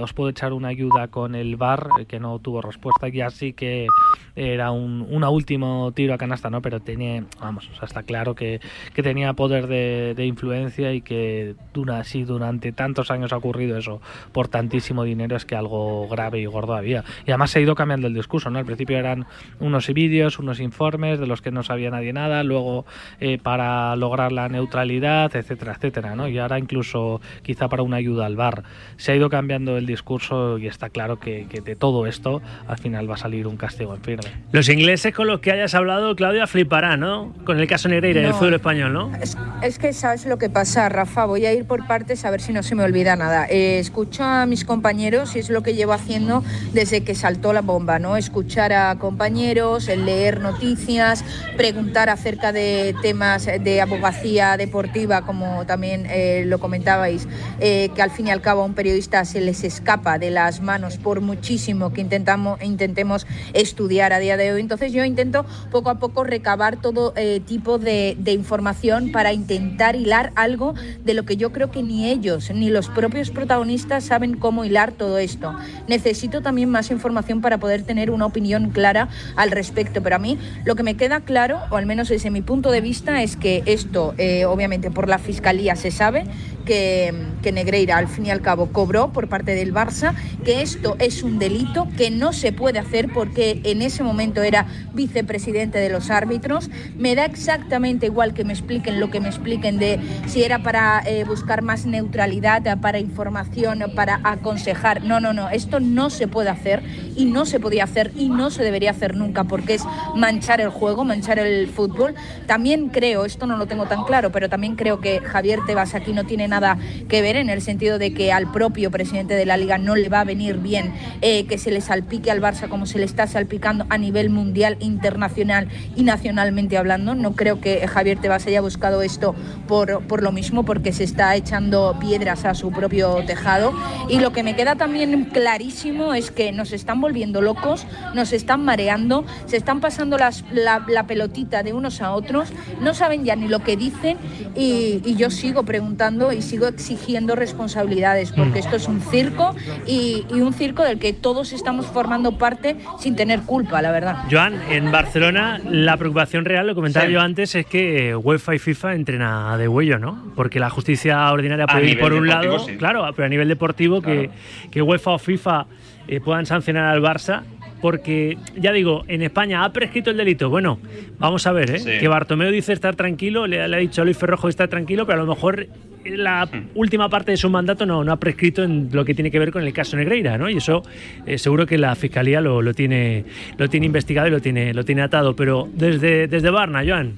os 0.00 0.12
puedo 0.12 0.30
echar 0.30 0.52
una 0.52 0.68
ayuda 0.68 1.08
con 1.08 1.34
el 1.34 1.56
bar, 1.56 1.88
que 2.06 2.20
no 2.20 2.38
tuvo 2.38 2.62
respuesta, 2.62 3.08
ya 3.08 3.30
sí 3.30 3.52
que 3.52 3.88
era 4.36 4.70
un 4.70 5.04
una 5.10 5.28
último 5.28 5.90
tiro 5.92 6.14
a 6.14 6.18
canasta, 6.18 6.48
¿no? 6.50 6.62
Pero 6.62 6.78
tenía, 6.78 7.24
vamos, 7.40 7.68
o 7.72 7.74
sea, 7.74 7.86
está 7.86 8.04
claro 8.04 8.36
que, 8.36 8.60
que 8.94 9.02
tenía 9.02 9.32
poder 9.32 9.66
de, 9.66 10.14
de, 10.14 10.26
influencia 10.26 10.92
y 10.92 11.00
que 11.00 11.56
así 11.92 12.22
durante 12.22 12.70
tantos 12.72 13.10
años 13.10 13.32
ha 13.32 13.36
ocurrido 13.36 13.76
eso 13.76 14.00
por 14.32 14.48
tantísimo 14.48 15.02
dinero 15.02 15.15
es 15.36 15.44
que 15.44 15.56
algo 15.56 16.08
grave 16.08 16.40
y 16.40 16.46
gordo 16.46 16.74
había. 16.74 17.04
Y 17.26 17.30
además 17.30 17.50
se 17.50 17.58
ha 17.58 17.62
ido 17.62 17.74
cambiando 17.74 18.06
el 18.06 18.14
discurso, 18.14 18.50
¿no? 18.50 18.58
Al 18.58 18.64
principio 18.64 18.98
eran 18.98 19.26
unos 19.60 19.86
vídeos, 19.92 20.38
unos 20.38 20.60
informes 20.60 21.18
de 21.18 21.26
los 21.26 21.42
que 21.42 21.50
no 21.50 21.62
sabía 21.62 21.90
nadie 21.90 22.12
nada, 22.12 22.42
luego 22.42 22.86
eh, 23.20 23.38
para 23.42 23.96
lograr 23.96 24.32
la 24.32 24.48
neutralidad, 24.48 25.34
etcétera, 25.34 25.72
etcétera, 25.72 26.14
¿no? 26.14 26.28
Y 26.28 26.38
ahora 26.38 26.58
incluso 26.58 27.20
quizá 27.42 27.68
para 27.68 27.82
una 27.82 27.96
ayuda 27.96 28.26
al 28.26 28.36
bar. 28.36 28.62
Se 28.96 29.12
ha 29.12 29.16
ido 29.16 29.30
cambiando 29.30 29.76
el 29.76 29.86
discurso 29.86 30.58
y 30.58 30.66
está 30.66 30.90
claro 30.90 31.18
que, 31.18 31.46
que 31.48 31.60
de 31.60 31.76
todo 31.76 32.06
esto 32.06 32.42
al 32.66 32.78
final 32.78 33.08
va 33.10 33.14
a 33.14 33.18
salir 33.18 33.46
un 33.46 33.56
castigo 33.56 33.94
en 33.94 34.02
firme. 34.02 34.30
Los 34.52 34.68
ingleses 34.68 35.14
con 35.14 35.26
los 35.26 35.40
que 35.40 35.52
hayas 35.52 35.74
hablado, 35.74 36.14
Claudia, 36.16 36.46
fliparán, 36.46 37.00
¿no? 37.00 37.32
Con 37.44 37.58
el 37.58 37.66
caso 37.66 37.88
Negreira 37.88 38.20
no, 38.22 38.28
del 38.28 38.36
fútbol 38.36 38.54
español, 38.54 38.92
¿no? 38.92 39.14
Es, 39.16 39.36
es, 39.62 39.78
que 39.78 39.92
sabes 39.92 40.26
lo 40.26 40.38
que 40.38 40.50
pasa, 40.50 40.88
Rafa. 40.88 41.26
Voy 41.26 41.46
a 41.46 41.52
ir 41.52 41.66
por 41.66 41.86
partes 41.86 42.24
a 42.24 42.30
ver 42.30 42.40
si 42.40 42.52
no 42.52 42.62
se 42.62 42.74
me 42.74 42.82
olvida 42.82 43.16
nada. 43.16 43.46
Eh, 43.48 43.78
escucho 43.78 44.24
a 44.24 44.46
mis 44.46 44.64
compañeros 44.64 44.95
y 45.00 45.38
es 45.38 45.50
lo 45.50 45.62
que 45.62 45.74
llevo 45.74 45.92
haciendo 45.92 46.42
desde 46.72 47.02
que 47.02 47.14
saltó 47.14 47.52
la 47.52 47.60
bomba, 47.60 47.98
¿no? 47.98 48.16
Escuchar 48.16 48.72
a 48.72 48.96
compañeros, 48.98 49.88
leer 49.88 50.40
noticias, 50.40 51.24
preguntar 51.56 52.08
acerca 52.08 52.52
de 52.52 52.94
temas 53.02 53.46
de 53.46 53.80
abogacía 53.80 54.56
deportiva, 54.56 55.22
como 55.22 55.66
también 55.66 56.06
eh, 56.08 56.44
lo 56.46 56.58
comentabais, 56.58 57.28
eh, 57.60 57.90
que 57.94 58.02
al 58.02 58.10
fin 58.10 58.28
y 58.28 58.30
al 58.30 58.40
cabo 58.40 58.62
a 58.62 58.64
un 58.64 58.74
periodista 58.74 59.24
se 59.24 59.40
les 59.40 59.64
escapa 59.64 60.18
de 60.18 60.30
las 60.30 60.60
manos 60.62 60.96
por 60.96 61.20
muchísimo 61.20 61.92
que 61.92 62.00
intentamos, 62.00 62.62
intentemos 62.62 63.26
estudiar 63.52 64.12
a 64.12 64.18
día 64.18 64.36
de 64.36 64.52
hoy. 64.52 64.60
Entonces 64.60 64.92
yo 64.92 65.04
intento 65.04 65.44
poco 65.70 65.90
a 65.90 65.98
poco 65.98 66.24
recabar 66.24 66.76
todo 66.76 67.12
eh, 67.16 67.40
tipo 67.46 67.78
de 67.78 68.16
información 68.26 69.12
para 69.12 69.32
intentar 69.32 69.94
hilar 69.96 70.32
algo 70.36 70.74
de 71.04 71.14
lo 71.14 71.24
que 71.24 71.36
yo 71.36 71.52
creo 71.52 71.70
que 71.70 71.82
ni 71.82 72.08
ellos 72.08 72.50
ni 72.54 72.70
los 72.70 72.88
propios 72.88 73.30
protagonistas 73.30 74.04
saben 74.04 74.36
cómo 74.36 74.64
hilar 74.64 74.85
todo 74.92 75.18
esto. 75.18 75.54
Necesito 75.88 76.42
también 76.42 76.70
más 76.70 76.90
información 76.90 77.40
para 77.40 77.58
poder 77.58 77.82
tener 77.82 78.10
una 78.10 78.26
opinión 78.26 78.70
clara 78.70 79.08
al 79.36 79.50
respecto, 79.50 80.02
pero 80.02 80.16
a 80.16 80.18
mí 80.18 80.38
lo 80.64 80.74
que 80.74 80.82
me 80.82 80.96
queda 80.96 81.20
claro, 81.20 81.60
o 81.70 81.76
al 81.76 81.86
menos 81.86 82.08
desde 82.08 82.30
mi 82.30 82.42
punto 82.42 82.70
de 82.70 82.80
vista, 82.80 83.22
es 83.22 83.36
que 83.36 83.62
esto, 83.66 84.14
eh, 84.18 84.44
obviamente 84.44 84.90
por 84.90 85.08
la 85.08 85.18
Fiscalía 85.18 85.76
se 85.76 85.90
sabe, 85.90 86.24
que, 86.64 87.14
que, 87.42 87.52
Negreira 87.52 87.96
al 87.96 88.08
fin 88.08 88.26
y 88.26 88.30
al 88.30 88.40
cabo 88.40 88.72
cobró 88.72 89.12
por 89.12 89.28
parte 89.28 89.54
del 89.54 89.72
Barça, 89.72 90.14
que 90.44 90.62
esto 90.62 90.96
es 90.98 91.22
un 91.22 91.38
delito 91.38 91.86
que 91.96 92.10
no 92.10 92.32
se 92.32 92.52
puede 92.52 92.80
hacer 92.80 93.08
porque 93.12 93.60
en 93.62 93.82
ese 93.82 94.02
momento 94.02 94.42
era 94.42 94.66
vicepresidente 94.92 95.78
de 95.78 95.88
los 95.88 96.10
árbitros. 96.10 96.68
Me 96.98 97.14
da 97.14 97.24
exactamente 97.24 98.06
igual 98.06 98.34
que 98.34 98.44
me 98.44 98.52
expliquen 98.52 98.98
lo 98.98 99.10
que 99.10 99.20
me 99.20 99.28
expliquen 99.28 99.78
de 99.78 100.00
si 100.26 100.42
era 100.42 100.62
para 100.62 101.02
eh, 101.06 101.24
buscar 101.24 101.62
más 101.62 101.86
neutralidad, 101.86 102.80
para 102.80 102.98
información, 102.98 103.84
para 103.94 104.20
aconsejar. 104.24 104.75
No, 105.02 105.20
no, 105.20 105.32
no, 105.32 105.48
esto 105.48 105.80
no 105.80 106.10
se 106.10 106.28
puede 106.28 106.50
hacer 106.50 106.82
y 107.16 107.24
no 107.24 107.46
se 107.46 107.60
podía 107.60 107.84
hacer 107.84 108.12
y 108.16 108.28
no 108.28 108.50
se 108.50 108.62
debería 108.62 108.90
hacer 108.90 109.16
nunca 109.16 109.44
porque 109.44 109.74
es 109.74 109.84
manchar 110.14 110.60
el 110.60 110.68
juego, 110.68 111.04
manchar 111.04 111.38
el 111.38 111.68
fútbol. 111.68 112.14
También 112.46 112.88
creo, 112.88 113.24
esto 113.24 113.46
no 113.46 113.56
lo 113.56 113.66
tengo 113.66 113.86
tan 113.86 114.04
claro, 114.04 114.30
pero 114.30 114.48
también 114.48 114.76
creo 114.76 115.00
que 115.00 115.20
Javier 115.20 115.60
Tebas 115.66 115.94
aquí 115.94 116.12
no 116.12 116.24
tiene 116.24 116.46
nada 116.46 116.78
que 117.08 117.22
ver 117.22 117.36
en 117.36 117.48
el 117.48 117.62
sentido 117.62 117.98
de 117.98 118.12
que 118.12 118.32
al 118.32 118.52
propio 118.52 118.90
presidente 118.90 119.34
de 119.34 119.46
la 119.46 119.56
liga 119.56 119.78
no 119.78 119.96
le 119.96 120.08
va 120.08 120.20
a 120.20 120.24
venir 120.24 120.58
bien 120.58 120.92
eh, 121.22 121.46
que 121.46 121.58
se 121.58 121.70
le 121.70 121.80
salpique 121.80 122.30
al 122.30 122.40
Barça 122.40 122.68
como 122.68 122.86
se 122.86 122.98
le 122.98 123.04
está 123.04 123.26
salpicando 123.26 123.86
a 123.88 123.98
nivel 123.98 124.30
mundial, 124.30 124.76
internacional 124.80 125.68
y 125.96 126.02
nacionalmente 126.02 126.76
hablando. 126.76 127.14
No 127.14 127.32
creo 127.32 127.60
que 127.60 127.86
Javier 127.88 128.18
Tebas 128.20 128.46
haya 128.46 128.60
buscado 128.60 129.02
esto 129.02 129.34
por, 129.66 130.06
por 130.06 130.22
lo 130.22 130.32
mismo, 130.32 130.64
porque 130.64 130.92
se 130.92 131.04
está 131.04 131.34
echando 131.34 131.96
piedras 132.00 132.44
a 132.44 132.54
su 132.54 132.70
propio 132.70 133.24
tejado. 133.26 133.72
Y 134.08 134.18
lo 134.20 134.32
que 134.32 134.42
me 134.42 134.54
queda 134.56 134.65
también 134.74 135.26
clarísimo 135.26 136.14
es 136.14 136.30
que 136.30 136.50
nos 136.50 136.72
están 136.72 137.00
volviendo 137.00 137.40
locos, 137.40 137.86
nos 138.14 138.32
están 138.32 138.64
mareando, 138.64 139.24
se 139.46 139.56
están 139.56 139.80
pasando 139.80 140.18
las, 140.18 140.44
la, 140.50 140.84
la, 140.88 141.06
pelotita 141.06 141.62
de 141.62 141.72
unos 141.72 142.00
a 142.00 142.12
otros, 142.12 142.52
no 142.80 142.94
saben 142.94 143.24
ya 143.24 143.36
ni 143.36 143.48
lo 143.48 143.60
que 143.60 143.76
dicen 143.76 144.18
y, 144.56 145.00
y 145.04 145.16
yo 145.16 145.30
sigo 145.30 145.62
preguntando 145.62 146.32
y 146.32 146.42
sigo 146.42 146.66
exigiendo 146.66 147.36
responsabilidades, 147.36 148.32
porque 148.32 148.58
esto 148.58 148.76
es 148.76 148.88
un 148.88 149.00
circo 149.00 149.54
y, 149.86 150.24
y, 150.30 150.40
un 150.40 150.52
circo 150.52 150.82
del 150.82 150.98
que 150.98 151.12
todos 151.12 151.52
estamos 151.52 151.86
formando 151.86 152.38
parte 152.38 152.76
sin 152.98 153.14
tener 153.14 153.42
culpa, 153.42 153.82
la 153.82 153.92
verdad. 153.92 154.24
Joan, 154.30 154.60
en 154.70 154.90
Barcelona 154.90 155.60
la 155.64 155.96
preocupación 155.96 156.44
real, 156.44 156.66
lo 156.66 156.74
comentaba 156.74 157.06
sí. 157.06 157.12
yo 157.12 157.20
antes, 157.20 157.54
es 157.54 157.66
que 157.66 158.16
UEFA 158.16 158.54
y 158.54 158.58
FIFA 158.58 158.94
entren 158.94 159.22
a 159.22 159.56
de 159.58 159.68
huello, 159.68 159.98
¿no? 159.98 160.32
Porque 160.34 160.58
la 160.58 160.70
justicia 160.70 161.30
ordinaria 161.30 161.66
puede 161.66 161.90
ir 161.90 162.00
por 162.00 162.12
un 162.12 162.26
lado, 162.26 162.58
sí. 162.60 162.76
claro, 162.76 163.06
pero 163.14 163.26
a 163.26 163.28
nivel 163.28 163.48
deportivo 163.48 164.00
claro. 164.00 164.22
que, 164.22 164.30
que 164.70 164.82
UEFA 164.82 165.12
o 165.12 165.18
FIFA 165.18 165.66
eh, 166.08 166.20
puedan 166.20 166.46
sancionar 166.46 166.84
al 166.84 167.02
Barça 167.02 167.42
porque 167.80 168.38
ya 168.56 168.72
digo, 168.72 169.04
en 169.06 169.22
España 169.22 169.62
ha 169.62 169.72
prescrito 169.72 170.10
el 170.10 170.16
delito. 170.16 170.48
Bueno, 170.48 170.80
vamos 171.18 171.46
a 171.46 171.52
ver, 171.52 171.70
¿eh? 171.70 171.78
sí. 171.78 171.90
que 172.00 172.08
Bartomeu 172.08 172.50
dice 172.50 172.72
estar 172.72 172.96
tranquilo, 172.96 173.46
le, 173.46 173.68
le, 173.68 173.76
ha 173.76 173.78
dicho 173.78 174.02
a 174.02 174.04
Luis 174.04 174.16
Ferrojo 174.16 174.48
estar 174.48 174.68
tranquilo, 174.68 175.06
pero 175.06 175.20
a 175.20 175.24
lo 175.24 175.34
mejor 175.34 175.66
la 176.14 176.46
hmm. 176.46 176.70
última 176.74 177.08
parte 177.08 177.32
de 177.32 177.36
su 177.36 177.50
mandato 177.50 177.86
no, 177.86 178.04
no, 178.04 178.12
ha 178.12 178.16
prescrito 178.16 178.62
en 178.62 178.88
lo 178.92 179.04
que 179.04 179.14
tiene 179.14 179.30
que 179.30 179.38
ver 179.38 179.50
con 179.50 179.62
el 179.62 179.72
caso 179.72 179.96
Negreira, 179.96 180.38
¿no? 180.38 180.48
Y 180.48 180.58
eso 180.58 180.82
eh, 181.26 181.38
seguro 181.38 181.66
que 181.66 181.78
la 181.78 181.94
fiscalía 181.94 182.40
lo, 182.40 182.62
lo, 182.62 182.74
tiene, 182.74 183.24
lo 183.58 183.68
tiene 183.68 183.86
investigado 183.86 184.28
y 184.28 184.30
lo 184.30 184.40
tiene, 184.40 184.72
lo 184.72 184.84
tiene 184.84 185.02
atado. 185.02 185.34
Pero 185.34 185.68
desde, 185.72 186.28
desde 186.28 186.50
Barna, 186.50 186.82
Joan. 186.86 187.14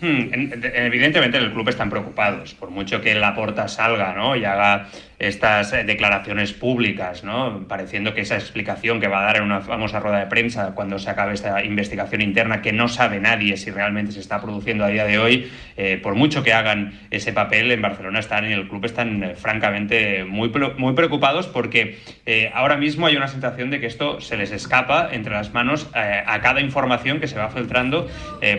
Hmm, 0.00 0.30
evidentemente 0.74 1.38
en 1.38 1.44
el 1.44 1.52
club 1.52 1.68
están 1.68 1.90
preocupados, 1.90 2.54
por 2.54 2.70
mucho 2.70 3.00
que 3.00 3.14
la 3.16 3.34
porta 3.34 3.66
salga 3.66 4.14
¿no? 4.14 4.36
y 4.36 4.44
haga 4.44 4.86
estas 5.18 5.72
declaraciones 5.72 6.52
públicas, 6.52 7.24
¿no? 7.24 7.66
pareciendo 7.66 8.14
que 8.14 8.20
esa 8.20 8.36
explicación 8.36 9.00
que 9.00 9.08
va 9.08 9.20
a 9.20 9.24
dar 9.24 9.36
en 9.38 9.42
una 9.42 9.60
famosa 9.60 10.00
rueda 10.00 10.20
de 10.20 10.26
prensa 10.26 10.74
cuando 10.74 10.98
se 10.98 11.10
acabe 11.10 11.34
esta 11.34 11.64
investigación 11.64 12.20
interna, 12.20 12.62
que 12.62 12.72
no 12.72 12.88
sabe 12.88 13.20
nadie 13.20 13.56
si 13.56 13.70
realmente 13.70 14.12
se 14.12 14.20
está 14.20 14.40
produciendo 14.40 14.84
a 14.84 14.88
día 14.88 15.04
de 15.04 15.18
hoy, 15.18 15.50
eh, 15.76 15.98
por 16.02 16.14
mucho 16.14 16.42
que 16.42 16.52
hagan 16.52 16.98
ese 17.10 17.32
papel 17.32 17.70
en 17.70 17.82
Barcelona 17.82 18.20
están 18.20 18.44
en 18.44 18.52
el 18.52 18.68
club 18.68 18.84
están 18.84 19.22
eh, 19.22 19.34
francamente 19.34 20.24
muy, 20.24 20.50
muy 20.76 20.94
preocupados 20.94 21.46
porque 21.46 21.98
eh, 22.26 22.50
ahora 22.54 22.76
mismo 22.76 23.06
hay 23.06 23.16
una 23.16 23.28
sensación 23.28 23.70
de 23.70 23.80
que 23.80 23.86
esto 23.86 24.20
se 24.20 24.36
les 24.36 24.50
escapa 24.50 25.08
entre 25.12 25.32
las 25.32 25.52
manos 25.52 25.88
eh, 25.94 26.22
a 26.26 26.40
cada 26.40 26.60
información 26.60 27.20
que 27.20 27.28
se 27.28 27.38
va 27.38 27.50
filtrando 27.50 28.08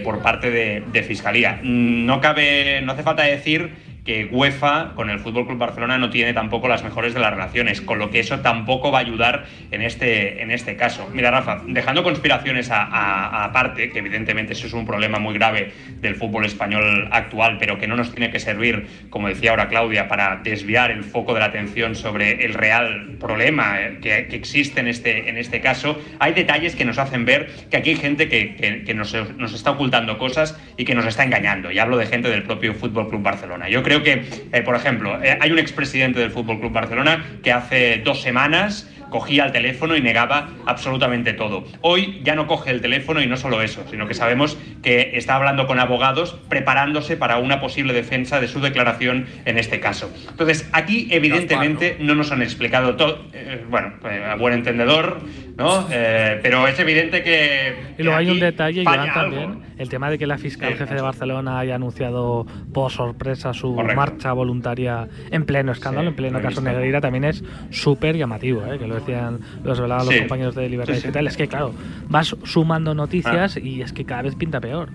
por 0.03 0.21
parte 0.21 0.51
de, 0.51 0.83
de 0.91 1.03
Fiscalía. 1.03 1.59
No 1.63 2.21
cabe, 2.21 2.81
no 2.81 2.91
hace 2.91 3.03
falta 3.03 3.23
decir 3.23 3.71
que 4.09 4.25
UEFA 4.31 4.93
con 4.95 5.11
el 5.11 5.19
Fútbol 5.19 5.45
Club 5.45 5.59
Barcelona 5.59 5.99
no 5.99 6.09
tiene 6.09 6.33
tampoco 6.33 6.67
las 6.67 6.83
mejores 6.83 7.13
de 7.13 7.19
las 7.19 7.29
relaciones, 7.29 7.79
con 7.79 7.99
lo 7.99 8.09
que 8.09 8.19
eso 8.19 8.39
tampoco 8.39 8.91
va 8.91 8.97
a 8.97 9.01
ayudar 9.01 9.45
en 9.69 9.83
este, 9.83 10.41
en 10.41 10.49
este 10.49 10.75
caso. 10.75 11.07
Mira, 11.13 11.29
Rafa, 11.29 11.61
dejando 11.67 12.01
conspiraciones 12.01 12.71
aparte, 12.71 13.91
que 13.91 13.99
evidentemente 13.99 14.53
eso 14.53 14.65
es 14.65 14.73
un 14.73 14.87
problema 14.87 15.19
muy 15.19 15.35
grave 15.35 15.73
del 16.01 16.15
fútbol 16.15 16.45
español 16.45 17.07
actual, 17.11 17.57
pero 17.59 17.77
que 17.77 17.85
no 17.85 17.95
nos 17.95 18.11
tiene 18.11 18.31
que 18.31 18.39
servir, 18.39 18.87
como 19.11 19.27
decía 19.27 19.51
ahora 19.51 19.67
Claudia, 19.67 20.07
para 20.07 20.37
desviar 20.37 20.89
el 20.89 21.03
foco 21.03 21.35
de 21.35 21.41
la 21.41 21.45
atención 21.45 21.93
sobre 21.93 22.43
el 22.43 22.55
real 22.55 23.15
problema 23.19 23.79
eh, 23.79 23.99
que, 24.01 24.35
existe 24.35 24.79
en 24.79 24.87
este, 24.87 25.29
en 25.29 25.37
este 25.37 25.61
caso, 25.61 26.01
hay 26.17 26.33
detalles 26.33 26.75
que 26.75 26.83
nos 26.83 26.97
hacen 26.97 27.25
ver 27.25 27.51
que 27.69 27.77
aquí 27.77 27.91
hay 27.91 27.97
gente 27.97 28.27
que, 28.27 28.91
nos, 28.95 29.15
nos, 29.37 29.53
está 29.53 29.69
ocultando 29.69 30.17
cosas 30.17 30.59
y 30.77 30.85
que 30.85 30.95
nos 30.95 31.05
está 31.05 31.23
engañando. 31.23 31.71
Y 31.71 31.77
hablo 31.77 31.95
de 31.95 32.07
gente 32.07 32.27
del 32.27 32.41
propio 32.41 32.73
Fútbol 32.73 33.07
Club 33.07 33.21
Barcelona. 33.21 33.69
Yo 33.69 33.83
creo 33.83 33.98
que, 34.03 34.25
eh, 34.51 34.61
por 34.61 34.75
ejemplo, 34.75 35.21
eh, 35.21 35.37
hay 35.39 35.51
un 35.51 35.59
expresidente 35.59 36.19
del 36.19 36.31
Fútbol 36.31 36.59
Club 36.59 36.71
Barcelona 36.71 37.25
que 37.43 37.51
hace 37.51 38.01
dos 38.03 38.21
semanas 38.21 38.89
cogía 39.09 39.45
el 39.45 39.51
teléfono 39.51 39.95
y 39.95 40.01
negaba 40.01 40.49
absolutamente 40.65 41.33
todo. 41.33 41.63
Hoy 41.81 42.21
ya 42.23 42.35
no 42.35 42.47
coge 42.47 42.71
el 42.71 42.81
teléfono 42.81 43.21
y 43.21 43.27
no 43.27 43.37
solo 43.37 43.61
eso, 43.61 43.83
sino 43.89 44.07
que 44.07 44.13
sabemos 44.13 44.57
que 44.81 45.11
está 45.13 45.35
hablando 45.35 45.67
con 45.67 45.79
abogados 45.79 46.37
preparándose 46.49 47.17
para 47.17 47.37
una 47.37 47.59
posible 47.59 47.93
defensa 47.93 48.39
de 48.39 48.47
su 48.47 48.59
declaración 48.59 49.25
en 49.45 49.57
este 49.57 49.79
caso. 49.79 50.11
Entonces, 50.29 50.69
aquí 50.71 51.07
evidentemente 51.11 51.97
no 51.99 52.15
nos 52.15 52.31
han 52.31 52.41
explicado 52.41 52.95
todo, 52.95 53.25
eh, 53.33 53.63
bueno, 53.69 53.93
eh, 54.09 54.25
a 54.29 54.35
buen 54.35 54.53
entendedor, 54.53 55.21
¿no? 55.57 55.87
Eh, 55.91 56.39
pero 56.41 56.67
es 56.67 56.79
evidente 56.79 57.23
que... 57.23 57.75
Y 57.97 58.03
luego 58.03 58.17
hay 58.17 58.29
un 58.29 58.39
detalle, 58.39 58.83
Joan, 58.83 59.13
también, 59.13 59.59
el 59.77 59.89
tema 59.89 60.09
de 60.09 60.17
que 60.17 60.27
la 60.27 60.37
fiscal 60.37 60.75
jefe 60.75 60.93
de 60.93 61.01
Barcelona 61.01 61.59
haya 61.59 61.75
anunciado 61.75 62.45
por 62.73 62.91
sorpresa 62.91 63.53
su 63.53 63.73
marcha 63.73 64.33
voluntaria 64.33 65.07
en 65.31 65.45
pleno 65.45 65.71
escándalo, 65.71 66.09
en 66.09 66.15
pleno 66.15 66.41
caso 66.41 66.61
Negreira, 66.61 67.01
también 67.01 67.25
es 67.25 67.43
súper 67.69 68.17
llamativo, 68.17 68.63
¿eh? 68.65 68.77
que 68.77 68.87
lo 68.87 68.97
decían, 68.99 69.39
los 69.63 69.79
hablaban 69.79 70.05
los 70.05 70.15
compañeros 70.15 70.55
de 70.55 70.69
Libertad 70.69 70.93
Digital, 70.93 71.27
es 71.27 71.37
que 71.37 71.47
claro, 71.47 71.73
vas 72.07 72.35
sumando 72.43 72.93
noticias 72.93 73.57
ah. 73.57 73.59
y 73.59 73.81
es 73.81 73.93
que 73.93 74.05
cada 74.05 74.23
vez 74.23 74.35
pinta 74.35 74.59
peor. 74.59 74.89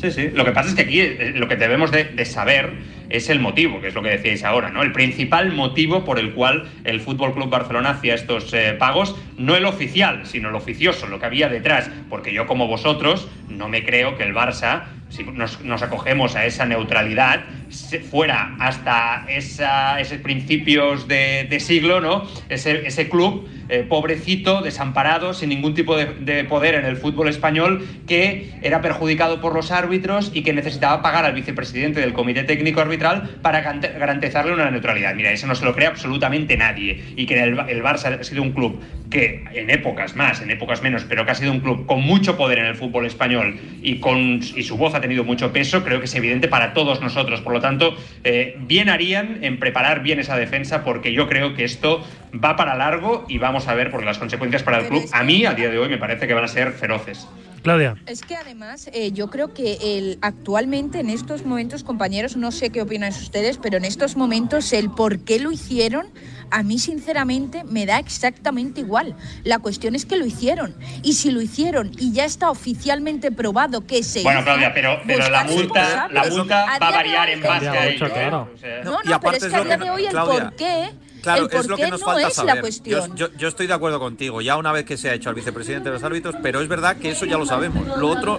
Sí, 0.00 0.10
sí. 0.10 0.30
Lo 0.34 0.44
que 0.44 0.52
pasa 0.52 0.68
es 0.68 0.74
que 0.74 0.82
aquí 0.82 1.00
eh, 1.00 1.32
lo 1.34 1.48
que 1.48 1.56
debemos 1.56 1.90
de, 1.90 2.24
saber 2.24 2.72
es 3.08 3.30
el 3.30 3.40
motivo, 3.40 3.80
que 3.80 3.88
es 3.88 3.94
lo 3.94 4.02
que 4.02 4.10
decíais 4.10 4.44
ahora, 4.44 4.70
¿no? 4.70 4.82
El 4.82 4.92
principal 4.92 5.52
motivo 5.52 6.04
por 6.04 6.18
el 6.18 6.32
cual 6.32 6.68
el 6.84 7.00
Fútbol 7.00 7.32
Club 7.32 7.48
Barcelona 7.48 7.90
hacía 7.90 8.14
estos 8.14 8.52
eh, 8.52 8.74
pagos, 8.78 9.16
no 9.38 9.56
el 9.56 9.64
oficial, 9.64 10.26
sino 10.26 10.48
el 10.48 10.54
oficioso, 10.54 11.06
lo 11.06 11.18
que 11.18 11.26
había 11.26 11.48
detrás, 11.48 11.90
porque 12.10 12.32
yo 12.32 12.46
como 12.46 12.66
vosotros 12.66 13.28
no 13.48 13.68
me 13.68 13.84
creo 13.84 14.16
que 14.16 14.24
el 14.24 14.34
Barça 14.34 14.84
si 15.16 15.24
nos, 15.24 15.82
acogemos 15.82 16.36
a 16.36 16.44
esa 16.44 16.66
neutralidad, 16.66 17.44
fuera 18.10 18.54
hasta 18.60 19.24
esos 19.28 20.18
principios 20.22 21.08
de, 21.08 21.56
siglo, 21.60 22.00
¿no? 22.00 22.24
Ese, 22.48 22.86
ese 22.86 23.08
club 23.08 23.48
eh, 23.68 23.84
pobrecito, 23.88 24.62
desamparado, 24.62 25.34
sin 25.34 25.48
ningún 25.48 25.74
tipo 25.74 25.96
de, 25.96 26.44
poder 26.44 26.74
en 26.76 26.84
el 26.84 26.96
fútbol 26.96 27.28
español, 27.28 27.84
que 28.06 28.52
era 28.62 28.80
perjudicado 28.80 29.40
por 29.40 29.54
los 29.54 29.72
árbitros 29.72 30.30
y 30.32 30.42
que 30.42 30.52
necesitaba 30.52 31.02
pagar 31.02 31.24
al 31.24 31.32
vicepresidente 31.32 32.00
del 32.00 32.12
Comité 32.12 32.44
Técnico 32.44 32.80
Arbitral 32.80 33.38
para 33.42 33.62
garantizarle 33.62 34.52
una 34.52 34.70
neutralidad. 34.70 35.14
Mira, 35.14 35.32
eso 35.32 35.48
no 35.48 35.54
se 35.56 35.64
lo 35.64 35.74
cree 35.74 35.88
absolutamente 35.88 36.56
nadie. 36.56 37.02
Y 37.16 37.26
que 37.26 37.42
el, 37.42 37.58
el 37.68 37.82
Barça 37.82 38.20
ha 38.20 38.24
sido 38.24 38.42
un 38.42 38.52
club 38.52 38.80
que 39.10 39.44
en 39.52 39.70
épocas 39.70 40.16
más, 40.16 40.40
en 40.40 40.50
épocas 40.50 40.82
menos, 40.82 41.04
pero 41.04 41.24
que 41.24 41.30
ha 41.30 41.34
sido 41.34 41.52
un 41.52 41.60
club 41.60 41.86
con 41.86 42.02
mucho 42.02 42.36
poder 42.36 42.58
en 42.58 42.66
el 42.66 42.74
fútbol 42.74 43.06
español 43.06 43.58
y, 43.82 44.00
con, 44.00 44.40
y 44.42 44.62
su 44.62 44.76
voz 44.76 44.94
ha 44.94 45.00
tenido 45.00 45.24
mucho 45.24 45.52
peso, 45.52 45.84
creo 45.84 45.98
que 46.00 46.06
es 46.06 46.14
evidente 46.14 46.48
para 46.48 46.74
todos 46.74 47.00
nosotros. 47.00 47.40
Por 47.40 47.52
lo 47.52 47.60
tanto, 47.60 47.96
eh, 48.24 48.56
bien 48.60 48.88
harían 48.88 49.44
en 49.44 49.58
preparar 49.58 50.02
bien 50.02 50.18
esa 50.18 50.36
defensa, 50.36 50.84
porque 50.84 51.12
yo 51.12 51.28
creo 51.28 51.54
que 51.54 51.64
esto 51.64 52.04
va 52.32 52.56
para 52.56 52.74
largo 52.74 53.24
y 53.28 53.38
vamos 53.38 53.68
a 53.68 53.74
ver, 53.74 53.90
porque 53.90 54.06
las 54.06 54.18
consecuencias 54.18 54.62
para 54.62 54.78
el 54.78 54.88
club, 54.88 55.04
a 55.12 55.22
mí, 55.22 55.44
a 55.44 55.54
día 55.54 55.70
de 55.70 55.78
hoy, 55.78 55.88
me 55.88 55.98
parece 55.98 56.26
que 56.26 56.34
van 56.34 56.44
a 56.44 56.48
ser 56.48 56.72
feroces. 56.72 57.26
Claudia. 57.62 57.96
Es 58.06 58.22
que 58.22 58.36
además, 58.36 58.88
eh, 58.92 59.10
yo 59.10 59.28
creo 59.28 59.52
que 59.52 59.78
el, 59.82 60.18
actualmente 60.20 61.00
en 61.00 61.10
estos 61.10 61.44
momentos, 61.44 61.82
compañeros, 61.82 62.36
no 62.36 62.52
sé 62.52 62.70
qué 62.70 62.80
opinan 62.80 63.10
ustedes, 63.10 63.58
pero 63.58 63.76
en 63.76 63.84
estos 63.84 64.16
momentos 64.16 64.72
el 64.72 64.88
por 64.88 65.18
qué 65.20 65.40
lo 65.40 65.50
hicieron 65.50 66.06
a 66.50 66.62
mí 66.62 66.78
sinceramente 66.78 67.64
me 67.64 67.86
da 67.86 67.98
exactamente 67.98 68.80
igual. 68.80 69.16
La 69.44 69.58
cuestión 69.58 69.94
es 69.94 70.06
que 70.06 70.16
lo 70.16 70.26
hicieron. 70.26 70.74
Y 71.02 71.14
si 71.14 71.30
lo 71.30 71.40
hicieron 71.40 71.92
y 71.98 72.12
ya 72.12 72.24
está 72.24 72.50
oficialmente 72.50 73.32
probado 73.32 73.86
que 73.86 74.02
se 74.02 74.22
Bueno, 74.22 74.42
Claudia, 74.42 74.72
pero, 74.72 75.00
pero 75.06 75.28
la 75.28 75.44
multa, 75.44 76.08
la 76.10 76.24
multa 76.24 76.66
va 76.80 76.88
a 76.88 76.90
variar 76.90 77.30
en 77.30 77.42
base 77.42 77.68
a 77.68 77.86
ello. 77.86 78.06
¿eh? 78.06 78.30
No, 78.84 78.98
no, 79.04 79.20
pero 79.20 79.36
es 79.36 79.44
que 79.44 79.56
a 79.56 79.64
día 79.64 79.76
de 79.76 79.90
hoy 79.90 80.06
el 80.06 80.14
por 80.14 80.54
qué 80.56 80.90
Claro, 81.22 81.48
es 81.50 81.66
lo 81.66 81.76
que 81.76 81.90
nos 81.90 82.02
falta 82.02 82.30
saber. 82.30 82.64
Yo, 82.84 83.32
yo, 83.36 83.48
estoy 83.48 83.66
de 83.66 83.74
acuerdo 83.74 83.98
contigo, 83.98 84.40
ya 84.40 84.56
una 84.56 84.70
vez 84.70 84.84
que 84.84 84.96
se 84.96 85.10
ha 85.10 85.14
hecho 85.14 85.28
al 85.28 85.34
vicepresidente 85.34 85.88
de 85.88 85.94
los 85.94 86.04
árbitros, 86.04 86.36
pero 86.40 86.60
es 86.60 86.68
verdad 86.68 86.98
que 86.98 87.10
eso 87.10 87.26
ya 87.26 87.36
lo 87.36 87.46
sabemos. 87.46 87.98
Lo 87.98 88.08
otro. 88.08 88.38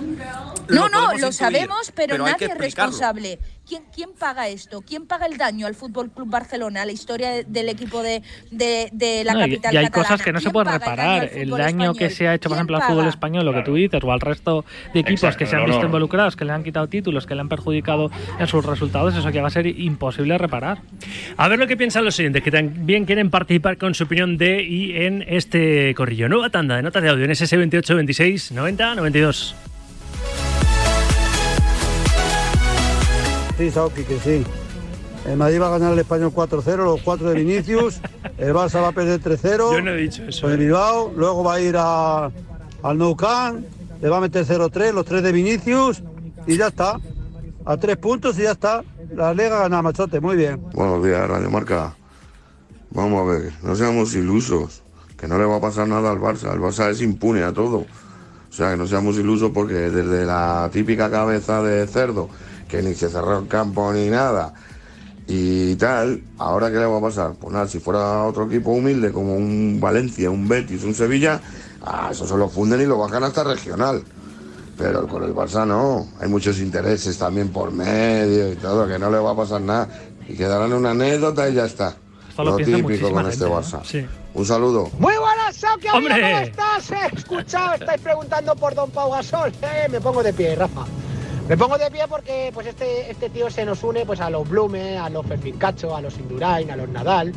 No, 0.70 0.90
no, 0.90 1.14
lo 1.18 1.32
sabemos, 1.32 1.92
pero, 1.96 2.18
nadie 2.18 2.48
es 2.48 2.58
responsable. 2.58 3.40
¿Quién, 3.68 3.84
¿Quién 3.94 4.12
paga 4.18 4.48
esto? 4.48 4.82
¿Quién 4.82 5.08
paga 5.08 5.26
el 5.26 5.38
daño 5.38 5.68
al 5.68 5.76
Fútbol 5.76 6.10
Club 6.10 6.30
Barcelona, 6.30 6.84
a 6.84 6.86
la 6.86 6.94
historia 6.94 7.44
del 7.44 7.68
equipo 7.68 8.02
de, 8.02 8.22
de, 8.50 9.24
la 9.26 9.34
capital 9.34 9.74
y, 9.74 9.78
hay 9.78 9.90
cosas 9.90 10.22
que 10.22 10.32
no 10.32 10.40
se 10.40 10.50
pueden 10.52 10.72
reparar. 10.72 11.30
El 11.34 11.50
daño, 11.50 11.94
que 11.94 12.10
se 12.10 12.30
ha 12.30 12.36
hecho, 12.36 12.48
por 12.48 12.58
ejemplo, 12.58 12.78
al 12.78 12.84
fútbol 12.84 13.08
español, 13.08 13.46
lo 13.46 13.54
que 13.54 13.64
tú 13.64 13.76
dices, 13.76 14.02
o 14.02 14.12
al 14.12 14.22
resto 14.22 14.64
de 14.94 15.02
equipos 15.02 15.36
que 15.36 15.46
se 15.46 15.56
han 15.58 15.66
visto 15.66 15.86
involucrados, 15.86 16.38
que 16.38 16.46
le 16.46 16.54
han 16.54 16.64
quitado 16.64 16.88
títulos, 16.88 17.26
que 17.26 17.36
le 17.36 17.42
han 17.42 17.50
perjudicado 17.50 18.10
en 18.40 18.48
sus 18.48 18.66
resultados, 18.66 19.16
eso 19.16 19.32
que 19.32 19.42
va 19.42 19.48
a 19.48 19.52
ser 19.52 19.68
imposible 19.68 20.38
reparar. 20.38 20.82
A 21.36 21.48
ver 21.50 21.60
lo 21.60 21.68
que 21.68 21.76
piensan 21.76 22.06
los 22.06 22.16
siguientes, 22.16 22.44
que 22.44 22.52
también 22.52 23.06
quieren 23.06 23.30
participar 23.30 23.78
con 23.78 23.94
su 23.96 24.06
opinión 24.06 24.38
de 24.38 24.64
y 24.64 24.96
en 24.96 25.26
este 25.28 25.94
corrillo. 25.96 26.30
Nueva 26.30 26.50
tanda 26.50 26.78
de 26.78 26.84
notas 26.84 27.04
de 27.04 27.10
audio 27.10 27.26
en 27.26 27.32
SS 27.32 27.58
28 27.58 27.96
26 27.96 28.52
90 28.54 28.96
92. 28.96 29.56
Sí, 33.58 33.72
Sauki, 33.72 34.04
que 34.04 34.20
sí. 34.20 34.46
El 35.26 35.38
Madrid 35.38 35.60
va 35.60 35.68
a 35.68 35.72
ganar 35.72 35.94
el 35.94 36.00
Español 36.00 36.32
4-0, 36.32 36.78
los 36.78 37.02
4 37.02 37.30
de 37.32 37.36
Vinicius. 37.36 38.00
El 38.38 38.54
Barça 38.54 38.80
va 38.82 38.90
a 38.90 38.92
perder 38.92 39.20
3-0. 39.20 39.74
Yo 39.74 39.82
no 39.82 39.92
he 39.92 39.98
dicho 39.98 40.24
eso. 40.24 40.44
Con 40.44 40.52
el 40.52 40.62
¿eh? 40.62 40.66
Bilbao. 40.66 41.12
Luego 41.18 41.44
va 41.44 41.56
a 41.56 41.60
ir 41.60 41.76
a, 41.76 42.26
al 42.84 42.98
Nou 43.00 43.16
Camp. 43.16 43.66
Le 44.00 44.10
va 44.10 44.18
a 44.18 44.22
meter 44.22 44.46
0-3, 44.46 44.94
los 44.94 45.06
3 45.06 45.24
de 45.24 45.32
Vinicius. 45.32 46.04
Y 46.46 46.56
ya 46.56 46.68
está. 46.68 47.00
A 47.66 47.78
3 47.78 47.98
puntos 47.98 48.38
y 48.38 48.44
ya 48.44 48.52
está. 48.52 48.84
La 49.16 49.34
Liga 49.34 49.58
gana, 49.62 49.82
machote. 49.82 50.20
Muy 50.20 50.38
bien. 50.38 50.62
Buenos 50.74 51.04
días, 51.04 51.28
Radio 51.28 51.50
Marca. 51.50 51.96
Vamos 52.92 53.22
a 53.22 53.32
ver, 53.32 53.54
no 53.64 53.76
seamos 53.76 54.14
ilusos. 54.14 54.84
Que 55.18 55.28
no 55.28 55.40
le 55.40 55.46
va 55.46 55.56
a 55.56 55.62
pasar 55.62 55.88
nada 55.88 56.12
al 56.12 56.20
Barça. 56.20 56.54
El 56.54 56.60
Barça 56.60 56.92
es 56.92 57.02
impune 57.02 57.42
a 57.42 57.52
todo. 57.52 57.78
O 57.78 58.54
sea, 58.54 58.70
que 58.70 58.78
no 58.78 58.86
seamos 58.86 59.18
ilusos 59.18 59.50
porque 59.52 59.74
desde 59.74 60.26
la 60.26 60.70
típica 60.72 61.10
cabeza 61.10 61.64
de 61.64 61.88
cerdo 61.88 62.30
que 62.68 62.82
ni 62.82 62.94
se 62.94 63.10
cerró 63.10 63.40
el 63.40 63.48
campo 63.48 63.92
ni 63.94 64.10
nada 64.10 64.54
y 65.28 65.76
tal, 65.76 66.22
¿ahora 66.38 66.72
qué 66.72 66.78
le 66.78 66.86
va 66.86 67.00
a 67.00 67.02
pasar? 67.02 67.34
Pues 67.40 67.54
nada, 67.54 67.68
si 67.68 67.80
fuera 67.80 68.24
otro 68.24 68.46
equipo 68.46 68.72
humilde 68.72 69.12
como 69.12 69.36
un 69.36 69.78
Valencia, 69.80 70.30
un 70.30 70.48
Betis, 70.48 70.84
un 70.84 70.96
Sevilla, 70.96 71.42
ah, 71.86 72.10
eso 72.12 72.26
se 72.26 72.38
lo 72.38 72.48
funden 72.48 72.82
y 72.82 72.86
lo 72.86 72.98
bajan 72.98 73.24
hasta 73.26 73.44
regional. 73.44 74.04
Pero 74.78 75.08
con 75.08 75.24
el 75.24 75.34
Barça 75.34 75.68
no, 75.68 76.08
hay 76.22 76.30
muchos 76.30 76.60
intereses 76.60 77.18
también 77.18 77.50
por 77.50 77.72
medio 77.72 78.54
y 78.54 78.56
todo, 78.56 78.88
que 78.88 78.98
no 78.98 79.12
le 79.12 79.18
va 79.18 79.32
a 79.32 79.36
pasar 79.36 79.60
nada. 79.60 79.90
Y 80.30 80.36
quedarán 80.36 80.72
una 80.72 80.92
anécdota 80.92 81.50
y 81.50 81.56
ya 81.56 81.66
está. 81.66 81.96
lo, 82.38 82.56
típico 82.56 83.12
con 83.12 83.28
este 83.28 83.46
Barça. 83.46 83.82
Un 84.34 84.46
saludo. 84.46 84.90
Muy 85.00 85.16
buenas, 85.18 85.60
¿qué 85.82 85.90
¿cómo 85.90 86.08
estás? 86.08 86.92
He 86.92 87.18
escuchado, 87.18 87.74
estáis 87.74 88.02
preguntando 88.02 88.56
por 88.56 88.76
Don 88.76 88.90
Pau 88.92 89.12
Gasol. 89.12 89.52
Eh, 89.62 89.88
me 89.90 90.00
pongo 90.00 90.22
de 90.22 90.32
pie, 90.32 90.56
Rafa. 90.56 90.86
Me 91.48 91.56
pongo 91.56 91.78
de 91.78 91.90
pie 91.90 92.04
porque 92.10 92.52
pues 92.54 92.68
este, 92.68 93.10
este 93.10 93.30
tío 93.30 93.50
se 93.50 93.66
nos 93.66 93.82
une 93.82 94.06
pues 94.06 94.20
a 94.20 94.30
los 94.30 94.50
Blume, 94.50 94.98
a 94.98 95.10
los 95.10 95.26
Perfincacho, 95.26 95.96
a 95.96 96.02
los 96.02 96.18
Indurain, 96.18 96.70
a 96.72 96.76
los 96.76 96.90
Nadal. 96.90 97.32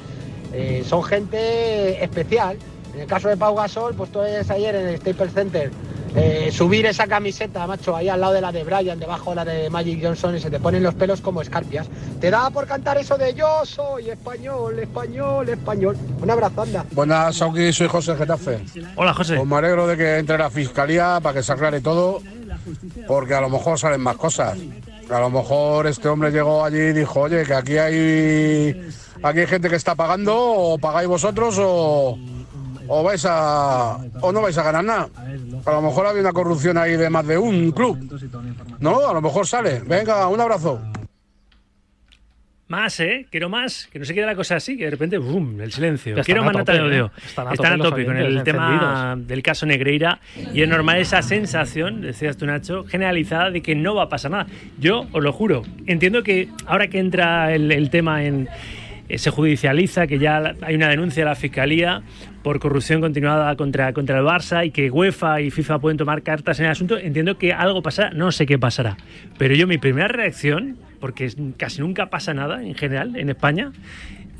Eh, 0.52 0.82
son 0.84 1.04
gente 1.04 2.02
especial. 2.02 2.58
En 2.92 3.02
el 3.02 3.06
caso 3.06 3.28
de 3.28 3.36
Pau 3.36 3.54
Gasol, 3.54 3.94
pues 3.94 4.10
tú 4.10 4.18
ves 4.18 4.50
ayer 4.50 4.74
en 4.74 4.88
el 4.88 4.96
Staples 4.98 5.32
Center 5.32 5.70
eh, 6.14 6.50
subir 6.52 6.86
esa 6.86 7.06
camiseta, 7.06 7.66
macho, 7.66 7.96
ahí 7.96 8.08
al 8.08 8.20
lado 8.20 8.32
de 8.32 8.40
la 8.40 8.52
de 8.52 8.64
Brian, 8.64 8.98
debajo 8.98 9.30
de 9.30 9.36
la 9.36 9.44
de 9.44 9.70
Magic 9.70 10.00
Johnson 10.02 10.36
y 10.36 10.40
se 10.40 10.50
te 10.50 10.58
ponen 10.58 10.82
los 10.82 10.94
pelos 10.94 11.20
como 11.20 11.42
escarpias. 11.42 11.88
Te 12.20 12.30
da 12.30 12.50
por 12.50 12.66
cantar 12.66 12.98
eso 12.98 13.16
de 13.16 13.34
yo 13.34 13.64
soy 13.64 14.10
español, 14.10 14.78
español, 14.78 15.48
español. 15.48 15.96
Un 16.20 16.30
abrazo, 16.30 16.62
anda. 16.62 16.84
Buenas, 16.92 17.36
soy 17.36 17.88
José 17.88 18.16
Getafe. 18.16 18.60
Hola, 18.96 19.14
José. 19.14 19.36
Pues 19.36 19.48
me 19.48 19.56
alegro 19.56 19.86
de 19.86 19.96
que 19.96 20.18
entre 20.18 20.38
la 20.38 20.50
fiscalía 20.50 21.20
para 21.22 21.34
que 21.34 21.42
se 21.42 21.52
aclare 21.52 21.80
todo 21.80 22.20
porque 23.06 23.34
a 23.34 23.40
lo 23.40 23.50
mejor 23.50 23.78
salen 23.78 24.00
más 24.00 24.16
cosas. 24.16 24.58
A 25.10 25.20
lo 25.20 25.30
mejor 25.30 25.86
este 25.86 26.08
hombre 26.08 26.30
llegó 26.30 26.64
allí 26.64 26.78
y 26.78 26.92
dijo, 26.92 27.20
oye, 27.20 27.44
que 27.44 27.54
aquí 27.54 27.78
hay, 27.78 28.88
aquí 29.22 29.40
hay 29.40 29.46
gente 29.46 29.68
que 29.68 29.76
está 29.76 29.94
pagando, 29.94 30.36
o 30.36 30.78
pagáis 30.78 31.08
vosotros, 31.08 31.56
o, 31.58 32.16
o 32.92 33.04
vais 33.04 33.24
a, 33.24 33.98
o 34.20 34.32
no 34.32 34.42
vais 34.42 34.58
a 34.58 34.62
ganar 34.64 34.84
nada. 34.84 35.08
A 35.64 35.70
lo 35.70 35.82
mejor 35.82 36.06
había 36.06 36.22
una 36.22 36.32
corrupción 36.32 36.76
ahí 36.76 36.96
de 36.96 37.08
más 37.08 37.24
de 37.24 37.38
un 37.38 37.70
club. 37.70 37.96
No, 38.80 39.08
a 39.08 39.14
lo 39.14 39.22
mejor 39.22 39.46
sale. 39.46 39.80
Venga, 39.86 40.26
un 40.26 40.40
abrazo. 40.40 40.80
Más, 42.66 42.98
¿eh? 43.00 43.26
Quiero 43.30 43.48
más. 43.48 43.88
Que 43.92 43.98
no 44.00 44.04
se 44.04 44.12
quede 44.14 44.26
la 44.26 44.34
cosa 44.34 44.56
así, 44.56 44.76
que 44.76 44.84
de 44.84 44.90
repente, 44.90 45.18
¡bum! 45.18 45.60
El 45.60 45.72
silencio. 45.72 46.12
Están 46.12 46.24
Quiero 46.24 46.42
más 46.42 46.52
tope, 46.52 46.58
nota 46.60 46.72
de 46.72 46.78
¿eh? 46.78 46.82
odio. 46.82 47.12
Están 47.24 47.48
a 47.48 47.52
Están 47.52 47.72
a 47.72 47.76
tope 47.76 47.88
tope 47.90 48.04
con 48.06 48.16
el 48.16 48.42
tema 48.42 49.16
del 49.16 49.42
caso 49.42 49.66
Negreira. 49.66 50.20
Y 50.52 50.62
es 50.62 50.68
normal 50.68 50.98
esa 50.98 51.22
sensación, 51.22 52.00
decías 52.00 52.36
tú, 52.36 52.46
Nacho, 52.46 52.84
generalizada 52.84 53.50
de 53.50 53.62
que 53.62 53.76
no 53.76 53.94
va 53.94 54.04
a 54.04 54.08
pasar 54.08 54.32
nada. 54.32 54.46
Yo 54.78 55.06
os 55.12 55.22
lo 55.22 55.32
juro. 55.32 55.62
Entiendo 55.86 56.24
que 56.24 56.48
ahora 56.66 56.88
que 56.88 56.98
entra 56.98 57.54
el, 57.54 57.70
el 57.70 57.88
tema 57.90 58.24
en. 58.24 58.48
Eh, 59.10 59.18
Se 59.18 59.30
judicializa 59.30 60.06
que 60.06 60.18
ya 60.18 60.54
hay 60.62 60.74
una 60.74 60.88
denuncia 60.88 61.24
de 61.24 61.30
la 61.30 61.34
fiscalía 61.34 62.02
por 62.42 62.58
corrupción 62.60 63.00
continuada 63.00 63.54
contra, 63.56 63.92
contra 63.92 64.18
el 64.18 64.24
Barça 64.24 64.64
y 64.64 64.70
que 64.70 64.90
UEFA 64.90 65.40
y 65.40 65.50
FIFA 65.50 65.78
pueden 65.80 65.98
tomar 65.98 66.22
cartas 66.22 66.58
en 66.60 66.66
el 66.66 66.72
asunto. 66.72 66.96
Entiendo 66.96 67.36
que 67.36 67.52
algo 67.52 67.82
pasará, 67.82 68.10
no 68.10 68.32
sé 68.32 68.46
qué 68.46 68.58
pasará. 68.58 68.96
Pero 69.36 69.54
yo, 69.54 69.66
mi 69.66 69.78
primera 69.78 70.08
reacción, 70.08 70.78
porque 71.00 71.30
casi 71.56 71.80
nunca 71.80 72.06
pasa 72.06 72.32
nada 72.32 72.62
en 72.62 72.74
general 72.74 73.16
en 73.16 73.30
España, 73.30 73.72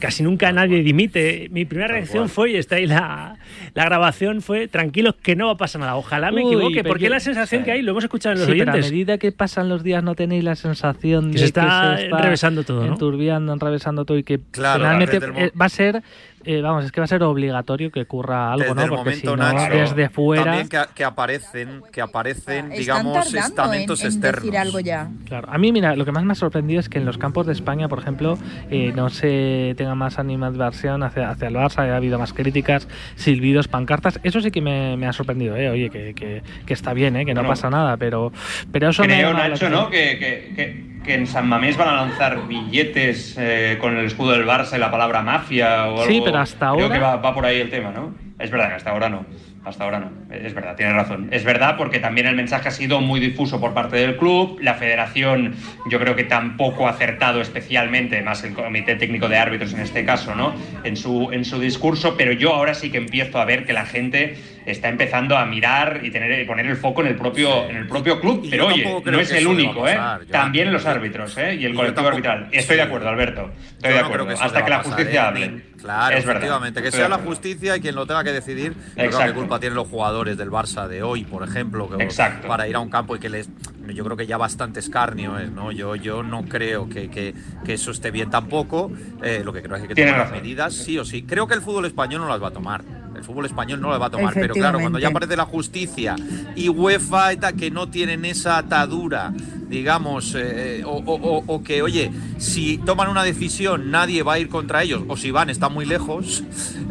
casi 0.01 0.23
nunca 0.25 0.51
nadie 0.51 0.83
dimite. 0.83 1.49
Mi 1.53 1.65
primera 1.65 1.87
reacción 1.93 2.29
fue, 2.29 2.51
y 2.51 2.57
está 2.57 2.77
ahí 2.77 2.87
la, 2.87 3.37
la 3.75 3.85
grabación, 3.85 4.43
fue 4.43 4.67
tranquilos 4.67 5.15
que 5.23 5.37
no 5.37 5.47
va 5.47 5.53
a 5.53 5.57
pasar 5.57 5.81
nada. 5.81 5.95
Ojalá 5.97 6.33
me 6.33 6.43
Uy, 6.45 6.55
equivoque, 6.55 6.83
porque 6.83 7.03
yo- 7.03 7.07
es 7.07 7.11
la 7.13 7.21
sensación 7.21 7.63
que 7.63 7.71
hay, 7.73 7.83
lo 7.83 7.93
hemos 7.93 8.03
escuchado 8.05 8.33
en 8.33 8.39
los 8.41 8.47
Sí, 8.49 8.55
pero 8.59 8.71
a 8.71 8.75
oyentes. 8.75 8.91
medida 8.91 9.19
que 9.19 9.31
pasan 9.31 9.69
los 9.69 9.85
días 9.85 10.03
no 10.03 10.15
tenéis 10.17 10.43
la 10.43 10.57
sensación 10.57 11.27
Que 11.27 11.33
de 11.35 11.39
se 11.39 11.45
está 11.45 11.93
que 11.93 11.99
se 11.99 12.05
está 12.07 12.19
enrevesando 12.19 12.65
todo, 12.65 12.85
¿no? 12.87 12.93
enturbiando, 12.95 13.53
enrevesando 13.53 14.05
todo 14.05 14.19
y 14.19 14.25
que 14.25 14.41
Claro, 14.51 14.81
finalmente 14.81 15.19
eh, 15.37 15.53
va 15.61 15.67
a 15.67 15.69
ser, 15.69 16.03
eh, 16.45 16.61
vamos, 16.63 16.85
es 16.85 16.93
que 16.93 17.01
va 17.01 17.05
a 17.05 17.09
ser 17.09 17.23
obligatorio 17.23 17.91
que 17.91 18.01
ocurra 18.03 18.53
algo, 18.53 18.63
Desde 18.65 18.75
¿no? 18.75 18.83
el 18.83 18.89
Porque 18.91 19.13
si 19.17 19.27
no, 19.27 19.37
Nacho, 19.37 19.73
desde 19.75 20.09
fuera... 20.09 20.45
También 20.45 20.69
que, 20.69 20.79
que 20.95 21.05
aparecen, 21.05 21.83
que 21.93 22.01
aparecen, 22.01 22.67
Están 22.73 22.79
digamos, 22.79 23.13
tardando 23.15 23.39
en, 23.39 23.45
estamentos 23.45 24.01
en 24.01 24.07
externos. 24.07 24.43
decir 24.43 24.59
algo 24.59 24.81
ya. 24.81 25.09
Claro, 25.27 25.49
a 25.51 25.59
mí, 25.59 25.73
mira, 25.73 25.95
lo 25.97 26.05
que 26.05 26.13
más 26.13 26.25
me 26.25 26.33
ha 26.33 26.35
sorprendido 26.35 26.81
es 26.81 26.89
que 26.89 26.99
en 26.99 27.05
los 27.05 27.19
campos 27.19 27.47
de 27.47 27.53
España, 27.53 27.89
por 27.89 27.99
ejemplo, 27.99 28.39
eh, 28.71 28.93
no 28.95 29.09
se 29.11 29.75
tenga 29.77 29.95
más 29.95 30.19
animadversión 30.19 31.03
hacia, 31.03 31.31
hacia 31.31 31.49
el 31.49 31.55
Barça, 31.55 31.89
ha 31.91 31.97
habido 31.97 32.19
más 32.19 32.33
críticas, 32.33 32.89
silbidos, 33.17 33.69
pancartas. 33.69 34.19
Eso 34.23 34.41
sí 34.41 34.51
que 34.51 34.61
me, 34.61 34.97
me 34.97 35.07
ha 35.07 35.13
sorprendido, 35.13 35.57
¿eh? 35.57 35.71
Oye, 35.71 35.91
que, 35.91 36.15
que, 36.15 36.43
que 36.67 36.75
está 36.75 36.93
bien, 36.95 37.17
¿eh? 37.17 37.25
Que 37.27 37.35
no 37.35 37.41
Bueno. 37.41 37.51
pasa 37.51 37.71
nada, 37.71 37.97
pero, 37.97 38.33
pero 38.73 38.89
eso 38.91 39.03
me 39.03 39.09
Creo, 39.19 39.33
la 39.33 39.49
Nacho. 39.49 39.69
¿no? 39.69 39.91
Que, 39.91 40.19
que- 40.55 40.90
que- 41.05 41.15
en 41.15 41.27
San 41.27 41.49
Mamés 41.49 41.77
van 41.77 41.89
a 41.89 41.95
lanzar 41.97 42.47
billetes 42.47 43.37
eh, 43.39 43.79
con 43.81 43.97
el 43.97 44.07
escudo 44.07 44.33
del 44.33 44.47
Barça 44.47 44.77
y 44.77 44.79
la 44.79 44.91
palabra 44.91 45.23
mafia 45.23 45.87
o 45.87 46.01
algo. 46.03 46.07
Sí, 46.07 46.21
pero 46.25 46.39
hasta 46.39 46.71
Creo 46.73 46.85
ahora- 46.85 46.95
que 46.95 47.01
va, 47.01 47.17
va 47.17 47.35
por 47.35 47.45
ahí 47.47 47.61
el 47.61 47.71
tema, 47.71 47.91
¿no? 47.91 48.15
Es 48.39 48.51
verdad 48.51 48.73
hasta 48.75 48.91
ahora 48.91 49.09
no. 49.11 49.27
Hasta 49.63 49.85
ahora 49.85 50.01
no. 50.01 50.11
Es 50.35 50.55
verdad, 50.55 50.75
tienes 50.75 50.95
razón. 50.95 51.29
Es 51.33 51.45
verdad 51.45 51.77
porque 51.77 51.99
también 51.99 52.27
el 52.27 52.35
mensaje 52.35 52.69
ha 52.69 52.71
sido 52.71 53.03
muy 53.03 53.21
difuso 53.21 53.61
por 53.61 53.75
parte 53.75 53.97
del 53.97 54.17
club. 54.17 54.59
La 54.63 54.73
federación, 54.73 55.55
yo 55.91 55.99
creo 56.01 56.17
que 56.17 56.25
tampoco 56.25 56.87
ha 56.87 56.93
acertado 56.93 57.43
especialmente, 57.43 58.23
más 58.23 58.43
el 58.43 58.55
comité 58.55 58.95
técnico 58.95 59.29
de 59.29 59.37
árbitros 59.37 59.75
en 59.75 59.81
este 59.81 60.07
caso, 60.07 60.35
¿no? 60.35 60.55
En 60.83 60.97
su, 60.97 61.29
en 61.33 61.45
su 61.45 61.61
discurso. 61.61 62.17
Pero 62.17 62.33
yo 62.33 62.55
ahora 62.55 62.73
sí 62.73 62.91
que 62.91 62.97
empiezo 62.97 63.39
a 63.39 63.45
ver 63.45 63.67
que 63.67 63.75
la 63.75 63.85
gente 63.85 64.37
está 64.67 64.89
empezando 64.89 65.37
a 65.37 65.45
mirar 65.47 66.01
y 66.03 66.11
tener 66.11 66.41
y 66.41 66.45
poner 66.45 66.67
el 66.67 66.77
foco 66.77 67.01
en 67.03 67.09
el 67.09 67.17
propio, 67.17 67.69
en 67.69 67.77
el 67.77 67.87
propio 67.89 68.21
club. 68.21 68.41
Y 68.45 68.51
Pero 68.51 68.67
oye, 68.69 69.03
no 69.05 69.19
es 69.21 69.31
el 69.33 69.47
único, 69.47 69.87
¿eh? 69.89 69.95
pasar. 69.97 70.25
También 70.27 70.73
los 70.73 70.87
árbitros, 70.87 71.37
¿eh? 71.39 71.55
Y 71.55 71.65
el 71.65 71.73
Y 71.73 71.75
colectivo 71.77 72.07
tampoco- 72.09 72.09
arbitral. 72.29 72.49
Estoy 72.53 72.77
de 72.77 72.83
acuerdo, 72.83 73.09
Alberto. 73.09 73.51
Estoy 73.77 73.91
Yo 73.91 73.97
de 73.97 74.01
no 74.01 74.07
acuerdo. 74.07 74.27
que 74.29 74.33
Hasta 74.35 74.65
que 74.65 74.71
la 74.71 74.77
pasar, 74.79 74.93
justicia 74.95 75.21
¿eh? 75.23 75.27
hable. 75.27 75.63
Claro, 75.81 76.17
es 76.17 76.25
verdad. 76.27 76.43
efectivamente. 76.43 76.83
Que 76.83 76.93
sea 76.93 77.09
la 77.09 77.19
justicia 77.19 77.77
y 77.77 77.81
quien 77.81 77.95
lo 77.95 78.07
tenga 78.07 78.23
que 78.23 78.33
decidir. 78.33 78.75
Yo 78.75 78.95
creo 78.95 79.07
Exacto. 79.07 79.33
que 79.33 79.39
culpa 79.39 79.61
tienen 79.61 79.77
los 79.77 79.89
jugadores 79.89 80.37
del 80.37 80.51
Barça 80.51 80.87
de 80.89 81.03
hoy, 81.03 81.25
por 81.25 81.43
ejemplo, 81.43 81.89
que 81.89 82.03
Exacto. 82.05 82.47
para 82.49 82.69
ir 82.69 82.77
a 82.77 82.81
un 82.81 82.91
campo 82.91 83.17
y 83.17 83.19
que 83.19 83.31
les. 83.31 83.49
Yo 83.95 84.05
creo 84.05 84.17
que 84.17 84.27
ya 84.27 84.37
bastante 84.37 84.79
escarnio 84.79 85.39
es, 85.39 85.51
¿no? 85.51 85.73
Yo, 85.73 85.97
yo 85.97 86.23
no 86.23 86.45
creo 86.45 86.89
que, 86.89 87.09
que- 87.11 87.35
que 87.65 87.73
eso 87.75 87.91
esté 87.91 88.11
bien 88.11 88.31
tampoco. 88.31 88.93
Eh, 89.23 89.41
lo 89.45 89.53
que 89.55 89.63
creo 89.63 89.77
es 89.77 89.83
que 89.83 89.95
que 89.95 90.05
tomar 90.05 90.21
razón. 90.21 90.37
medidas, 90.37 90.75
sí 90.75 90.99
o 90.99 91.05
sí. 91.05 91.23
Creo 91.23 91.47
que 91.49 91.55
el 91.55 91.63
fútbol 91.63 91.87
español 91.87 92.21
no 92.21 92.29
las 92.29 92.43
va 92.43 92.49
a 92.49 92.53
tomar. 92.53 92.83
El 93.21 93.25
fútbol 93.27 93.47
español 93.47 93.81
no 93.81 93.91
las 93.91 94.01
va 94.01 94.07
a 94.07 94.11
tomar. 94.11 94.33
Pero 94.35 94.55
claro, 94.55 94.79
cuando 94.81 94.99
ya 94.99 95.09
aparece 95.09 95.37
la 95.37 95.45
justicia 95.45 96.17
y 96.57 96.69
UEFA 96.69 97.35
y 97.35 97.37
tal, 97.37 97.55
que 97.55 97.71
no 97.71 97.89
tienen 97.89 98.25
esa 98.25 98.57
atadura, 98.59 99.33
digamos, 99.69 100.35
eh, 100.39 100.83
o, 100.85 100.91
o- 100.97 101.37
o- 101.39 101.45
o 101.47 101.63
que, 101.63 101.83
oye, 101.83 102.11
si 102.39 102.79
toman 102.79 103.09
una 103.09 103.23
decisión, 103.23 103.91
nadie 103.91 104.23
va 104.23 104.35
a 104.35 104.39
ir 104.39 104.49
contra 104.49 104.83
ellos, 104.83 105.03
o 105.07 105.17
si 105.17 105.31
van, 105.31 105.51
están 105.51 105.73
muy 105.73 105.85
lejos, 105.85 106.43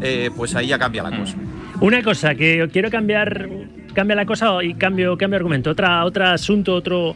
eh, 0.01 0.29
pues 0.37 0.55
ahí 0.55 0.67
ya 0.67 0.77
cambia 0.79 1.03
la 1.03 1.17
cosa. 1.17 1.35
Una 1.81 2.03
cosa, 2.03 2.35
que 2.35 2.69
quiero 2.71 2.89
cambiar, 2.91 3.49
cambia 3.93 4.15
la 4.15 4.25
cosa 4.25 4.63
y 4.63 4.75
cambio, 4.75 5.17
cambio 5.17 5.37
argumento. 5.37 5.71
Otra, 5.71 6.05
otro 6.05 6.27
asunto, 6.27 6.75
otro, 6.75 7.15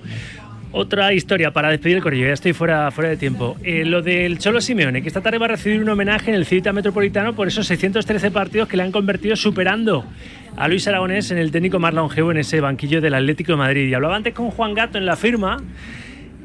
otra 0.73 1.13
historia 1.13 1.53
para 1.53 1.69
despedir 1.69 1.97
el 1.97 2.03
corrillo. 2.03 2.27
Ya 2.27 2.33
estoy 2.33 2.51
fuera, 2.51 2.91
fuera 2.91 3.09
de 3.09 3.17
tiempo. 3.17 3.55
Eh, 3.63 3.85
lo 3.85 4.01
del 4.01 4.39
Cholo 4.39 4.59
Simeone, 4.59 5.01
que 5.01 5.07
esta 5.07 5.21
tarde 5.21 5.37
va 5.37 5.45
a 5.45 5.49
recibir 5.49 5.79
un 5.79 5.87
homenaje 5.87 6.31
en 6.31 6.35
el 6.35 6.45
Cita 6.45 6.73
Metropolitano 6.73 7.33
por 7.33 7.47
esos 7.47 7.67
613 7.67 8.31
partidos 8.31 8.67
que 8.67 8.75
le 8.75 8.83
han 8.83 8.91
convertido 8.91 9.35
superando 9.35 10.03
a 10.57 10.67
Luis 10.67 10.87
Aragonés 10.87 11.31
en 11.31 11.37
el 11.37 11.51
técnico 11.51 11.79
más 11.79 11.93
longevo 11.93 12.31
en 12.31 12.37
ese 12.37 12.59
banquillo 12.59 13.01
del 13.01 13.13
Atlético 13.13 13.53
de 13.53 13.57
Madrid. 13.59 13.87
Y 13.87 13.93
hablaba 13.93 14.15
antes 14.15 14.33
con 14.33 14.49
Juan 14.49 14.73
Gato 14.73 14.97
en 14.97 15.05
la 15.05 15.15
firma. 15.15 15.57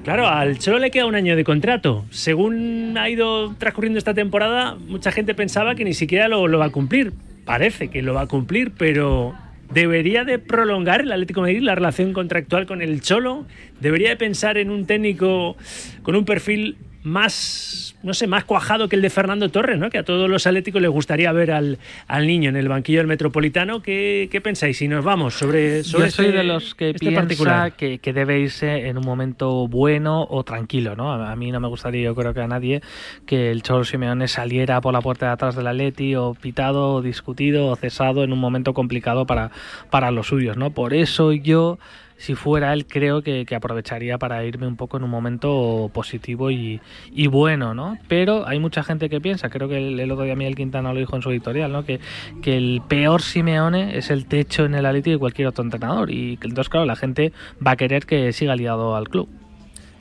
Claro, 0.05 0.29
al 0.29 0.59
Cholo 0.59 0.79
le 0.79 0.91
queda 0.91 1.07
un 1.07 1.15
año 1.15 1.35
de 1.35 1.45
contrato. 1.45 2.05
Según 2.11 2.97
ha 2.99 3.09
ido 3.09 3.55
transcurriendo 3.55 3.99
esta 3.99 4.13
temporada, 4.15 4.77
mucha 4.77 5.11
gente 5.11 5.35
pensaba 5.35 5.75
que 5.75 5.85
ni 5.85 5.95
siquiera 5.95 6.29
lo, 6.29 6.47
lo 6.47 6.59
va 6.59 6.67
a 6.67 6.71
cumplir. 6.71 7.15
Parece 7.47 7.89
que 7.89 8.03
lo 8.03 8.13
va 8.13 8.23
a 8.23 8.27
cumplir, 8.27 8.73
pero 8.77 9.35
¿debería 9.73 10.25
de 10.25 10.39
prolongar 10.39 11.01
el 11.01 11.13
Atlético 11.13 11.41
de 11.41 11.53
Madrid 11.53 11.63
la 11.63 11.75
relación 11.75 12.13
contractual 12.13 12.67
con 12.67 12.83
el 12.83 13.01
Cholo? 13.01 13.47
¿Debería 13.81 14.11
de 14.11 14.17
pensar 14.17 14.59
en 14.59 14.71
un 14.71 14.87
técnico 14.87 15.57
con 16.03 16.17
un 16.17 16.25
perfil 16.25 16.77
más, 17.09 17.97
no 18.03 18.15
sé, 18.15 18.27
más 18.27 18.45
cuajado 18.45 18.89
que 18.89 18.97
el 18.97 19.03
de 19.03 19.11
Fernando 19.11 19.49
Torres, 19.49 19.79
¿no? 19.79 19.91
Que 19.91 19.99
a 19.99 20.05
todos 20.05 20.29
los 20.31 20.47
atléticos 20.47 20.81
les 20.81 20.91
gustaría 20.91 21.33
ver 21.33 21.51
al, 21.51 21.79
al 22.07 22.27
niño 22.27 22.49
en 22.51 22.57
el 22.57 22.69
banquillo 22.69 22.99
del 22.99 23.07
Metropolitano. 23.07 23.83
¿Qué, 23.83 24.29
qué 24.31 24.41
pensáis? 24.41 24.79
Si 24.79 24.87
nos 24.89 25.05
vamos 25.05 25.35
sobre, 25.35 25.83
sobre 25.85 26.07
Yo 26.07 26.11
soy 26.11 26.27
este- 26.27 26.39
de 26.39 26.45
los 26.45 26.75
que 26.75 26.91
este 26.91 26.99
piensa 27.01 27.21
particular. 27.21 27.73
que, 27.73 27.99
que 27.99 28.13
debe 28.13 28.39
irse 28.41 28.89
en 28.89 28.99
un 28.99 29.05
momento 29.05 29.67
bueno 29.69 30.27
o 30.29 30.45
tranquilo, 30.45 30.95
¿no? 30.97 31.13
A, 31.13 31.33
a 31.33 31.37
mí 31.37 31.51
no 31.51 31.61
me 31.61 31.69
gustaría, 31.69 32.05
yo 32.05 32.15
creo 32.15 32.35
que 32.35 32.41
a 32.41 32.47
nadie, 32.49 32.83
que 33.27 33.51
el 33.51 33.63
Cholo 33.63 33.85
Simeone 33.85 34.29
saliera 34.29 34.81
por 34.81 34.93
la 34.93 35.01
puerta 35.01 35.27
de 35.27 35.33
atrás 35.33 35.57
del 35.57 35.67
Atleti 35.67 36.15
o 36.15 36.35
pitado, 36.35 36.95
o 36.95 37.03
discutido 37.03 37.67
o 37.69 37.77
cesado 37.77 38.23
en 38.25 38.33
un 38.33 38.39
momento 38.39 38.75
complicado 38.75 39.27
para, 39.27 39.51
para 39.91 40.11
los 40.11 40.29
suyos, 40.29 40.57
¿no? 40.57 40.71
Por 40.71 40.95
eso 40.95 41.33
yo, 41.33 41.79
si 42.19 42.35
fuera 42.35 42.73
él, 42.73 42.85
creo 42.87 43.23
que, 43.23 43.47
que 43.47 43.55
aprovecharía 43.55 44.19
para 44.19 44.45
irme 44.45 44.67
un 44.67 44.77
poco 44.77 44.97
en 44.99 45.05
un 45.05 45.11
momento 45.11 45.91
positivo 45.95 46.51
y, 46.51 46.81
y 47.13 47.29
bueno, 47.29 47.75
¿no? 47.75 47.97
Pero 48.09 48.47
hay 48.47 48.59
mucha 48.59 48.83
gente 48.83 49.09
que 49.09 49.21
piensa, 49.21 49.49
creo 49.49 49.69
que 49.69 49.79
el, 49.79 49.99
el 49.99 50.11
otro 50.11 50.25
día 50.25 50.35
Miguel 50.37 50.57
Quintana 50.57 50.93
lo 50.93 50.99
dijo 50.99 51.17
en 51.17 51.23
su 51.23 51.31
editorial, 51.31 51.73
¿no? 51.73 51.85
Que, 51.85 52.01
que 52.43 52.57
el 52.57 52.83
peor 52.89 53.23
Simeone 53.23 53.97
es 53.97 54.11
el 54.11 54.27
techo 54.27 54.65
en 54.65 54.75
el 54.75 54.85
Atleti 54.85 55.13
de 55.13 55.19
cualquier 55.19 55.49
otro 55.49 55.65
entrenador 55.65 56.11
y 56.11 56.37
que 56.39 56.49
entonces, 56.49 56.69
claro, 56.69 56.87
la 56.87 56.97
gente 56.97 57.33
va 57.65 57.71
a 57.73 57.77
querer 57.77 58.05
que 58.05 58.33
siga 58.33 58.57
liado 58.57 58.97
al 58.97 59.09
club. 59.09 59.29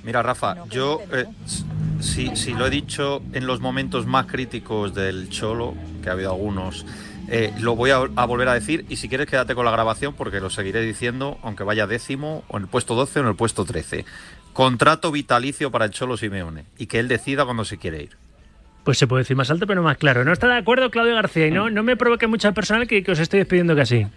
Mira, 0.03 0.23
Rafa, 0.23 0.55
yo 0.69 1.01
eh, 1.13 1.25
s- 1.45 1.65
si, 1.99 2.35
si 2.35 2.53
lo 2.53 2.65
he 2.65 2.69
dicho 2.69 3.21
en 3.33 3.45
los 3.45 3.59
momentos 3.61 4.05
más 4.05 4.25
críticos 4.25 4.93
del 4.95 5.29
Cholo, 5.29 5.73
que 6.01 6.09
ha 6.09 6.13
habido 6.13 6.31
algunos, 6.31 6.85
eh, 7.27 7.53
lo 7.59 7.75
voy 7.75 7.91
a, 7.91 7.97
a 7.97 8.25
volver 8.25 8.47
a 8.47 8.53
decir 8.53 8.85
y 8.89 8.97
si 8.97 9.09
quieres 9.09 9.27
quédate 9.27 9.55
con 9.55 9.65
la 9.65 9.71
grabación 9.71 10.13
porque 10.13 10.39
lo 10.39 10.49
seguiré 10.49 10.81
diciendo, 10.81 11.37
aunque 11.43 11.63
vaya 11.63 11.87
décimo, 11.87 12.43
o 12.47 12.57
en 12.57 12.63
el 12.63 12.69
puesto 12.69 12.95
12 12.95 13.19
o 13.19 13.23
en 13.23 13.29
el 13.29 13.35
puesto 13.35 13.65
13. 13.65 14.05
Contrato 14.53 15.11
vitalicio 15.11 15.69
para 15.69 15.85
el 15.85 15.91
Cholo 15.91 16.17
Simeone 16.17 16.65
y 16.77 16.87
que 16.87 16.99
él 16.99 17.07
decida 17.07 17.45
cuando 17.45 17.65
se 17.65 17.77
quiere 17.77 18.03
ir. 18.03 18.17
Pues 18.83 18.97
se 18.97 19.05
puede 19.05 19.23
decir 19.23 19.35
más 19.35 19.51
alto, 19.51 19.67
pero 19.67 19.83
más 19.83 19.97
claro. 19.97 20.23
¿No 20.23 20.31
está 20.31 20.47
de 20.47 20.55
acuerdo 20.55 20.89
Claudio 20.89 21.13
García? 21.13 21.47
Y 21.47 21.51
no, 21.51 21.69
no 21.69 21.83
me 21.83 21.97
provoque 21.97 22.25
mucha 22.25 22.53
personal 22.53 22.87
que, 22.87 23.03
que 23.03 23.11
os 23.11 23.19
estoy 23.19 23.39
despidiendo 23.39 23.75
casi. 23.75 24.07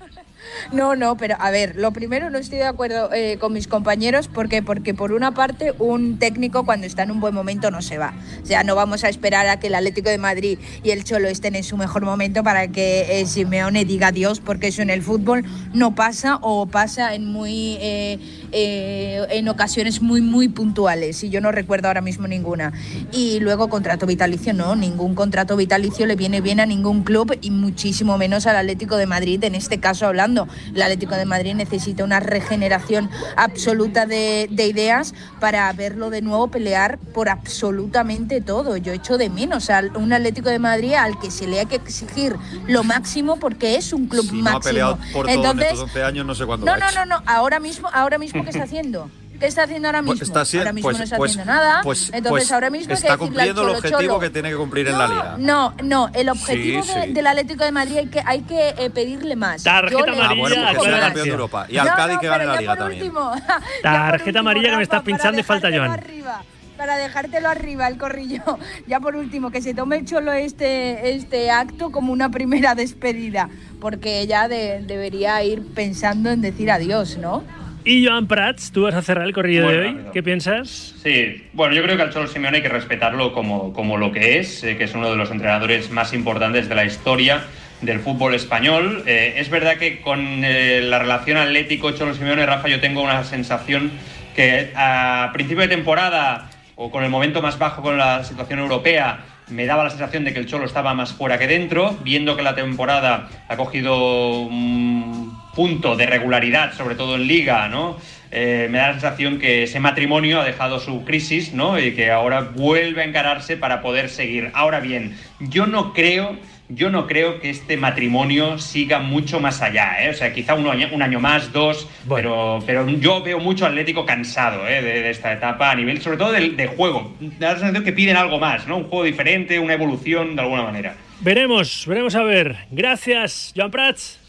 No, 0.72 0.97
no, 0.97 1.16
pero 1.16 1.36
a 1.38 1.51
ver, 1.51 1.76
lo 1.76 1.93
primero 1.93 2.30
no 2.30 2.38
estoy 2.38 2.59
de 2.59 2.64
acuerdo 2.64 3.12
eh, 3.12 3.38
con 3.41 3.53
mis 3.53 3.68
compañeros 3.68 4.28
porque 4.28 4.62
porque 4.62 4.95
por 4.95 5.12
una 5.12 5.32
parte 5.32 5.72
un 5.78 6.18
técnico 6.18 6.64
cuando 6.64 6.86
está 6.86 7.03
en 7.03 7.11
un 7.11 7.20
buen 7.20 7.34
momento 7.34 7.70
no 7.70 7.82
se 7.82 7.99
va. 7.99 8.14
O 8.43 8.47
sea, 8.47 8.62
no 8.64 8.74
vamos 8.74 9.05
a 9.05 9.09
esperar 9.09 9.47
a 9.49 9.59
que 9.59 9.68
el 9.68 9.74
Atlético 9.74 10.11
de 10.11 10.18
Madrid 10.18 10.59
y 10.82 10.91
el 10.91 11.05
Cholo 11.05 11.28
estén 11.28 11.57
en 11.57 11.64
su 11.64 11.76
mejor 11.76 12.05
momento 12.05 12.43
para 12.43 12.68
que 12.68 13.20
eh, 13.20 13.26
Simeone 13.26 13.84
diga 13.84 14.09
adiós, 14.09 14.41
porque 14.41 14.68
eso 14.68 14.82
en 14.82 14.91
el 14.91 15.03
fútbol 15.03 15.45
no 15.72 15.95
pasa 15.95 16.38
o 16.43 16.66
pasa 16.66 17.14
en 17.14 17.26
muy 17.26 17.76
eh, 17.80 18.18
eh, 18.53 19.27
en 19.31 19.49
ocasiones 19.49 20.03
muy 20.03 20.21
muy 20.21 20.49
puntuales 20.49 21.23
y 21.25 21.31
yo 21.31 21.41
no 21.41 21.53
recuerdo 21.53 21.89
ahora 21.89 22.01
mismo 22.01 22.27
ninguna. 22.27 22.73
Y 23.13 23.41
luego 23.41 23.69
contrato 23.69 24.07
vitalicio, 24.07 24.53
no, 24.53 24.77
ningún 24.77 25.15
contrato 25.15 25.57
vitalicio 25.57 26.07
le 26.07 26.17
viene 26.17 26.41
bien 26.41 26.61
a 26.61 26.67
ningún 26.67 27.03
club 27.03 27.37
y 27.41 27.51
muchísimo 27.51 28.19
menos 28.19 28.47
al 28.47 28.57
Atlético 28.57 28.97
de 28.97 29.07
Madrid 29.07 29.43
en 29.45 29.55
este 29.55 29.81
caso 29.81 30.07
hablando. 30.07 30.49
El 30.75 30.83
Atlético 30.83 31.15
de 31.17 31.25
Madrid 31.25 31.55
necesita 31.55 32.05
una 32.05 32.21
regeneración 32.21 33.11
absoluta 33.37 34.07
de, 34.07 34.49
de 34.51 34.67
ideas 34.67 35.15
para 35.41 35.73
verlo 35.73 36.11
de 36.11 36.23
nuevo 36.23 36.49
pelear 36.49 36.99
por 36.99 37.29
absolutamente 37.29 38.41
todo. 38.41 38.77
Yo 38.77 38.93
echo 38.93 39.19
de 39.19 39.31
menos 39.31 39.71
a 39.71 39.83
un 39.95 40.13
Atlético 40.13 40.49
de 40.49 40.59
Madrid 40.59 40.95
al 40.95 41.19
que 41.19 41.31
se 41.31 41.47
le 41.47 41.61
hay 41.61 41.67
que 41.67 41.77
exigir 41.77 42.37
lo 42.67 42.85
máximo 42.85 43.37
porque 43.37 43.77
es 43.77 43.93
un 43.93 44.07
club 44.07 44.25
Si 44.25 44.37
no 44.37 44.43
máximo. 44.43 44.59
ha 44.59 44.61
peleado 44.61 44.99
por 45.13 45.27
todo 45.27 45.51
en 45.53 45.61
estos 45.61 45.81
11 45.81 46.03
años, 46.03 46.27
no 46.27 46.35
sé 46.35 46.47
cuándo 46.47 46.67
no, 46.67 46.73
ha 46.73 46.79
no, 46.79 46.91
no, 46.93 47.07
no. 47.07 47.23
Ahora 47.27 47.61
mismo, 47.61 47.89
ahora 47.93 48.19
mismo, 48.19 48.39
¿qué 48.45 48.51
está 48.51 48.62
haciendo? 48.64 49.11
¿qué 49.41 49.47
está 49.47 49.62
haciendo 49.62 49.88
ahora 49.88 50.03
mismo? 50.03 50.12
Pues 50.18 50.28
está 50.28 50.41
haciendo- 50.43 50.62
ahora 50.64 50.72
mismo 50.74 50.86
pues- 50.88 50.99
no 50.99 51.05
está 51.05 51.16
pues- 51.16 51.30
haciendo 51.32 51.53
nada. 51.53 51.80
pues- 51.82 52.07
Entonces 52.12 52.30
pues 52.30 52.53
ahora 52.53 52.68
mismo 52.68 52.82
hay 52.82 52.86
que 52.88 52.93
está 52.93 53.07
decirle 53.09 53.12
al 53.12 53.18
cumpliendo 53.28 53.61
el 53.62 53.66
Cholo, 53.68 53.78
objetivo 53.78 54.01
Cholo, 54.01 54.20
que 54.20 54.30
tiene 54.30 54.51
que 54.51 54.57
cumplir 54.57 54.88
en 54.88 54.99
la 54.99 55.09
liga. 55.09 55.36
No, 55.38 55.74
no, 55.82 56.11
el 56.12 56.28
objetivo 56.28 56.82
Sí, 56.82 56.93
de- 56.95 57.07
sí. 57.07 57.12
del 57.14 57.26
Atlético 57.26 57.64
de 57.64 57.72
Madrid 57.72 57.97
hay 57.99 58.07
que, 58.09 58.22
hay 58.26 58.41
que 58.43 58.68
eh, 58.76 58.91
pedirle 58.91 59.36
más. 59.36 59.62
Tarjeta 59.62 59.97
le- 59.97 60.20
Ah, 60.20 60.34
bueno, 60.36 60.57
amarilla, 60.57 60.72
pues 60.74 60.78
que 60.84 60.91
sea 60.91 61.01
campeón 61.01 61.24
de 61.26 61.30
Europa. 61.32 61.66
Y 61.70 61.78
al 61.78 61.86
No, 61.88 61.95
Cádiz 61.97 62.14
no, 62.16 62.20
que 62.20 62.26
gane 62.28 62.45
la 62.47 62.57
liga 62.61 62.76
también. 62.76 63.03
último, 63.03 63.32
Tarjeta 63.82 64.38
amarilla 64.41 64.70
que 64.70 64.76
me 64.76 64.82
estás 64.82 65.03
pinchando 65.03 65.41
y 65.41 65.43
falta 65.43 65.68
Joan. 65.70 65.91
arriba, 65.91 66.43
para 66.76 66.97
dejártelo 66.97 67.49
arriba 67.49 67.88
el 67.88 67.97
corrillo. 67.97 68.43
Ya 68.86 69.01
por 69.01 69.16
último, 69.16 69.51
que 69.51 69.62
se 69.62 69.72
tome 69.72 69.97
el 69.97 70.05
cholo 70.05 70.32
este, 70.32 71.14
este 71.14 71.51
acto 71.51 71.91
como 71.91 72.12
una 72.12 72.30
primera 72.30 72.74
despedida, 72.74 73.49
porque 73.80 74.26
ya 74.26 74.49
de- 74.49 74.82
debería 74.86 75.43
ir 75.45 75.64
pensando 75.74 76.30
en 76.30 76.43
decir 76.43 76.70
adiós, 76.70 77.16
¿no? 77.16 77.43
Y 77.85 78.07
Joan 78.07 78.26
Prats, 78.26 78.72
tú 78.72 78.83
vas 78.83 78.95
a 78.95 79.03
cerrar 79.03 79.26
el 79.26 79.33
corrillo 79.33 79.64
Muy 79.64 79.72
de 79.72 79.78
hoy. 79.81 79.87
rápido. 79.93 80.12
¿Qué 80.12 80.22
piensas? 80.22 80.95
Sí, 81.03 81.47
bueno, 81.53 81.74
yo 81.74 81.83
creo 81.83 81.97
que 81.97 82.03
al 82.03 82.11
Cholo 82.12 82.26
Simeone 82.26 82.59
hay 82.59 82.62
que 82.62 82.68
respetarlo 82.68 83.33
como, 83.33 83.72
como 83.72 83.97
lo 83.97 84.12
que 84.12 84.39
es, 84.39 84.62
eh, 84.64 84.76
que 84.76 84.85
es 84.85 84.95
uno 84.95 85.11
de 85.11 85.16
los 85.16 85.31
entrenadores 85.31 85.91
más 85.91 86.12
importantes 86.12 86.68
de 86.68 86.74
la 86.74 86.85
historia 86.85 87.43
del 87.81 88.01
fútbol 88.01 88.35
español. 88.35 89.03
Eh, 89.07 89.35
es 89.39 89.49
verdad 89.49 89.76
que 89.76 90.03
con 90.03 90.45
eh, 90.45 90.83
la 90.83 90.99
relación 90.99 91.39
Atlético 91.39 91.93
Cholo 91.93 92.14
Simeone 92.14 92.45
Rafa 92.45 92.68
yo 92.68 92.81
tengo 92.81 93.03
una 93.03 93.24
sensación 93.24 93.91
que 94.37 94.72
a 94.76 95.31
principio 95.33 95.62
de 95.62 95.68
temporada 95.68 96.51
o 96.76 96.91
con 96.91 97.03
el 97.03 97.11
momento 97.11 97.41
más 97.41 97.59
bajo 97.59 97.83
con 97.83 97.97
la 97.97 98.24
situación 98.24 98.59
europea 98.59 99.20
me 99.49 99.66
daba 99.66 99.85
la 99.85 99.91
sensación 99.91 100.24
de 100.24 100.33
que 100.33 100.39
el 100.39 100.47
Cholo 100.47 100.64
estaba 100.64 100.95
más 100.95 101.12
fuera 101.12 101.39
que 101.39 101.47
dentro, 101.49 101.97
viendo 102.05 102.37
que 102.37 102.43
la 102.43 102.55
temporada 102.55 103.28
ha 103.49 103.57
cogido 103.57 104.41
un 104.43 105.20
punto 105.55 105.97
de 105.97 106.07
regularidad, 106.07 106.73
sobre 106.75 106.95
todo 106.95 107.17
en 107.17 107.27
liga, 107.27 107.69
¿no? 107.69 107.99
Eh, 108.33 108.69
me 108.71 108.79
da 108.79 108.89
la 108.89 108.93
sensación 108.93 109.39
que 109.39 109.65
ese 109.65 109.81
matrimonio 109.81 110.41
ha 110.41 110.45
dejado 110.45 110.79
su 110.79 111.05
crisis, 111.05 111.53
¿no? 111.53 111.81
Y 111.81 111.93
que 111.95 112.11
ahora 112.11 112.43
vuelve 112.43 113.03
a 113.03 113.05
encararse 113.05 113.57
para 113.57 113.83
poder 113.83 114.09
seguir. 114.09 114.51
Ahora 114.55 114.79
bien, 114.79 115.17
yo 115.41 115.67
no 115.67 115.93
creo, 115.93 116.37
yo 116.69 116.91
no 116.91 117.09
creo 117.09 117.41
que 117.41 117.51
este 117.51 117.77
matrimonio 117.77 118.59
siga 118.59 119.01
mucho 119.01 119.41
más 119.41 119.63
allá, 119.63 120.05
¿eh? 120.05 120.11
O 120.11 120.15
sea, 120.15 120.33
quizá 120.33 120.55
un 120.55 120.69
año, 120.69 120.89
un 120.93 121.03
año 121.03 121.19
más, 121.19 121.53
dos, 121.53 121.89
pero, 122.09 122.61
pero 122.65 122.89
yo 122.89 123.21
veo 123.21 123.41
mucho 123.41 123.67
Atlético 123.67 124.07
cansado, 124.07 124.69
¿eh? 124.69 124.81
De, 124.81 125.03
de 125.03 125.11
esta 125.11 125.33
etapa 125.33 125.73
a 125.73 125.75
nivel, 125.75 126.01
sobre 126.01 126.17
todo 126.17 126.31
del 126.31 126.57
de 126.57 126.69
juego. 126.69 127.13
Me 127.19 127.31
da 127.41 127.55
la 127.55 127.59
sensación 127.59 127.83
que 127.83 127.93
piden 127.93 128.17
algo 128.17 128.39
más, 128.39 128.69
¿no? 128.69 128.77
Un 128.77 128.85
juego 128.85 129.03
diferente, 129.03 129.59
una 129.59 129.75
evolución 129.75 130.37
de 130.37 130.43
alguna 130.43 130.63
manera. 130.63 130.95
Veremos, 131.21 131.85
veremos 131.89 132.15
a 132.15 132.23
ver. 132.23 132.57
Gracias, 132.71 133.53
Joan 133.57 133.73
Prats. 133.73 134.20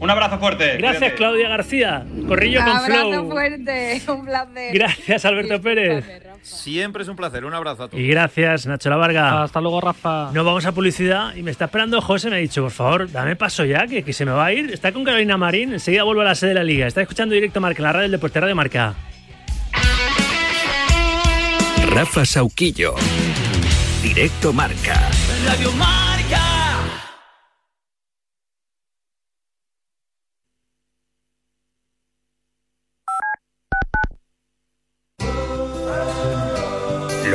Un 0.00 0.10
abrazo 0.10 0.38
fuerte. 0.38 0.76
Gracias, 0.76 0.98
cuídate. 0.98 1.16
Claudia 1.16 1.48
García. 1.48 2.06
Corrillo 2.26 2.60
con 2.60 2.68
Abrazo 2.68 3.10
Flow. 3.10 3.30
fuerte, 3.30 4.02
un 4.08 4.24
placer. 4.24 4.74
Gracias, 4.74 5.24
Alberto 5.24 5.60
Pérez. 5.60 6.04
Siempre 6.42 7.02
es 7.02 7.08
un 7.08 7.16
placer. 7.16 7.44
Un 7.44 7.52
abrazo 7.54 7.84
a 7.84 7.88
todos. 7.88 8.00
Y 8.00 8.06
gracias, 8.06 8.66
Nacho 8.66 8.90
La 8.90 8.96
Varga. 8.96 9.42
Hasta 9.42 9.60
luego, 9.60 9.80
Rafa. 9.80 10.30
Nos 10.32 10.44
vamos 10.44 10.64
a 10.66 10.72
publicidad 10.72 11.34
y 11.34 11.42
me 11.42 11.50
está 11.50 11.64
esperando 11.66 12.00
José. 12.00 12.30
Me 12.30 12.36
ha 12.36 12.38
dicho, 12.38 12.62
por 12.62 12.70
favor, 12.70 13.10
dame 13.10 13.34
paso 13.36 13.64
ya, 13.64 13.86
que, 13.86 14.02
que 14.04 14.12
se 14.12 14.24
me 14.24 14.30
va 14.32 14.46
a 14.46 14.52
ir. 14.52 14.72
Está 14.72 14.92
con 14.92 15.04
Carolina 15.04 15.36
Marín. 15.36 15.72
Enseguida 15.72 16.04
vuelvo 16.04 16.22
a 16.22 16.24
la 16.24 16.34
sede 16.34 16.50
de 16.50 16.54
la 16.54 16.64
Liga. 16.64 16.86
Está 16.86 17.02
escuchando 17.02 17.34
directo 17.34 17.60
Marca, 17.60 17.82
la 17.82 17.92
radio 17.92 18.02
del 18.02 18.12
Deporte 18.12 18.40
Radio 18.40 18.54
Marca. 18.54 18.94
Rafa 21.90 22.24
Sauquillo. 22.24 22.94
Directo 24.02 24.52
Marca. 24.52 25.08
Radio 25.46 25.72
Marca. 25.72 26.07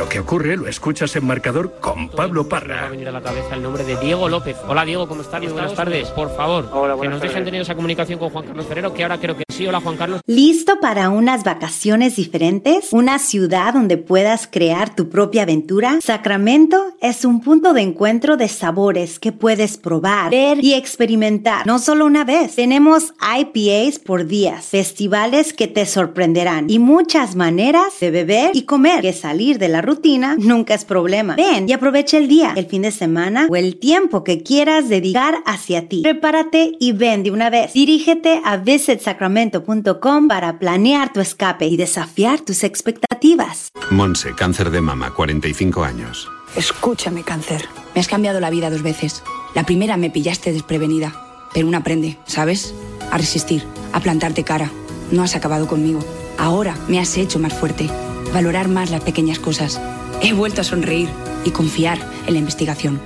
Lo 0.04 0.10
que 0.10 0.20
ocurre 0.20 0.58
lo 0.58 0.68
escuchas 0.68 1.16
en 1.16 1.26
marcador 1.26 1.78
con 1.80 2.10
Pablo 2.10 2.46
Parra. 2.46 2.82
va 2.82 2.86
a 2.88 2.90
venir 2.90 3.08
a 3.08 3.10
la 3.10 3.22
cabeza 3.22 3.54
el 3.54 3.62
nombre 3.62 3.84
de 3.84 3.96
Diego 3.96 4.28
López. 4.28 4.54
Hola 4.68 4.84
Diego, 4.84 5.08
¿cómo 5.08 5.22
estás? 5.22 5.40
Muy 5.40 5.50
buenas 5.50 5.72
tardes. 5.72 6.08
Por 6.10 6.36
favor, 6.36 6.66
que 6.70 6.78
buenas 6.78 6.98
nos 6.98 7.20
dejen 7.22 7.36
tardes. 7.36 7.44
tener 7.46 7.62
esa 7.62 7.74
comunicación 7.74 8.18
con 8.18 8.28
Juan 8.28 8.44
Carlos 8.44 8.66
Ferrero, 8.66 8.92
que 8.92 9.02
ahora 9.02 9.18
creo 9.18 9.34
que 9.34 9.44
sí. 9.48 9.66
Hola 9.66 9.80
Juan 9.80 9.96
Carlos. 9.96 10.20
¿Listo 10.26 10.78
para 10.78 11.08
unas 11.08 11.42
vacaciones 11.42 12.16
diferentes? 12.16 12.92
¿Una 12.92 13.18
ciudad 13.18 13.72
donde 13.72 13.96
puedas 13.96 14.46
crear 14.46 14.94
tu 14.94 15.08
propia 15.08 15.44
aventura? 15.44 15.98
Sacramento 16.02 16.84
es 17.00 17.24
un 17.24 17.40
punto 17.40 17.72
de 17.72 17.80
encuentro 17.80 18.36
de 18.36 18.48
sabores 18.48 19.18
que 19.18 19.32
puedes 19.32 19.78
probar, 19.78 20.30
ver 20.30 20.62
y 20.62 20.74
experimentar. 20.74 21.66
No 21.66 21.78
solo 21.78 22.04
una 22.04 22.24
vez. 22.24 22.56
Tenemos 22.56 23.14
IPAs 23.22 24.00
por 24.00 24.26
días, 24.26 24.66
festivales 24.66 25.54
que 25.54 25.66
te 25.66 25.86
sorprenderán 25.86 26.68
y 26.68 26.78
muchas 26.78 27.36
maneras 27.36 27.98
de 28.00 28.10
beber 28.10 28.50
y 28.52 28.64
comer. 28.64 29.00
Que 29.00 29.14
salir 29.14 29.58
de 29.58 29.68
la 29.68 29.80
rutina 29.94 30.36
nunca 30.38 30.74
es 30.74 30.84
problema. 30.84 31.36
Ven 31.36 31.68
y 31.68 31.72
aprovecha 31.72 32.18
el 32.18 32.28
día, 32.28 32.52
el 32.56 32.66
fin 32.66 32.82
de 32.82 32.90
semana 32.90 33.46
o 33.48 33.56
el 33.56 33.76
tiempo 33.76 34.24
que 34.24 34.42
quieras 34.42 34.88
dedicar 34.88 35.36
hacia 35.46 35.88
ti. 35.88 36.02
Prepárate 36.02 36.72
y 36.80 36.92
ven 36.92 37.22
de 37.22 37.30
una 37.30 37.48
vez. 37.50 37.72
Dirígete 37.72 38.40
a 38.44 38.56
visitsacramento.com 38.56 40.28
para 40.28 40.58
planear 40.58 41.12
tu 41.12 41.20
escape 41.20 41.66
y 41.66 41.76
desafiar 41.76 42.40
tus 42.40 42.64
expectativas. 42.64 43.68
Monse, 43.90 44.34
cáncer 44.34 44.70
de 44.70 44.80
mama, 44.80 45.12
45 45.14 45.84
años. 45.84 46.28
Escúchame, 46.56 47.22
cáncer. 47.22 47.68
Me 47.94 48.00
has 48.00 48.08
cambiado 48.08 48.40
la 48.40 48.50
vida 48.50 48.70
dos 48.70 48.82
veces. 48.82 49.22
La 49.54 49.64
primera 49.64 49.96
me 49.96 50.10
pillaste 50.10 50.52
desprevenida, 50.52 51.14
pero 51.52 51.68
uno 51.68 51.78
aprende, 51.78 52.18
¿sabes? 52.26 52.74
A 53.10 53.18
resistir, 53.18 53.62
a 53.92 54.00
plantarte 54.00 54.42
cara. 54.42 54.70
No 55.12 55.22
has 55.22 55.36
acabado 55.36 55.68
conmigo. 55.68 56.00
Ahora 56.38 56.76
me 56.88 56.98
has 56.98 57.16
hecho 57.16 57.38
más 57.38 57.52
fuerte, 57.54 57.88
valorar 58.34 58.68
más 58.68 58.90
las 58.90 59.00
pequeñas 59.00 59.38
cosas. 59.38 59.80
He 60.20 60.34
vuelto 60.34 60.60
a 60.60 60.64
sonreír 60.64 61.08
y 61.44 61.52
confiar 61.52 61.98
en 62.26 62.34
la 62.34 62.40
investigación. 62.40 63.00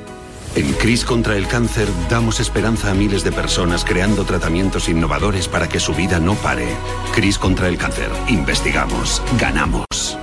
En 0.57 0.73
CRIS 0.73 1.05
contra 1.05 1.37
el 1.37 1.47
cáncer 1.47 1.87
damos 2.11 2.41
esperanza 2.41 2.91
a 2.91 2.95
miles 2.95 3.23
de 3.23 3.31
personas 3.31 3.85
creando 3.85 4.25
tratamientos 4.25 4.89
innovadores 4.89 5.47
para 5.47 5.69
que 5.69 5.79
su 5.79 5.95
vida 5.95 6.19
no 6.19 6.35
pare. 6.35 6.67
CRIS 7.15 7.39
contra 7.39 7.69
el 7.69 7.77
cáncer. 7.79 8.11
Investigamos. 8.29 9.23
Ganamos. 9.39 10.19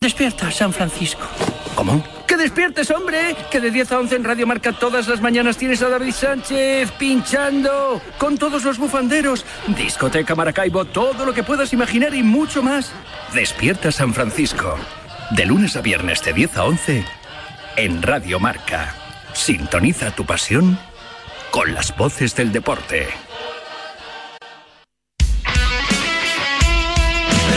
Despierta, 0.00 0.50
San 0.50 0.72
Francisco. 0.72 1.26
¿Cómo? 1.74 2.04
¡Que 2.26 2.36
despiertes, 2.36 2.90
hombre! 2.90 3.34
Que 3.50 3.60
de 3.60 3.70
10 3.70 3.92
a 3.92 3.98
11 3.98 4.16
en 4.16 4.24
Radio 4.24 4.46
Marca 4.46 4.72
todas 4.72 5.08
las 5.08 5.20
mañanas 5.20 5.56
tienes 5.56 5.82
a 5.82 5.88
David 5.88 6.12
Sánchez 6.12 6.90
pinchando 6.92 8.00
con 8.18 8.38
todos 8.38 8.64
los 8.64 8.78
bufanderos. 8.78 9.44
Discoteca 9.66 10.34
Maracaibo, 10.34 10.84
todo 10.84 11.24
lo 11.24 11.34
que 11.34 11.42
puedas 11.42 11.72
imaginar 11.72 12.14
y 12.14 12.22
mucho 12.22 12.62
más. 12.62 12.92
Despierta 13.34 13.92
San 13.92 14.12
Francisco. 14.12 14.76
De 15.30 15.46
lunes 15.46 15.76
a 15.76 15.80
viernes 15.80 16.24
de 16.24 16.32
10 16.32 16.56
a 16.56 16.64
11 16.64 17.04
en 17.76 18.02
Radio 18.02 18.40
Marca. 18.40 18.92
Sintoniza 19.34 20.10
tu 20.10 20.26
pasión 20.26 20.76
con 21.52 21.72
las 21.72 21.96
voces 21.96 22.34
del 22.34 22.50
deporte. 22.50 23.06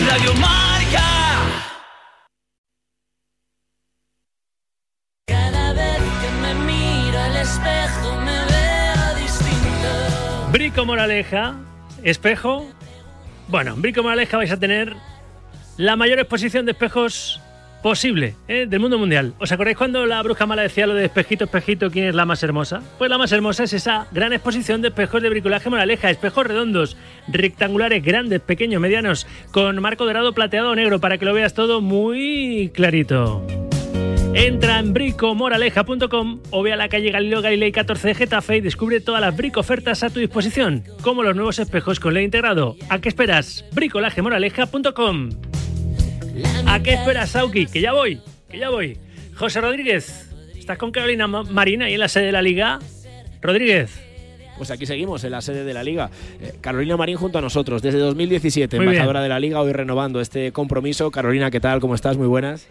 Radio 0.08 0.34
Marca. 0.36 1.40
Cada 5.26 5.74
vez 5.74 6.02
que 6.22 6.32
me 6.40 6.54
miro 6.54 7.20
al 7.20 7.36
espejo 7.38 8.22
me 8.22 8.46
veo 8.46 9.16
distinto. 9.24 10.52
Brico 10.52 10.86
Moraleja, 10.86 11.56
espejo. 12.04 12.70
Bueno, 13.48 13.74
en 13.74 13.82
Brico 13.82 14.04
Moraleja 14.04 14.38
vais 14.38 14.52
a 14.52 14.58
tener 14.60 14.96
la 15.78 15.96
mayor 15.96 16.20
exposición 16.20 16.66
de 16.66 16.72
espejos 16.74 17.42
posible 17.84 18.36
¿eh? 18.48 18.66
del 18.68 18.80
mundo 18.80 18.98
mundial. 18.98 19.34
¿Os 19.40 19.52
acordáis 19.52 19.78
cuando 19.78 20.06
la 20.08 20.24
bruja 20.24 20.48
mala 20.48 20.64
decía 20.64 20.88
lo 20.88 20.96
de 20.96 21.06
espejito, 21.06 21.44
espejito, 21.44 21.92
quién 21.92 22.06
es 22.06 22.16
la 22.16 22.26
más 22.26 22.42
hermosa? 22.42 22.82
Pues 22.98 23.12
la 23.12 23.20
más 23.20 23.32
hermosa 23.32 23.66
es 23.66 23.74
esa 23.74 24.08
gran 24.12 24.34
exposición 24.34 24.82
de 24.82 24.88
espejos 24.88 25.22
de 25.22 25.30
bricolaje 25.30 25.70
Moraleja, 25.70 26.10
espejos 26.10 26.48
redondos, 26.48 26.98
rectangulares, 27.28 28.04
grandes, 28.04 28.40
pequeños, 28.40 28.82
medianos, 28.82 29.28
con 29.52 29.80
marco 29.82 30.06
dorado, 30.06 30.34
plateado 30.34 30.72
o 30.72 30.76
negro, 30.76 31.00
para 31.00 31.18
que 31.18 31.26
lo 31.26 31.34
veas 31.34 31.54
todo 31.54 31.82
muy 31.82 32.72
clarito. 32.74 33.46
Entra 34.34 34.80
en 34.80 34.94
bricomoraleja.com 34.94 36.40
o 36.50 36.64
ve 36.64 36.74
a 36.74 36.76
la 36.76 36.90
calle 36.90 37.12
Galileo 37.12 37.44
Galilei 37.44 37.72
14 37.72 38.08
de 38.08 38.16
Getafe 38.16 38.58
y 38.58 38.62
descubre 38.62 39.00
todas 39.00 39.22
las 39.22 39.38
brico 39.38 39.60
ofertas 39.60 40.02
a 40.02 40.10
tu 40.10 40.20
disposición, 40.20 40.84
como 41.02 41.22
los 41.22 41.36
nuevos 41.36 41.60
espejos 41.60 42.00
con 42.00 42.16
LED 42.16 42.22
integrado. 42.22 42.76
¿A 42.90 43.00
qué 43.00 43.10
esperas? 43.10 43.64
bricolajemoraleja.com. 43.74 45.30
¿A 46.68 46.80
qué 46.82 46.94
esperas, 46.94 47.30
Sauki? 47.32 47.66
Que 47.68 47.82
ya 47.82 47.94
voy, 47.94 48.20
que 48.50 48.58
ya 48.58 48.70
voy. 48.70 48.98
José 49.36 49.62
Rodríguez, 49.62 50.30
¿estás 50.58 50.78
con 50.78 50.92
Carolina 50.92 51.28
Ma- 51.28 51.44
Marina 51.44 51.86
ahí 51.86 51.94
en 51.94 52.00
la 52.00 52.08
sede 52.08 52.26
de 52.28 52.32
la 52.32 52.42
Liga? 52.42 52.80
Rodríguez. 53.42 54.00
Pues 54.58 54.70
aquí 54.72 54.86
seguimos 54.86 55.24
en 55.24 55.32
la 55.32 55.42
sede 55.42 55.64
de 55.64 55.74
la 55.74 55.84
Liga. 55.84 56.10
Eh, 56.40 56.54
Carolina 56.62 56.96
Marín 56.96 57.18
junto 57.18 57.40
a 57.40 57.42
nosotros 57.42 57.82
desde 57.82 57.98
2017, 58.00 58.78
Muy 58.78 58.86
bien. 58.86 58.94
embajadora 58.96 59.22
de 59.22 59.30
la 59.30 59.40
Liga, 59.40 59.60
hoy 59.62 59.74
renovando 59.74 60.22
este 60.22 60.52
compromiso. 60.52 61.10
Carolina, 61.12 61.50
¿qué 61.52 61.60
tal? 61.60 61.80
¿Cómo 61.80 61.96
estás? 61.96 62.18
Muy 62.18 62.28
buenas. 62.28 62.68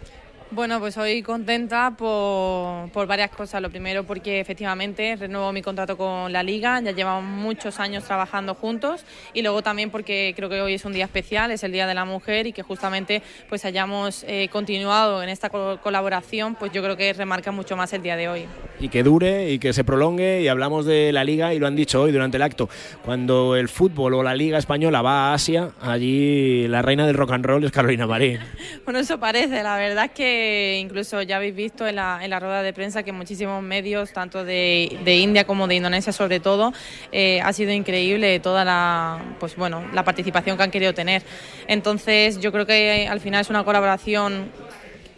Bueno, 0.55 0.81
pues 0.81 0.99
hoy 0.99 1.23
contenta 1.23 1.95
por, 1.97 2.91
por, 2.91 3.07
varias 3.07 3.31
cosas. 3.31 3.63
Lo 3.63 3.71
primero 3.71 4.05
porque 4.05 4.39
efectivamente 4.39 5.17
renuevo 5.17 5.51
mi 5.51 5.63
contrato 5.63 5.97
con 5.97 6.31
la 6.31 6.43
liga, 6.43 6.79
ya 6.83 6.91
llevamos 6.91 7.25
muchos 7.25 7.81
años 7.81 8.05
trabajando 8.05 8.55
juntos 8.55 9.03
y 9.33 9.41
luego 9.41 9.63
también 9.63 9.89
porque 9.89 10.35
creo 10.37 10.51
que 10.51 10.61
hoy 10.61 10.75
es 10.75 10.85
un 10.85 10.93
día 10.93 11.07
especial, 11.07 11.53
es 11.53 11.65
el 11.65 11.73
Día 11.73 11.87
de 11.87 11.95
la 11.95 12.05
Mujer 12.05 12.47
y 12.47 12.53
que 12.53 12.63
justamente 12.63 13.23
pues 13.49 13.65
hayamos 13.65 14.27
eh, 14.29 14.51
continuado 14.53 15.23
en 15.23 15.31
esta 15.31 15.49
co 15.49 15.79
colaboración, 15.83 16.55
pues 16.55 16.71
yo 16.71 16.83
creo 16.83 16.99
que 16.99 17.15
remarca 17.15 17.51
mucho 17.51 17.75
más 17.75 17.91
el 17.95 18.03
día 18.03 18.17
de 18.17 18.29
hoy. 18.29 18.45
Y 18.79 18.91
que 18.91 19.03
dure 19.03 19.51
y 19.53 19.59
que 19.59 19.73
se 19.73 19.85
prolongue 19.85 20.43
y 20.43 20.49
hablamos 20.49 20.85
de 20.85 21.13
la 21.13 21.25
liga 21.25 21.55
y 21.55 21.61
lo 21.61 21.67
han 21.67 21.77
dicho 21.77 22.03
hoy 22.03 22.13
durante 22.13 22.37
el 22.37 22.43
acto. 22.43 22.69
Cuando 23.07 23.57
el 23.57 23.71
fútbol 23.71 24.13
o 24.13 24.23
la 24.23 24.35
liga 24.35 24.59
española 24.59 25.01
va 25.01 25.31
a 25.31 25.35
Asia, 25.35 25.71
allí 25.81 26.69
la 26.69 26.83
reina 26.83 27.07
del 27.07 27.15
rock 27.15 27.33
and 27.33 27.47
roll 27.47 27.65
es 27.65 27.73
Carolina 27.73 28.07
Marín. 28.07 28.39
bueno, 28.85 29.01
eso 29.01 29.19
parece, 29.19 29.63
la 29.63 29.79
verdad 29.79 30.05
es 30.05 30.11
que 30.11 30.42
incluso 30.81 31.23
ya 31.23 31.37
habéis 31.37 31.55
visto 31.55 31.87
en 31.87 31.97
la, 31.97 32.21
en 32.23 32.31
la 32.31 32.41
rueda 32.41 32.63
de 32.63 32.73
prensa 32.73 33.03
que 33.03 33.13
muchísimos 33.13 33.63
medios, 33.63 34.13
tanto 34.13 34.45
de, 34.45 34.99
de 35.05 35.17
India 35.17 35.45
como 35.45 35.67
de 35.67 35.75
Indonesia 35.77 36.13
sobre 36.13 36.41
todo, 36.41 36.73
eh, 37.11 37.41
ha 37.43 37.53
sido 37.53 37.73
increíble 37.73 38.41
toda 38.41 38.65
la, 38.65 39.19
pues 39.39 39.57
bueno, 39.57 39.85
la 39.93 40.05
participación 40.05 40.57
que 40.57 40.63
han 40.63 40.71
querido 40.71 40.95
tener. 40.95 41.23
Entonces 41.67 42.41
yo 42.41 42.53
creo 42.53 42.67
que 42.67 43.09
al 43.09 43.21
final 43.21 43.41
es 43.41 43.51
una 43.51 43.65
colaboración 43.65 44.51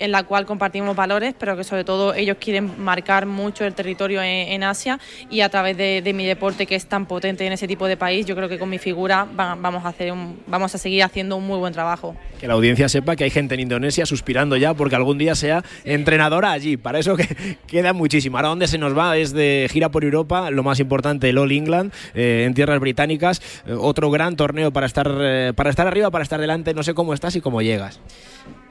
en 0.05 0.13
la 0.13 0.23
cual 0.25 0.47
compartimos 0.47 0.95
valores, 0.95 1.35
pero 1.39 1.57
que 1.57 1.65
sobre 1.65 1.85
todo 1.85 2.15
ellos 2.15 2.37
quieren 2.39 2.83
marcar 2.83 3.27
mucho 3.27 3.65
el 3.65 3.75
territorio 3.75 4.21
en, 4.23 4.63
Asia 4.63 4.99
y 5.31 5.41
a 5.41 5.49
través 5.49 5.77
de, 5.77 6.13
mi 6.15 6.27
deporte 6.27 6.67
que 6.67 6.75
es 6.75 6.87
tan 6.87 7.07
potente 7.07 7.47
en 7.47 7.53
ese 7.53 7.67
tipo 7.67 7.87
de 7.87 7.97
país, 7.97 8.25
yo 8.25 8.37
creo 8.37 8.49
que 8.49 8.59
con 8.59 8.71
mi 8.71 8.79
figura 8.79 9.27
va, 9.39 9.55
vamos, 9.55 9.85
a 9.85 9.89
hacer 9.89 10.13
un, 10.13 10.39
vamos 10.47 10.75
a 10.75 10.79
seguir 10.79 11.03
haciendo 11.03 11.37
un 11.37 11.47
muy 11.47 11.59
buen 11.59 11.73
trabajo. 11.73 12.15
Que 12.41 12.47
la 12.47 12.55
audiencia 12.55 12.89
sepa 12.89 13.17
que 13.17 13.25
hay 13.25 13.31
gente 13.31 13.55
en 13.55 13.61
Indonesia 13.61 14.07
suspirando 14.07 14.57
ya 14.57 14.75
porque 14.75 14.97
algún 14.97 15.19
día 15.19 15.35
sea 15.35 15.65
entrenadora 15.85 16.53
allí, 16.53 16.77
para 16.77 16.99
eso 16.99 17.17
que 17.17 17.59
queda 17.67 17.93
muchísimo. 17.93 18.37
Ahora 18.37 18.51
donde 18.51 18.69
se 18.69 18.79
nos 18.79 18.97
va 18.97 19.17
es 19.17 19.33
de 19.33 19.69
gira 19.71 19.89
por 19.89 20.05
Europa, 20.05 20.51
lo 20.51 20.63
más 20.63 20.81
importante, 20.81 21.31
el 21.31 21.39
All 21.39 21.53
England, 21.53 21.93
eh, 22.15 22.45
en 22.47 22.55
tierras 22.55 22.81
británicas, 22.81 23.41
eh, 23.67 23.73
otro 23.73 24.11
gran 24.11 24.37
torneo 24.37 24.73
para 24.73 24.87
estar, 24.87 25.11
eh, 25.21 25.53
para 25.55 25.71
estar 25.71 25.87
arriba, 25.87 26.11
para 26.11 26.23
estar 26.23 26.41
delante, 26.41 26.75
no 26.75 26.83
sé 26.83 26.95
cómo 26.95 27.15
estás 27.15 27.37
y 27.37 27.41
cómo 27.41 27.63
llegas. 27.63 28.01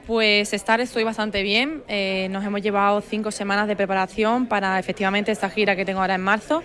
Pues 0.06 0.52
estar 0.52 0.82
estoy 0.82 1.02
bastante 1.02 1.42
bien. 1.42 1.82
Eh, 1.88 2.28
nos 2.30 2.44
hemos 2.44 2.60
llevado 2.60 3.00
cinco 3.00 3.30
semanas 3.30 3.66
de 3.68 3.74
preparación 3.74 4.46
para 4.46 4.78
efectivamente 4.78 5.32
esta 5.32 5.48
gira 5.48 5.76
que 5.76 5.86
tengo 5.86 6.00
ahora 6.00 6.16
en 6.16 6.20
marzo. 6.20 6.62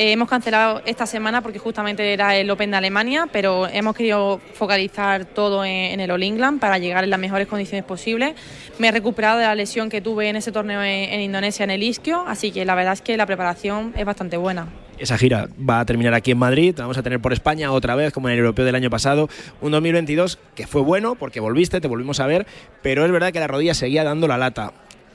Eh, 0.00 0.12
hemos 0.12 0.30
cancelado 0.30 0.80
esta 0.86 1.04
semana 1.04 1.42
porque 1.42 1.58
justamente 1.58 2.14
era 2.14 2.34
el 2.34 2.50
Open 2.50 2.70
de 2.70 2.78
Alemania, 2.78 3.28
pero 3.30 3.68
hemos 3.68 3.94
querido 3.94 4.40
focalizar 4.54 5.26
todo 5.26 5.62
en, 5.62 6.00
el 6.00 6.10
All 6.10 6.22
England 6.22 6.58
para 6.58 6.78
llegar 6.78 7.04
en 7.04 7.10
las 7.10 7.20
mejores 7.20 7.46
condiciones 7.46 7.84
posibles. 7.84 8.34
Me 8.78 8.88
he 8.88 8.92
recuperado 8.92 9.38
de 9.38 9.44
la 9.44 9.54
lesión 9.54 9.90
que 9.90 10.00
tuve 10.00 10.30
en 10.30 10.36
ese 10.36 10.52
torneo 10.52 10.82
en, 10.82 11.10
en 11.10 11.20
Indonesia, 11.20 11.64
en 11.64 11.70
el 11.70 11.82
Isquio, 11.82 12.24
así 12.26 12.50
que 12.50 12.64
la 12.64 12.74
verdad 12.74 12.94
es 12.94 13.02
que 13.02 13.14
la 13.18 13.26
preparación 13.26 13.92
es 13.94 14.06
bastante 14.06 14.38
buena 14.38 14.68
esa 14.98 15.16
gira 15.16 15.48
va 15.58 15.80
a 15.80 15.86
terminar 15.86 16.12
aquí 16.12 16.30
en 16.30 16.38
Madrid, 16.38 16.74
vamos 16.76 16.98
a 16.98 17.02
tener 17.02 17.20
por 17.20 17.32
España 17.32 17.72
otra 17.72 17.94
vez, 17.94 18.12
como 18.12 18.28
en 18.28 18.34
el 18.34 18.40
europeo 18.40 18.66
del 18.66 18.74
año 18.74 18.90
pasado, 18.90 19.30
un 19.62 19.72
2022 19.72 20.38
que 20.54 20.66
fue 20.66 20.82
bueno 20.82 21.14
porque 21.14 21.40
volviste, 21.40 21.80
te 21.80 21.88
volvimos 21.88 22.20
a 22.20 22.26
ver, 22.26 22.46
pero 22.82 23.06
es 23.06 23.12
verdad 23.12 23.32
que 23.32 23.40
la 23.40 23.48
rodilla 23.48 23.72
seguía 23.72 24.04
dando 24.04 24.28
la 24.28 24.36
lata. 24.36 24.72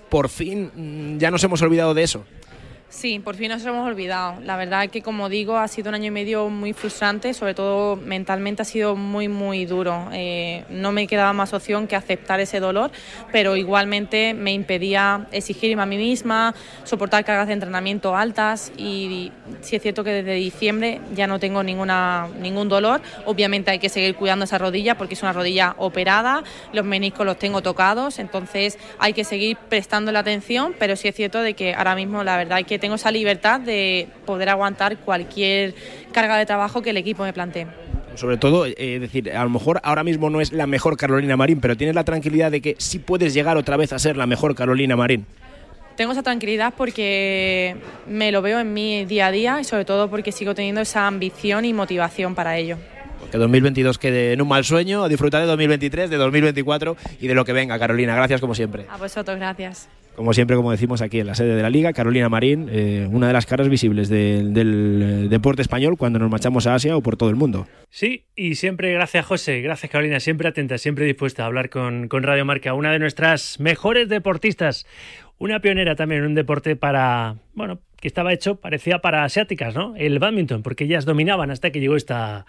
Por 0.09 0.29
fin 0.29 0.71
mm, 0.75 1.17
ya 1.19 1.29
nos 1.29 1.43
hemos 1.43 1.61
olvidado 1.61 1.93
de 1.93 2.01
eso. 2.01 2.25
Sí, 2.95 3.19
por 3.19 3.35
fin 3.35 3.49
nos 3.49 3.65
hemos 3.65 3.85
olvidado. 3.85 4.39
La 4.45 4.55
verdad 4.55 4.89
que, 4.89 5.01
como 5.01 5.27
digo, 5.27 5.57
ha 5.57 5.67
sido 5.67 5.89
un 5.89 5.95
año 5.95 6.05
y 6.05 6.11
medio 6.11 6.47
muy 6.47 6.71
frustrante, 6.71 7.33
sobre 7.33 7.53
todo 7.53 7.97
mentalmente 7.97 8.61
ha 8.61 8.65
sido 8.65 8.95
muy, 8.95 9.27
muy 9.27 9.65
duro. 9.65 10.07
Eh, 10.13 10.63
no 10.69 10.93
me 10.93 11.05
quedaba 11.05 11.33
más 11.33 11.51
opción 11.51 11.87
que 11.87 11.97
aceptar 11.97 12.39
ese 12.39 12.61
dolor, 12.61 12.91
pero 13.33 13.57
igualmente 13.57 14.33
me 14.33 14.53
impedía 14.53 15.27
exigirme 15.33 15.83
a 15.83 15.85
mí 15.85 15.97
misma, 15.97 16.55
soportar 16.85 17.25
cargas 17.25 17.47
de 17.47 17.53
entrenamiento 17.53 18.15
altas 18.15 18.71
y 18.77 19.33
sí 19.59 19.75
es 19.75 19.81
cierto 19.81 20.05
que 20.05 20.11
desde 20.11 20.35
diciembre 20.35 21.01
ya 21.13 21.27
no 21.27 21.37
tengo 21.37 21.63
ninguna, 21.63 22.29
ningún 22.39 22.69
dolor. 22.69 23.01
Obviamente 23.25 23.71
hay 23.71 23.79
que 23.79 23.89
seguir 23.89 24.15
cuidando 24.15 24.45
esa 24.45 24.57
rodilla 24.57 24.95
porque 24.95 25.15
es 25.15 25.21
una 25.21 25.33
rodilla 25.33 25.75
operada, 25.79 26.45
los 26.71 26.85
meniscos 26.85 27.25
los 27.25 27.37
tengo 27.37 27.61
tocados, 27.61 28.19
entonces 28.19 28.79
hay 28.99 29.11
que 29.11 29.25
seguir 29.25 29.57
prestando 29.67 30.13
la 30.13 30.19
atención, 30.19 30.73
pero 30.79 30.95
sí 30.95 31.09
es 31.09 31.15
cierto 31.15 31.41
de 31.41 31.55
que 31.55 31.73
ahora 31.73 31.93
mismo 31.95 32.23
la 32.23 32.37
verdad 32.37 32.61
es 32.61 32.65
que 32.65 32.84
tengo 32.85 32.97
esa 32.97 33.09
libertad 33.09 33.59
de 33.59 34.07
poder 34.27 34.47
aguantar 34.47 34.97
cualquier 34.97 35.73
carga 36.11 36.37
de 36.37 36.45
trabajo 36.45 36.83
que 36.83 36.91
el 36.91 36.97
equipo 36.97 37.23
me 37.23 37.33
plantee. 37.33 37.65
Sobre 38.13 38.37
todo, 38.37 38.67
eh, 38.67 38.99
decir, 38.99 39.31
a 39.31 39.43
lo 39.43 39.49
mejor 39.49 39.81
ahora 39.83 40.03
mismo 40.03 40.29
no 40.29 40.39
es 40.39 40.53
la 40.53 40.67
mejor 40.67 40.95
Carolina 40.95 41.35
Marín, 41.35 41.59
pero 41.59 41.75
tienes 41.75 41.95
la 41.95 42.03
tranquilidad 42.03 42.51
de 42.51 42.61
que 42.61 42.75
sí 42.77 42.99
puedes 42.99 43.33
llegar 43.33 43.57
otra 43.57 43.75
vez 43.75 43.91
a 43.91 43.97
ser 43.97 44.17
la 44.17 44.27
mejor 44.27 44.53
Carolina 44.53 44.95
Marín. 44.95 45.25
Tengo 45.95 46.11
esa 46.11 46.21
tranquilidad 46.21 46.75
porque 46.77 47.75
me 48.07 48.31
lo 48.31 48.43
veo 48.43 48.59
en 48.59 48.71
mi 48.71 49.03
día 49.05 49.27
a 49.27 49.31
día 49.31 49.59
y 49.59 49.63
sobre 49.63 49.83
todo 49.83 50.07
porque 50.07 50.31
sigo 50.31 50.53
teniendo 50.53 50.81
esa 50.81 51.07
ambición 51.07 51.65
y 51.65 51.73
motivación 51.73 52.35
para 52.35 52.55
ello. 52.55 52.77
Que 53.31 53.39
2022 53.39 53.97
quede 53.97 54.33
en 54.33 54.43
un 54.43 54.47
mal 54.47 54.63
sueño, 54.63 55.03
a 55.03 55.09
disfrutar 55.09 55.41
de 55.41 55.47
2023, 55.47 56.11
de 56.11 56.17
2024 56.17 56.97
y 57.19 57.27
de 57.27 57.33
lo 57.33 57.45
que 57.45 57.53
venga, 57.53 57.79
Carolina. 57.79 58.13
Gracias 58.13 58.41
como 58.41 58.53
siempre. 58.53 58.85
A 58.91 58.97
vosotros, 58.97 59.37
gracias. 59.37 59.89
Como 60.15 60.33
siempre, 60.33 60.55
como 60.55 60.71
decimos 60.71 61.01
aquí 61.01 61.19
en 61.19 61.27
la 61.27 61.35
sede 61.35 61.55
de 61.55 61.61
la 61.61 61.69
Liga, 61.69 61.91
Carolina 61.93 62.29
Marín, 62.29 62.69
eh, 62.71 63.07
una 63.11 63.27
de 63.27 63.33
las 63.33 63.45
caras 63.45 63.67
visibles 63.67 64.07
de, 64.07 64.43
del 64.43 65.27
deporte 65.29 65.61
español 65.61 65.97
cuando 65.97 66.19
nos 66.19 66.29
marchamos 66.31 66.67
a 66.67 66.75
Asia 66.75 66.95
o 66.95 67.01
por 67.01 67.17
todo 67.17 67.29
el 67.29 67.35
mundo. 67.35 67.67
Sí, 67.89 68.25
y 68.35 68.55
siempre 68.55 68.93
gracias 68.93 69.25
José, 69.25 69.61
gracias 69.61 69.91
Carolina, 69.91 70.19
siempre 70.19 70.47
atenta, 70.47 70.77
siempre 70.77 71.05
dispuesta 71.05 71.43
a 71.43 71.47
hablar 71.47 71.69
con, 71.69 72.07
con 72.07 72.23
Radio 72.23 72.45
Marca, 72.45 72.73
una 72.73 72.91
de 72.91 72.99
nuestras 72.99 73.59
mejores 73.59 74.07
deportistas, 74.07 74.85
una 75.37 75.59
pionera 75.59 75.95
también 75.95 76.21
en 76.21 76.27
un 76.27 76.35
deporte 76.35 76.75
para, 76.75 77.35
bueno, 77.53 77.79
que 77.99 78.07
estaba 78.07 78.31
hecho, 78.31 78.55
parecía 78.55 78.99
para 78.99 79.23
asiáticas, 79.25 79.75
¿no? 79.75 79.95
El 79.97 80.19
badminton, 80.19 80.63
porque 80.63 80.85
ellas 80.85 81.05
dominaban 81.05 81.51
hasta 81.51 81.71
que 81.71 81.79
llegó 81.79 81.95
esta 81.97 82.45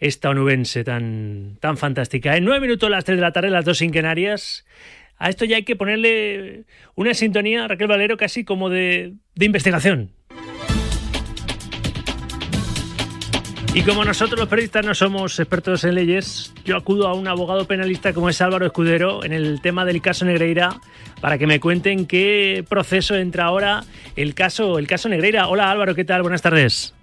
esta 0.00 0.30
onubense 0.30 0.84
tan, 0.84 1.56
tan 1.60 1.76
fantástica. 1.76 2.36
En 2.36 2.44
nueve 2.44 2.60
minutos, 2.60 2.90
las 2.90 3.04
tres 3.04 3.16
de 3.16 3.22
la 3.22 3.32
tarde, 3.32 3.50
las 3.50 3.64
dos 3.64 3.80
en 3.80 3.90
Canarias. 3.90 4.66
A 5.18 5.28
esto 5.28 5.44
ya 5.44 5.56
hay 5.56 5.64
que 5.64 5.76
ponerle 5.76 6.64
una 6.94 7.14
sintonía, 7.14 7.66
Raquel 7.68 7.88
Valero, 7.88 8.16
casi 8.16 8.44
como 8.44 8.68
de, 8.68 9.14
de 9.34 9.46
investigación. 9.46 10.10
Y 13.76 13.82
como 13.82 14.04
nosotros 14.04 14.38
los 14.38 14.48
periodistas 14.48 14.86
no 14.86 14.94
somos 14.94 15.40
expertos 15.40 15.82
en 15.82 15.96
leyes, 15.96 16.54
yo 16.64 16.76
acudo 16.76 17.08
a 17.08 17.14
un 17.14 17.26
abogado 17.26 17.66
penalista 17.66 18.12
como 18.12 18.28
es 18.28 18.40
Álvaro 18.40 18.66
Escudero 18.66 19.24
en 19.24 19.32
el 19.32 19.60
tema 19.62 19.84
del 19.84 20.00
caso 20.00 20.24
Negreira 20.24 20.76
para 21.20 21.38
que 21.38 21.48
me 21.48 21.58
cuenten 21.58 22.06
qué 22.06 22.64
proceso 22.68 23.16
entra 23.16 23.46
ahora 23.46 23.82
el 24.14 24.34
caso, 24.34 24.78
el 24.78 24.86
caso 24.86 25.08
Negreira. 25.08 25.48
Hola 25.48 25.72
Álvaro, 25.72 25.96
¿qué 25.96 26.04
tal? 26.04 26.22
Buenas 26.22 26.40
tardes. 26.40 26.94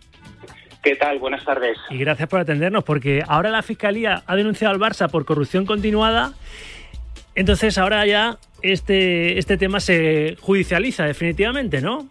¿Qué 0.81 0.95
tal? 0.95 1.19
Buenas 1.19 1.43
tardes. 1.43 1.77
Y 1.89 1.97
gracias 1.97 2.29
por 2.29 2.39
atendernos, 2.39 2.85
porque 2.85 3.21
ahora 3.27 3.49
la 3.49 3.63
Fiscalía 3.63 4.23
ha 4.25 4.35
denunciado 4.37 4.73
al 4.73 4.79
Barça 4.79 5.11
por 5.11 5.25
corrupción 5.25 5.65
continuada. 5.65 6.33
Entonces 7.35 7.77
ahora 7.77 8.05
ya 8.05 8.37
este, 8.61 9.39
este 9.39 9.57
tema 9.57 9.79
se 9.79 10.35
judicializa 10.41 11.05
definitivamente, 11.05 11.81
¿no? 11.81 12.07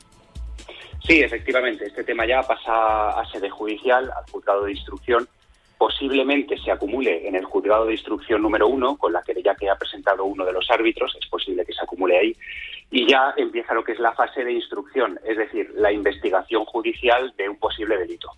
Sí, 1.07 1.21
efectivamente. 1.21 1.87
Este 1.87 2.05
tema 2.05 2.27
ya 2.27 2.43
pasa 2.43 3.11
a 3.21 3.25
sede 3.31 3.51
judicial, 3.51 4.11
al 4.17 4.31
juzgado 4.31 4.65
de 4.65 4.73
instrucción. 4.73 5.29
Posiblemente 5.81 6.59
se 6.59 6.71
acumule 6.71 7.27
en 7.27 7.35
el 7.37 7.47
juzgado 7.47 7.87
de 7.87 7.93
instrucción 7.93 8.43
número 8.43 8.69
uno, 8.69 8.99
con 8.99 9.15
la 9.15 9.23
querella 9.23 9.55
que 9.55 9.71
ha 9.71 9.77
presentado 9.77 10.27
uno 10.27 10.45
de 10.45 10.53
los 10.53 10.71
árbitros. 10.71 11.17
Es 11.19 11.27
posible 11.27 11.65
que 11.65 11.73
se 11.73 11.81
acumule 11.81 12.19
ahí 12.19 12.37
y 12.91 13.09
ya 13.09 13.33
empieza 13.39 13.73
lo 13.73 13.83
que 13.83 13.93
es 13.93 13.99
la 13.99 14.13
fase 14.13 14.45
de 14.45 14.53
instrucción, 14.53 15.19
es 15.27 15.39
decir, 15.39 15.71
la 15.77 15.91
investigación 15.91 16.67
judicial 16.67 17.33
de 17.39 17.49
un 17.49 17.57
posible 17.57 17.97
delito. 17.97 18.29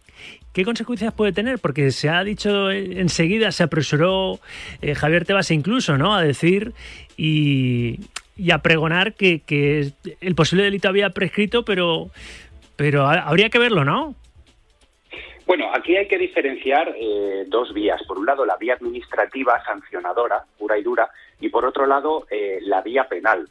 ¿Qué 0.53 0.65
consecuencias 0.65 1.13
puede 1.15 1.33
tener? 1.33 1.59
Porque 1.59 1.91
se 1.91 2.11
ha 2.11 2.23
dicho 2.23 2.71
enseguida, 2.71 3.51
se 3.51 3.65
apresuró 3.65 4.39
eh, 4.81 4.95
Javier 4.95 5.25
Tebas 5.25 5.51
incluso, 5.51 5.99
¿no? 5.99 6.15
A 6.15 6.23
decir 6.23 6.75
y, 7.17 7.99
a 8.53 8.59
pregonar 8.59 9.15
que, 9.15 9.41
que, 9.41 9.91
el 10.21 10.35
posible 10.37 10.63
delito 10.63 10.89
había 10.89 11.11
prescrito, 11.11 11.65
pero, 11.65 12.09
pero 12.77 13.09
habría 13.09 13.51
que 13.51 13.59
verlo, 13.59 13.85
¿no? 13.85 14.15
Bueno, 15.47 15.71
aquí 15.75 15.97
hay 15.97 16.07
que 16.09 16.19
diferenciar 16.19 16.95
eh, 16.97 17.45
dos 17.49 17.73
vías. 17.75 18.03
Por 18.05 18.19
un 18.19 18.27
lado, 18.27 18.45
la 18.47 18.57
vía 18.57 18.75
administrativa 18.75 19.63
sancionadora, 19.65 20.45
pura 20.59 20.79
y 20.79 20.83
dura, 20.83 21.11
y 21.41 21.49
por 21.49 21.65
otro 21.65 21.87
lado, 21.87 22.27
eh, 22.31 22.59
la 22.63 22.81
vía 22.83 23.05
penal 23.09 23.49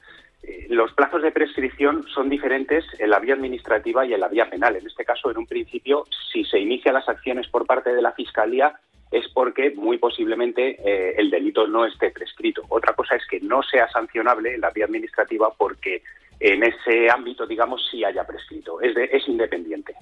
los 0.69 0.93
plazos 0.93 1.21
de 1.21 1.31
prescripción 1.31 2.05
son 2.13 2.29
diferentes 2.29 2.85
en 2.97 3.09
la 3.09 3.19
vía 3.19 3.33
administrativa 3.33 4.05
y 4.05 4.13
en 4.13 4.19
la 4.19 4.27
vía 4.27 4.49
penal. 4.49 4.75
En 4.75 4.87
este 4.87 5.05
caso, 5.05 5.29
en 5.29 5.37
un 5.37 5.45
principio, 5.45 6.05
si 6.31 6.43
se 6.45 6.59
inician 6.59 6.93
las 6.93 7.07
acciones 7.07 7.47
por 7.47 7.65
parte 7.65 7.93
de 7.93 8.01
la 8.01 8.13
Fiscalía, 8.13 8.73
es 9.11 9.27
porque 9.33 9.71
muy 9.71 9.97
posiblemente 9.97 10.77
eh, 10.83 11.15
el 11.17 11.29
delito 11.29 11.67
no 11.67 11.85
esté 11.85 12.11
prescrito. 12.11 12.63
Otra 12.69 12.93
cosa 12.93 13.15
es 13.15 13.25
que 13.27 13.39
no 13.41 13.61
sea 13.61 13.87
sancionable 13.89 14.55
en 14.55 14.61
la 14.61 14.71
vía 14.71 14.85
administrativa 14.85 15.51
porque 15.55 16.01
en 16.39 16.63
ese 16.63 17.09
ámbito, 17.11 17.45
digamos, 17.45 17.85
sí 17.91 18.03
haya 18.03 18.23
prescrito. 18.23 18.81
Es, 18.81 18.95
de, 18.95 19.09
es 19.11 19.27
independiente. 19.27 19.93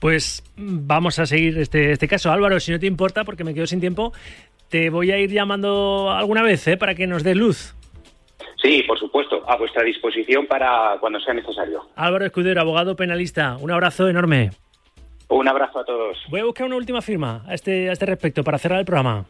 Pues 0.00 0.42
vamos 0.56 1.18
a 1.18 1.26
seguir 1.26 1.58
este, 1.58 1.92
este 1.92 2.08
caso. 2.08 2.30
Álvaro, 2.30 2.60
si 2.60 2.72
no 2.72 2.78
te 2.78 2.86
importa, 2.86 3.24
porque 3.24 3.44
me 3.44 3.54
quedo 3.54 3.66
sin 3.66 3.80
tiempo, 3.80 4.12
te 4.68 4.90
voy 4.90 5.10
a 5.10 5.18
ir 5.18 5.30
llamando 5.30 6.10
alguna 6.10 6.42
vez 6.42 6.66
¿eh? 6.68 6.76
para 6.76 6.94
que 6.94 7.06
nos 7.06 7.22
dé 7.22 7.34
luz. 7.34 7.74
Sí, 8.62 8.82
por 8.86 8.98
supuesto, 8.98 9.42
a 9.48 9.56
vuestra 9.56 9.82
disposición 9.84 10.46
para 10.46 10.96
cuando 11.00 11.20
sea 11.20 11.34
necesario. 11.34 11.82
Álvaro 11.96 12.26
Escudero, 12.26 12.60
abogado 12.60 12.96
penalista, 12.96 13.56
un 13.60 13.70
abrazo 13.70 14.08
enorme. 14.08 14.50
Un 15.28 15.46
abrazo 15.46 15.80
a 15.80 15.84
todos. 15.84 16.18
Voy 16.28 16.40
a 16.40 16.44
buscar 16.44 16.66
una 16.66 16.76
última 16.76 17.02
firma 17.02 17.44
a 17.46 17.54
este, 17.54 17.88
a 17.88 17.92
este 17.92 18.06
respecto 18.06 18.42
para 18.42 18.58
cerrar 18.58 18.80
el 18.80 18.84
programa. 18.84 19.26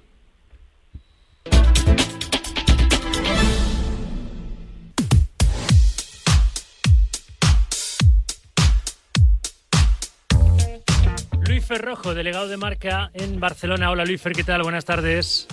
Luis 11.69 11.81
Ferrojo, 11.81 12.14
delegado 12.14 12.49
de 12.49 12.57
marca 12.57 13.11
en 13.12 13.41
Barcelona. 13.41 13.91
Hola 13.91 14.05
Luis 14.07 14.23
Fer, 14.23 14.33
¿qué 14.33 14.45
tal? 14.45 14.62
Buenas 14.62 14.87
tardes. 14.87 15.47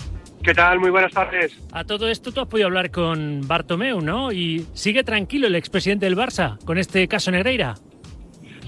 ¿Qué 0.44 0.54
tal? 0.54 0.80
Muy 0.80 0.90
buenas 0.90 1.12
tardes. 1.12 1.58
A 1.74 1.84
todo 1.84 2.08
esto 2.08 2.32
tú 2.32 2.40
has 2.40 2.48
podido 2.48 2.68
hablar 2.68 2.90
con 2.90 3.46
Bartomeu, 3.46 4.00
¿no? 4.00 4.32
Y 4.32 4.66
sigue 4.74 5.04
tranquilo 5.04 5.48
el 5.48 5.56
expresidente 5.56 6.06
del 6.06 6.16
Barça 6.16 6.58
con 6.64 6.78
este 6.78 7.08
caso 7.10 7.32
Negreira. 7.32 7.76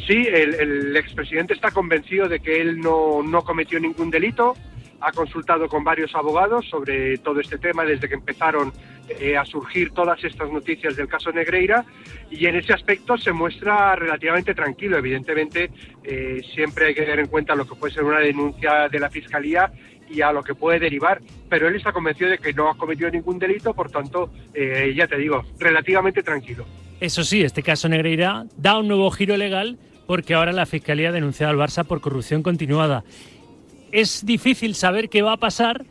Sí, 0.08 0.28
el, 0.28 0.56
el 0.56 0.98
expresidente 0.98 1.54
está 1.54 1.72
convencido 1.72 2.28
de 2.28 2.40
que 2.42 2.60
él 2.60 2.80
no, 2.80 3.24
no 3.24 3.42
cometió 3.44 3.80
ningún 3.80 4.10
delito. 4.10 4.56
Ha 5.00 5.12
consultado 5.14 5.70
con 5.70 5.84
varios 5.86 6.14
abogados 6.16 6.66
sobre 6.70 7.18
todo 7.20 7.40
este 7.40 7.58
tema 7.58 7.86
desde 7.86 8.10
que 8.10 8.16
empezaron 8.16 8.74
eh, 9.10 9.38
a 9.38 9.46
surgir 9.46 9.92
todas 9.92 10.24
estas 10.24 10.52
noticias 10.52 10.96
del 10.96 11.08
caso 11.08 11.32
Negreira 11.32 11.86
y 12.30 12.46
en 12.46 12.56
ese 12.56 12.74
aspecto 12.74 13.18
se 13.18 13.32
muestra 13.32 13.96
relativamente 13.96 14.54
tranquilo. 14.54 14.98
Evidentemente, 14.98 15.72
eh, 16.04 16.42
siempre 16.54 16.88
hay 16.88 16.94
que 16.94 17.02
tener 17.02 17.20
en 17.20 17.28
cuenta 17.28 17.56
lo 17.56 17.68
que 17.68 17.76
puede 17.76 17.94
ser 17.94 18.04
una 18.04 18.20
denuncia 18.20 18.90
de 18.90 19.00
la 19.00 19.10
Fiscalía 19.10 19.72
y 20.10 20.22
a 20.22 20.32
lo 20.32 20.44
que 20.44 20.56
puede 20.56 20.80
derivar, 20.80 21.22
pero 21.50 21.68
él 21.68 21.76
está 21.76 21.92
convencido 21.92 22.30
de 22.30 22.38
que 22.38 22.54
no 22.54 22.70
ha 22.70 22.78
cometido 22.78 23.10
ningún 23.10 23.40
delito, 23.40 23.74
por 23.74 23.90
tanto, 23.90 24.32
eh, 24.54 24.94
ya 24.96 25.08
te 25.08 25.18
digo, 25.18 25.44
relativamente 25.60 26.24
tranquilo. 26.24 26.66
Eso 27.00 27.24
sí, 27.24 27.44
este 27.44 27.62
caso 27.62 27.88
Negreira 27.90 28.46
da 28.58 28.80
un 28.80 28.88
nuevo 28.88 29.12
giro 29.12 29.38
legal 29.38 29.78
porque 30.08 30.34
ahora 30.34 30.54
la 30.54 30.66
Fiscalía 30.66 31.10
ha 31.10 31.12
denunciado 31.12 31.52
al 31.52 31.60
Barça 31.60 31.86
por 31.86 32.02
corrupción 32.02 32.42
continuada. 32.42 33.04
Es 33.92 34.26
difícil 34.26 34.74
saber 34.74 35.10
qué 35.10 35.22
va 35.22 35.34
a 35.34 35.38
pasar, 35.38 35.86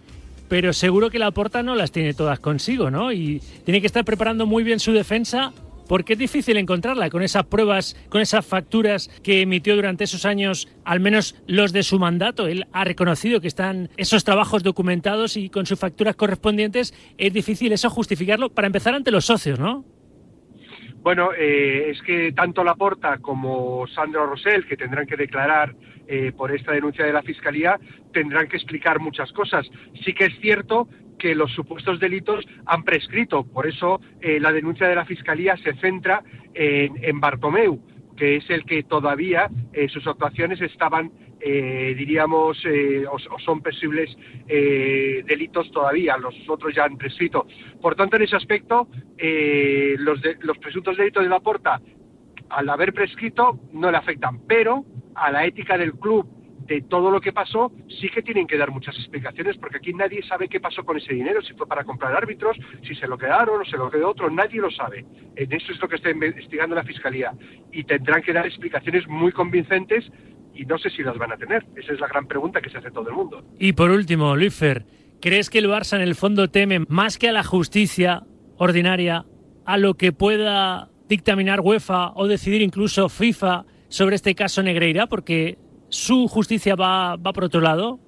pero 0.48 0.72
seguro 0.72 1.10
que 1.10 1.18
la 1.18 1.30
Porta 1.30 1.62
no 1.62 1.74
las 1.74 1.92
tiene 1.92 2.14
todas 2.14 2.40
consigo, 2.40 2.90
¿no? 2.90 3.12
Y 3.12 3.40
tiene 3.64 3.80
que 3.80 3.86
estar 3.86 4.04
preparando 4.04 4.46
muy 4.46 4.64
bien 4.64 4.80
su 4.80 4.92
defensa 4.92 5.52
porque 5.88 6.14
es 6.14 6.18
difícil 6.18 6.56
encontrarla 6.56 7.10
con 7.10 7.22
esas 7.22 7.44
pruebas, 7.46 7.94
con 8.08 8.20
esas 8.20 8.44
facturas 8.44 9.08
que 9.22 9.42
emitió 9.42 9.76
durante 9.76 10.04
esos 10.04 10.24
años, 10.24 10.68
al 10.84 11.00
menos 11.00 11.40
los 11.46 11.72
de 11.72 11.82
su 11.82 11.98
mandato. 11.98 12.48
Él 12.48 12.66
ha 12.72 12.84
reconocido 12.84 13.40
que 13.40 13.48
están 13.48 13.88
esos 13.96 14.24
trabajos 14.24 14.62
documentados 14.62 15.36
y 15.36 15.48
con 15.48 15.66
sus 15.66 15.78
facturas 15.78 16.16
correspondientes. 16.16 16.94
Es 17.18 17.32
difícil 17.32 17.72
eso 17.72 17.90
justificarlo 17.90 18.50
para 18.50 18.66
empezar 18.66 18.94
ante 18.94 19.10
los 19.10 19.26
socios, 19.26 19.58
¿no? 19.58 19.84
Bueno, 21.02 21.30
eh, 21.38 21.90
es 21.90 22.02
que 22.02 22.32
tanto 22.32 22.64
Laporta 22.64 23.18
como 23.18 23.86
Sandro 23.86 24.26
Rosell, 24.26 24.66
que 24.66 24.76
tendrán 24.76 25.06
que 25.06 25.16
declarar 25.16 25.72
eh, 26.08 26.32
por 26.36 26.54
esta 26.54 26.72
denuncia 26.72 27.04
de 27.04 27.12
la 27.12 27.22
Fiscalía, 27.22 27.78
tendrán 28.12 28.48
que 28.48 28.56
explicar 28.56 29.00
muchas 29.00 29.32
cosas. 29.32 29.68
Sí 30.04 30.14
que 30.14 30.26
es 30.26 30.38
cierto 30.40 30.88
que 31.18 31.34
los 31.34 31.52
supuestos 31.52 31.98
delitos 31.98 32.44
han 32.66 32.84
prescrito, 32.84 33.44
por 33.44 33.66
eso 33.66 34.00
eh, 34.20 34.38
la 34.38 34.52
denuncia 34.52 34.86
de 34.86 34.94
la 34.94 35.04
Fiscalía 35.04 35.56
se 35.56 35.74
centra 35.74 36.22
en, 36.54 37.02
en 37.02 37.20
Bartomeu, 37.20 37.80
que 38.16 38.36
es 38.36 38.48
el 38.50 38.64
que 38.64 38.82
todavía 38.84 39.48
eh, 39.72 39.88
sus 39.88 40.06
actuaciones 40.06 40.60
estaban, 40.60 41.10
diríamos, 41.38 42.60
o, 43.10 43.14
o, 43.14 43.38
son 43.38 43.60
posibles 43.60 44.16
delitos 44.48 45.70
todavía, 45.70 46.16
los 46.16 46.34
otros 46.48 46.74
ya 46.74 46.84
han 46.84 46.96
prescrito. 46.96 47.46
Por 47.80 47.94
tanto, 47.94 48.16
en 48.16 48.22
ese 48.22 48.36
aspecto, 48.36 48.88
los, 49.98 50.20
los 50.40 50.58
presuntos 50.58 50.96
delitos 50.96 51.22
de 51.22 51.28
la 51.28 51.38
Porta, 51.38 51.80
al 52.48 52.68
haber 52.68 52.92
prescrito, 52.92 53.60
no 53.72 53.90
le 53.90 53.98
afectan, 53.98 54.40
pero 54.46 54.84
a 55.16 55.30
la 55.32 55.44
ética 55.46 55.76
del 55.78 55.92
club 55.94 56.26
de 56.66 56.82
todo 56.82 57.10
lo 57.10 57.20
que 57.20 57.32
pasó, 57.32 57.72
sí 58.00 58.08
que 58.08 58.22
tienen 58.22 58.46
que 58.46 58.56
dar 58.56 58.70
muchas 58.70 58.96
explicaciones, 58.96 59.56
porque 59.56 59.76
aquí 59.78 59.92
nadie 59.92 60.22
sabe 60.22 60.48
qué 60.48 60.60
pasó 60.60 60.84
con 60.84 60.96
ese 60.96 61.14
dinero, 61.14 61.40
si 61.42 61.54
fue 61.54 61.66
para 61.66 61.84
comprar 61.84 62.14
árbitros, 62.14 62.56
si 62.82 62.94
se 62.94 63.06
lo 63.06 63.16
quedaron 63.16 63.60
o 63.60 63.64
se 63.64 63.76
lo 63.76 63.90
quedó 63.90 64.10
otro, 64.10 64.28
nadie 64.30 64.60
lo 64.60 64.70
sabe. 64.70 65.04
En 65.36 65.52
eso 65.52 65.72
es 65.72 65.80
lo 65.80 65.88
que 65.88 65.96
está 65.96 66.10
investigando 66.10 66.74
la 66.74 66.82
Fiscalía. 66.82 67.32
Y 67.72 67.84
tendrán 67.84 68.22
que 68.22 68.32
dar 68.32 68.46
explicaciones 68.46 69.06
muy 69.06 69.32
convincentes 69.32 70.10
y 70.54 70.64
no 70.64 70.78
sé 70.78 70.90
si 70.90 71.02
las 71.02 71.16
van 71.18 71.32
a 71.32 71.36
tener. 71.36 71.64
Esa 71.76 71.92
es 71.92 72.00
la 72.00 72.08
gran 72.08 72.26
pregunta 72.26 72.60
que 72.60 72.70
se 72.70 72.78
hace 72.78 72.90
todo 72.90 73.08
el 73.08 73.14
mundo. 73.14 73.44
Y 73.58 73.72
por 73.72 73.90
último, 73.90 74.34
Luisfer, 74.34 74.86
¿crees 75.20 75.50
que 75.50 75.58
el 75.58 75.68
Barça 75.68 75.96
en 75.96 76.02
el 76.02 76.14
fondo 76.14 76.48
teme 76.48 76.80
más 76.88 77.18
que 77.18 77.28
a 77.28 77.32
la 77.32 77.44
justicia 77.44 78.24
ordinaria, 78.56 79.24
a 79.64 79.78
lo 79.78 79.94
que 79.94 80.12
pueda 80.12 80.90
dictaminar 81.08 81.60
UEFA 81.60 82.12
o 82.14 82.26
decidir 82.26 82.62
incluso 82.62 83.08
FIFA 83.08 83.64
sobre 83.88 84.16
este 84.16 84.34
caso 84.34 84.62
Negreira? 84.62 85.06
Porque 85.06 85.58
su 85.88 86.28
justicia 86.28 86.74
va, 86.74 87.16
va 87.16 87.32
por 87.32 87.44
otro 87.44 87.60
lado? 87.60 88.00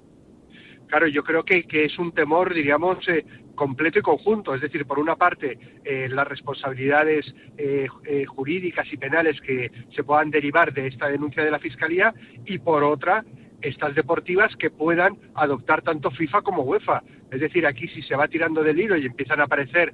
Claro, 0.88 1.06
yo 1.06 1.22
creo 1.22 1.44
que, 1.44 1.64
que 1.64 1.84
es 1.84 1.98
un 1.98 2.12
temor, 2.12 2.54
diríamos, 2.54 3.06
eh, 3.08 3.24
completo 3.54 3.98
y 3.98 4.02
conjunto. 4.02 4.54
Es 4.54 4.62
decir, 4.62 4.86
por 4.86 4.98
una 4.98 5.16
parte, 5.16 5.58
eh, 5.84 6.08
las 6.10 6.26
responsabilidades 6.26 7.34
eh, 7.58 7.86
jurídicas 8.26 8.90
y 8.90 8.96
penales 8.96 9.38
que 9.42 9.70
se 9.94 10.02
puedan 10.02 10.30
derivar 10.30 10.72
de 10.72 10.86
esta 10.86 11.08
denuncia 11.08 11.44
de 11.44 11.50
la 11.50 11.58
Fiscalía 11.58 12.14
y 12.46 12.58
por 12.58 12.84
otra, 12.84 13.24
estas 13.60 13.94
deportivas 13.94 14.54
que 14.56 14.70
puedan 14.70 15.18
adoptar 15.34 15.82
tanto 15.82 16.10
FIFA 16.10 16.40
como 16.42 16.62
UEFA. 16.62 17.02
Es 17.30 17.40
decir, 17.40 17.66
aquí 17.66 17.86
si 17.88 18.00
se 18.02 18.16
va 18.16 18.28
tirando 18.28 18.62
del 18.62 18.80
hilo 18.80 18.96
y 18.96 19.04
empiezan 19.04 19.40
a 19.40 19.44
aparecer 19.44 19.92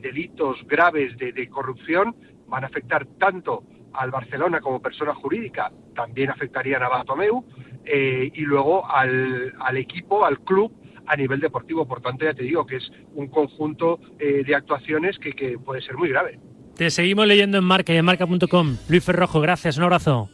delitos 0.00 0.58
graves 0.66 1.16
de, 1.16 1.32
de 1.32 1.48
corrupción, 1.48 2.14
van 2.46 2.62
a 2.62 2.66
afectar 2.68 3.06
tanto 3.18 3.64
al 3.92 4.10
Barcelona 4.10 4.60
como 4.60 4.80
persona 4.80 5.14
jurídica 5.14 5.70
también 5.94 6.30
afectarían 6.30 6.82
a 6.82 6.88
Bartomeu 6.88 7.44
eh, 7.84 8.30
y 8.32 8.40
luego 8.42 8.88
al, 8.90 9.54
al, 9.60 9.76
equipo, 9.76 10.24
al 10.24 10.40
club 10.40 10.72
a 11.06 11.16
nivel 11.16 11.40
deportivo. 11.40 11.86
Por 11.86 12.00
tanto, 12.00 12.24
ya 12.24 12.34
te 12.34 12.42
digo 12.42 12.66
que 12.66 12.76
es 12.76 12.90
un 13.14 13.28
conjunto 13.28 14.00
eh, 14.18 14.42
de 14.44 14.54
actuaciones 14.54 15.18
que, 15.18 15.32
que, 15.32 15.58
puede 15.58 15.82
ser 15.82 15.96
muy 15.96 16.08
grave. 16.08 16.38
Te 16.76 16.90
seguimos 16.90 17.26
leyendo 17.26 17.58
en 17.58 17.64
marca 17.64 17.92
y 17.92 17.96
en 17.96 18.04
marca.com. 18.04 18.76
Luis 18.88 19.04
Ferrojo, 19.04 19.40
gracias, 19.40 19.76
un 19.76 19.84
abrazo. 19.84 20.30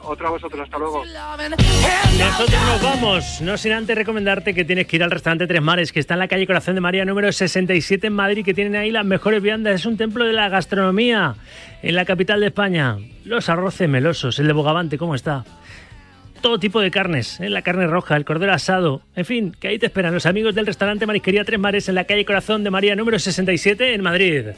Otra 0.00 0.28
a 0.28 0.30
vosotros, 0.30 0.60
hasta 0.62 0.78
luego. 0.78 1.04
Nosotros 1.04 2.60
nos 2.66 2.82
vamos, 2.82 3.40
no 3.40 3.56
sin 3.56 3.72
antes 3.72 3.96
recomendarte 3.96 4.54
que 4.54 4.64
tienes 4.64 4.86
que 4.86 4.96
ir 4.96 5.02
al 5.02 5.10
restaurante 5.10 5.46
Tres 5.46 5.62
Mares, 5.62 5.92
que 5.92 6.00
está 6.00 6.14
en 6.14 6.20
la 6.20 6.28
calle 6.28 6.46
Corazón 6.46 6.74
de 6.74 6.80
María 6.80 7.04
número 7.04 7.32
67 7.32 8.06
en 8.06 8.12
Madrid, 8.12 8.44
que 8.44 8.54
tienen 8.54 8.76
ahí 8.76 8.90
las 8.90 9.04
mejores 9.04 9.42
viandas. 9.42 9.74
Es 9.74 9.86
un 9.86 9.96
templo 9.96 10.24
de 10.24 10.32
la 10.32 10.48
gastronomía 10.48 11.34
en 11.82 11.94
la 11.94 12.04
capital 12.04 12.40
de 12.40 12.46
España. 12.46 12.98
Los 13.24 13.48
arroces 13.48 13.88
melosos, 13.88 14.38
el 14.38 14.46
de 14.46 14.52
Bogavante, 14.52 14.98
¿cómo 14.98 15.14
está? 15.14 15.44
Todo 16.40 16.58
tipo 16.58 16.80
de 16.80 16.90
carnes, 16.90 17.40
¿eh? 17.40 17.48
la 17.48 17.62
carne 17.62 17.86
roja, 17.86 18.16
el 18.16 18.26
cordero 18.26 18.52
asado, 18.52 19.00
en 19.16 19.24
fin, 19.24 19.56
que 19.58 19.68
ahí 19.68 19.78
te 19.78 19.86
esperan 19.86 20.12
los 20.12 20.26
amigos 20.26 20.54
del 20.54 20.66
restaurante 20.66 21.06
Marisquería 21.06 21.44
Tres 21.44 21.58
Mares 21.58 21.88
en 21.88 21.94
la 21.94 22.04
calle 22.04 22.26
Corazón 22.26 22.62
de 22.64 22.70
María 22.70 22.94
número 22.94 23.18
67 23.18 23.94
en 23.94 24.02
Madrid. 24.02 24.48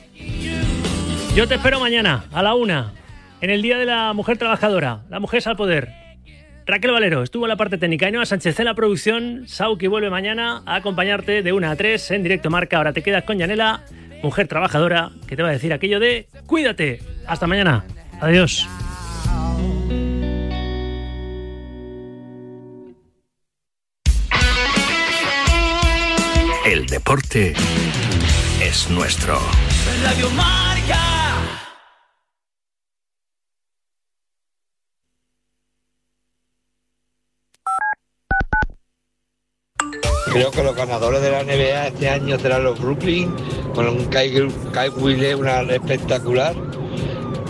Yo 1.36 1.46
te 1.46 1.54
espero 1.54 1.78
mañana 1.78 2.24
a 2.32 2.42
la 2.42 2.54
una 2.54 2.92
en 3.40 3.50
el 3.50 3.62
Día 3.62 3.78
de 3.78 3.86
la 3.86 4.12
Mujer 4.12 4.38
Trabajadora, 4.38 5.02
la 5.08 5.20
mujer 5.20 5.38
es 5.38 5.46
al 5.46 5.56
poder. 5.56 5.90
Raquel 6.66 6.90
Valero 6.90 7.22
estuvo 7.22 7.44
en 7.44 7.50
la 7.50 7.56
parte 7.56 7.78
técnica, 7.78 8.06
Ainhoa 8.06 8.26
Sánchez 8.26 8.58
en 8.58 8.64
la 8.64 8.74
producción, 8.74 9.44
Sauki 9.46 9.86
vuelve 9.86 10.10
mañana 10.10 10.62
a 10.66 10.76
acompañarte 10.76 11.42
de 11.42 11.52
1 11.52 11.70
a 11.70 11.76
3 11.76 12.10
en 12.10 12.22
directo 12.24 12.50
marca. 12.50 12.78
Ahora 12.78 12.92
te 12.92 13.02
quedas 13.02 13.22
con 13.22 13.38
Yanela, 13.38 13.84
mujer 14.22 14.48
trabajadora, 14.48 15.10
que 15.28 15.36
te 15.36 15.42
va 15.42 15.50
a 15.50 15.52
decir 15.52 15.72
aquello 15.72 16.00
de 16.00 16.26
cuídate. 16.46 17.00
Hasta 17.26 17.46
mañana. 17.46 17.84
Adiós. 18.20 18.68
El 26.66 26.86
deporte 26.86 27.54
es 28.60 28.90
nuestro. 28.90 29.38
Creo 40.32 40.50
que 40.50 40.62
los 40.62 40.74
ganadores 40.76 41.22
de 41.22 41.30
la 41.30 41.42
NBA 41.42 41.88
este 41.88 42.08
año 42.08 42.38
serán 42.38 42.64
los 42.64 42.78
Brooklyn, 42.80 43.34
con 43.74 43.88
un 43.88 44.04
Kai, 44.06 44.48
Kai 44.72 44.88
Wille, 44.90 45.34
una 45.34 45.60
espectacular. 45.62 46.54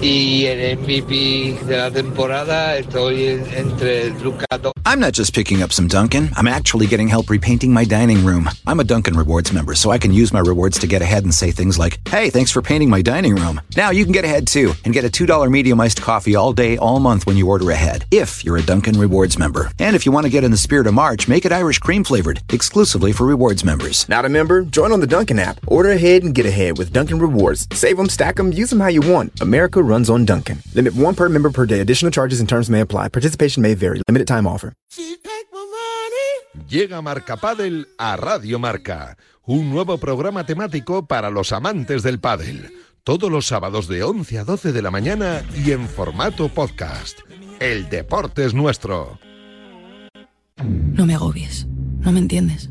Y 0.00 0.44
el 0.44 0.78
MVP 0.78 1.58
de 1.66 1.76
la 1.78 1.90
temporada 1.90 2.76
estoy 2.76 3.24
en- 3.28 3.46
entre 3.56 4.10
Doncic 4.10 4.75
I'm 4.88 5.00
not 5.00 5.14
just 5.14 5.34
picking 5.34 5.64
up 5.64 5.72
some 5.72 5.88
Dunkin', 5.88 6.30
I'm 6.36 6.46
actually 6.46 6.86
getting 6.86 7.08
help 7.08 7.28
repainting 7.28 7.72
my 7.72 7.82
dining 7.82 8.24
room. 8.24 8.48
I'm 8.68 8.78
a 8.78 8.84
Dunkin' 8.84 9.16
Rewards 9.16 9.52
member, 9.52 9.74
so 9.74 9.90
I 9.90 9.98
can 9.98 10.12
use 10.12 10.32
my 10.32 10.38
rewards 10.38 10.78
to 10.78 10.86
get 10.86 11.02
ahead 11.02 11.24
and 11.24 11.34
say 11.34 11.50
things 11.50 11.76
like, 11.76 11.98
hey, 12.08 12.30
thanks 12.30 12.52
for 12.52 12.62
painting 12.62 12.88
my 12.88 13.02
dining 13.02 13.34
room. 13.34 13.60
Now 13.76 13.90
you 13.90 14.04
can 14.04 14.12
get 14.12 14.24
ahead 14.24 14.46
too 14.46 14.74
and 14.84 14.94
get 14.94 15.04
a 15.04 15.08
$2 15.08 15.50
medium 15.50 15.80
iced 15.80 16.00
coffee 16.00 16.36
all 16.36 16.52
day, 16.52 16.76
all 16.76 17.00
month 17.00 17.26
when 17.26 17.36
you 17.36 17.48
order 17.48 17.68
ahead, 17.72 18.04
if 18.12 18.44
you're 18.44 18.58
a 18.58 18.62
Dunkin' 18.62 18.96
Rewards 18.96 19.36
member. 19.40 19.72
And 19.80 19.96
if 19.96 20.06
you 20.06 20.12
want 20.12 20.24
to 20.24 20.30
get 20.30 20.44
in 20.44 20.52
the 20.52 20.56
spirit 20.56 20.86
of 20.86 20.94
March, 20.94 21.26
make 21.26 21.44
it 21.44 21.50
Irish 21.50 21.80
cream 21.80 22.04
flavored, 22.04 22.40
exclusively 22.52 23.10
for 23.10 23.26
rewards 23.26 23.64
members. 23.64 24.08
Not 24.08 24.24
a 24.24 24.28
member? 24.28 24.62
Join 24.62 24.92
on 24.92 25.00
the 25.00 25.08
Dunkin' 25.08 25.40
app. 25.40 25.58
Order 25.66 25.90
ahead 25.90 26.22
and 26.22 26.32
get 26.32 26.46
ahead 26.46 26.78
with 26.78 26.92
Dunkin' 26.92 27.18
Rewards. 27.18 27.66
Save 27.72 27.96
them, 27.96 28.08
stack 28.08 28.36
them, 28.36 28.52
use 28.52 28.70
them 28.70 28.78
how 28.78 28.86
you 28.86 29.00
want. 29.00 29.40
America 29.40 29.82
runs 29.82 30.08
on 30.08 30.24
Dunkin'. 30.24 30.62
Limit 30.74 30.94
one 30.94 31.16
per 31.16 31.28
member 31.28 31.50
per 31.50 31.66
day. 31.66 31.80
Additional 31.80 32.12
charges 32.12 32.38
and 32.38 32.48
terms 32.48 32.70
may 32.70 32.82
apply. 32.82 33.08
Participation 33.08 33.64
may 33.64 33.74
vary. 33.74 34.00
Limited 34.06 34.28
time 34.28 34.46
offer. 34.46 34.75
Llega 36.68 37.02
Marca 37.02 37.36
Padel 37.36 37.88
a 37.98 38.16
Radio 38.16 38.58
Marca, 38.58 39.16
un 39.44 39.70
nuevo 39.70 39.98
programa 39.98 40.44
temático 40.46 41.06
para 41.06 41.30
los 41.30 41.52
amantes 41.52 42.02
del 42.02 42.18
pádel. 42.18 42.72
Todos 43.04 43.30
los 43.30 43.46
sábados 43.46 43.86
de 43.86 44.02
11 44.02 44.38
a 44.38 44.44
12 44.44 44.72
de 44.72 44.82
la 44.82 44.90
mañana 44.90 45.42
y 45.64 45.70
en 45.70 45.88
formato 45.88 46.48
podcast. 46.48 47.20
El 47.60 47.88
deporte 47.88 48.44
es 48.44 48.52
nuestro. 48.52 49.18
No 50.62 51.06
me 51.06 51.14
agobies. 51.14 51.66
No 52.00 52.10
me 52.12 52.18
entiendes. 52.18 52.70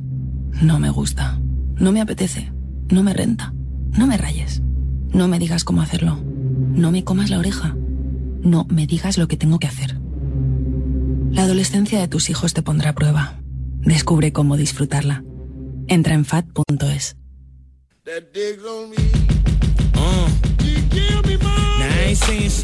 No 0.61 0.79
me 0.79 0.89
gusta. 0.89 1.39
No 1.75 1.91
me 1.91 2.01
apetece. 2.01 2.51
No 2.89 3.01
me 3.01 3.13
renta. 3.13 3.53
No 3.91 4.07
me 4.07 4.17
rayes. 4.17 4.61
No 5.07 5.27
me 5.27 5.39
digas 5.39 5.63
cómo 5.63 5.81
hacerlo. 5.81 6.19
No 6.21 6.91
me 6.91 7.03
comas 7.03 7.29
la 7.29 7.39
oreja. 7.39 7.75
No 8.41 8.65
me 8.69 8.87
digas 8.87 9.17
lo 9.17 9.27
que 9.27 9.37
tengo 9.37 9.59
que 9.59 9.67
hacer. 9.67 9.97
La 11.35 11.43
adolescencia 11.43 11.99
de 11.99 12.07
tus 12.07 12.29
hijos 12.29 12.53
te 12.53 12.61
pondrá 12.61 12.91
a 12.91 12.95
prueba. 12.95 13.35
Descubre 13.81 14.31
cómo 14.31 14.55
disfrutarla. 14.55 15.21
Entra 15.87 16.13
en 16.13 16.23
fat.es. 16.23 17.17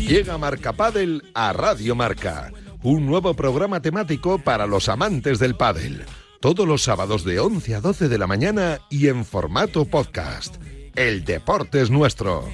Llega 0.08 0.38
Marca 0.38 0.72
Padel 0.72 1.22
a 1.34 1.52
Radio 1.52 1.96
Marca, 1.96 2.54
un 2.82 3.06
nuevo 3.06 3.34
programa 3.34 3.82
temático 3.82 4.40
para 4.40 4.66
los 4.66 4.88
amantes 4.88 5.40
del 5.40 5.56
pádel. 5.56 6.06
Todos 6.40 6.66
los 6.66 6.82
sábados 6.82 7.26
de 7.26 7.42
11 7.42 7.76
a 7.76 7.82
12 7.82 8.08
de 8.08 8.18
la 8.18 8.28
mañana 8.28 8.80
y 8.90 9.10
en 9.10 9.26
formato 9.26 9.84
podcast. 9.84 10.56
El 10.96 11.26
deporte 11.26 11.82
es 11.82 11.90
nuestro. 11.90 12.48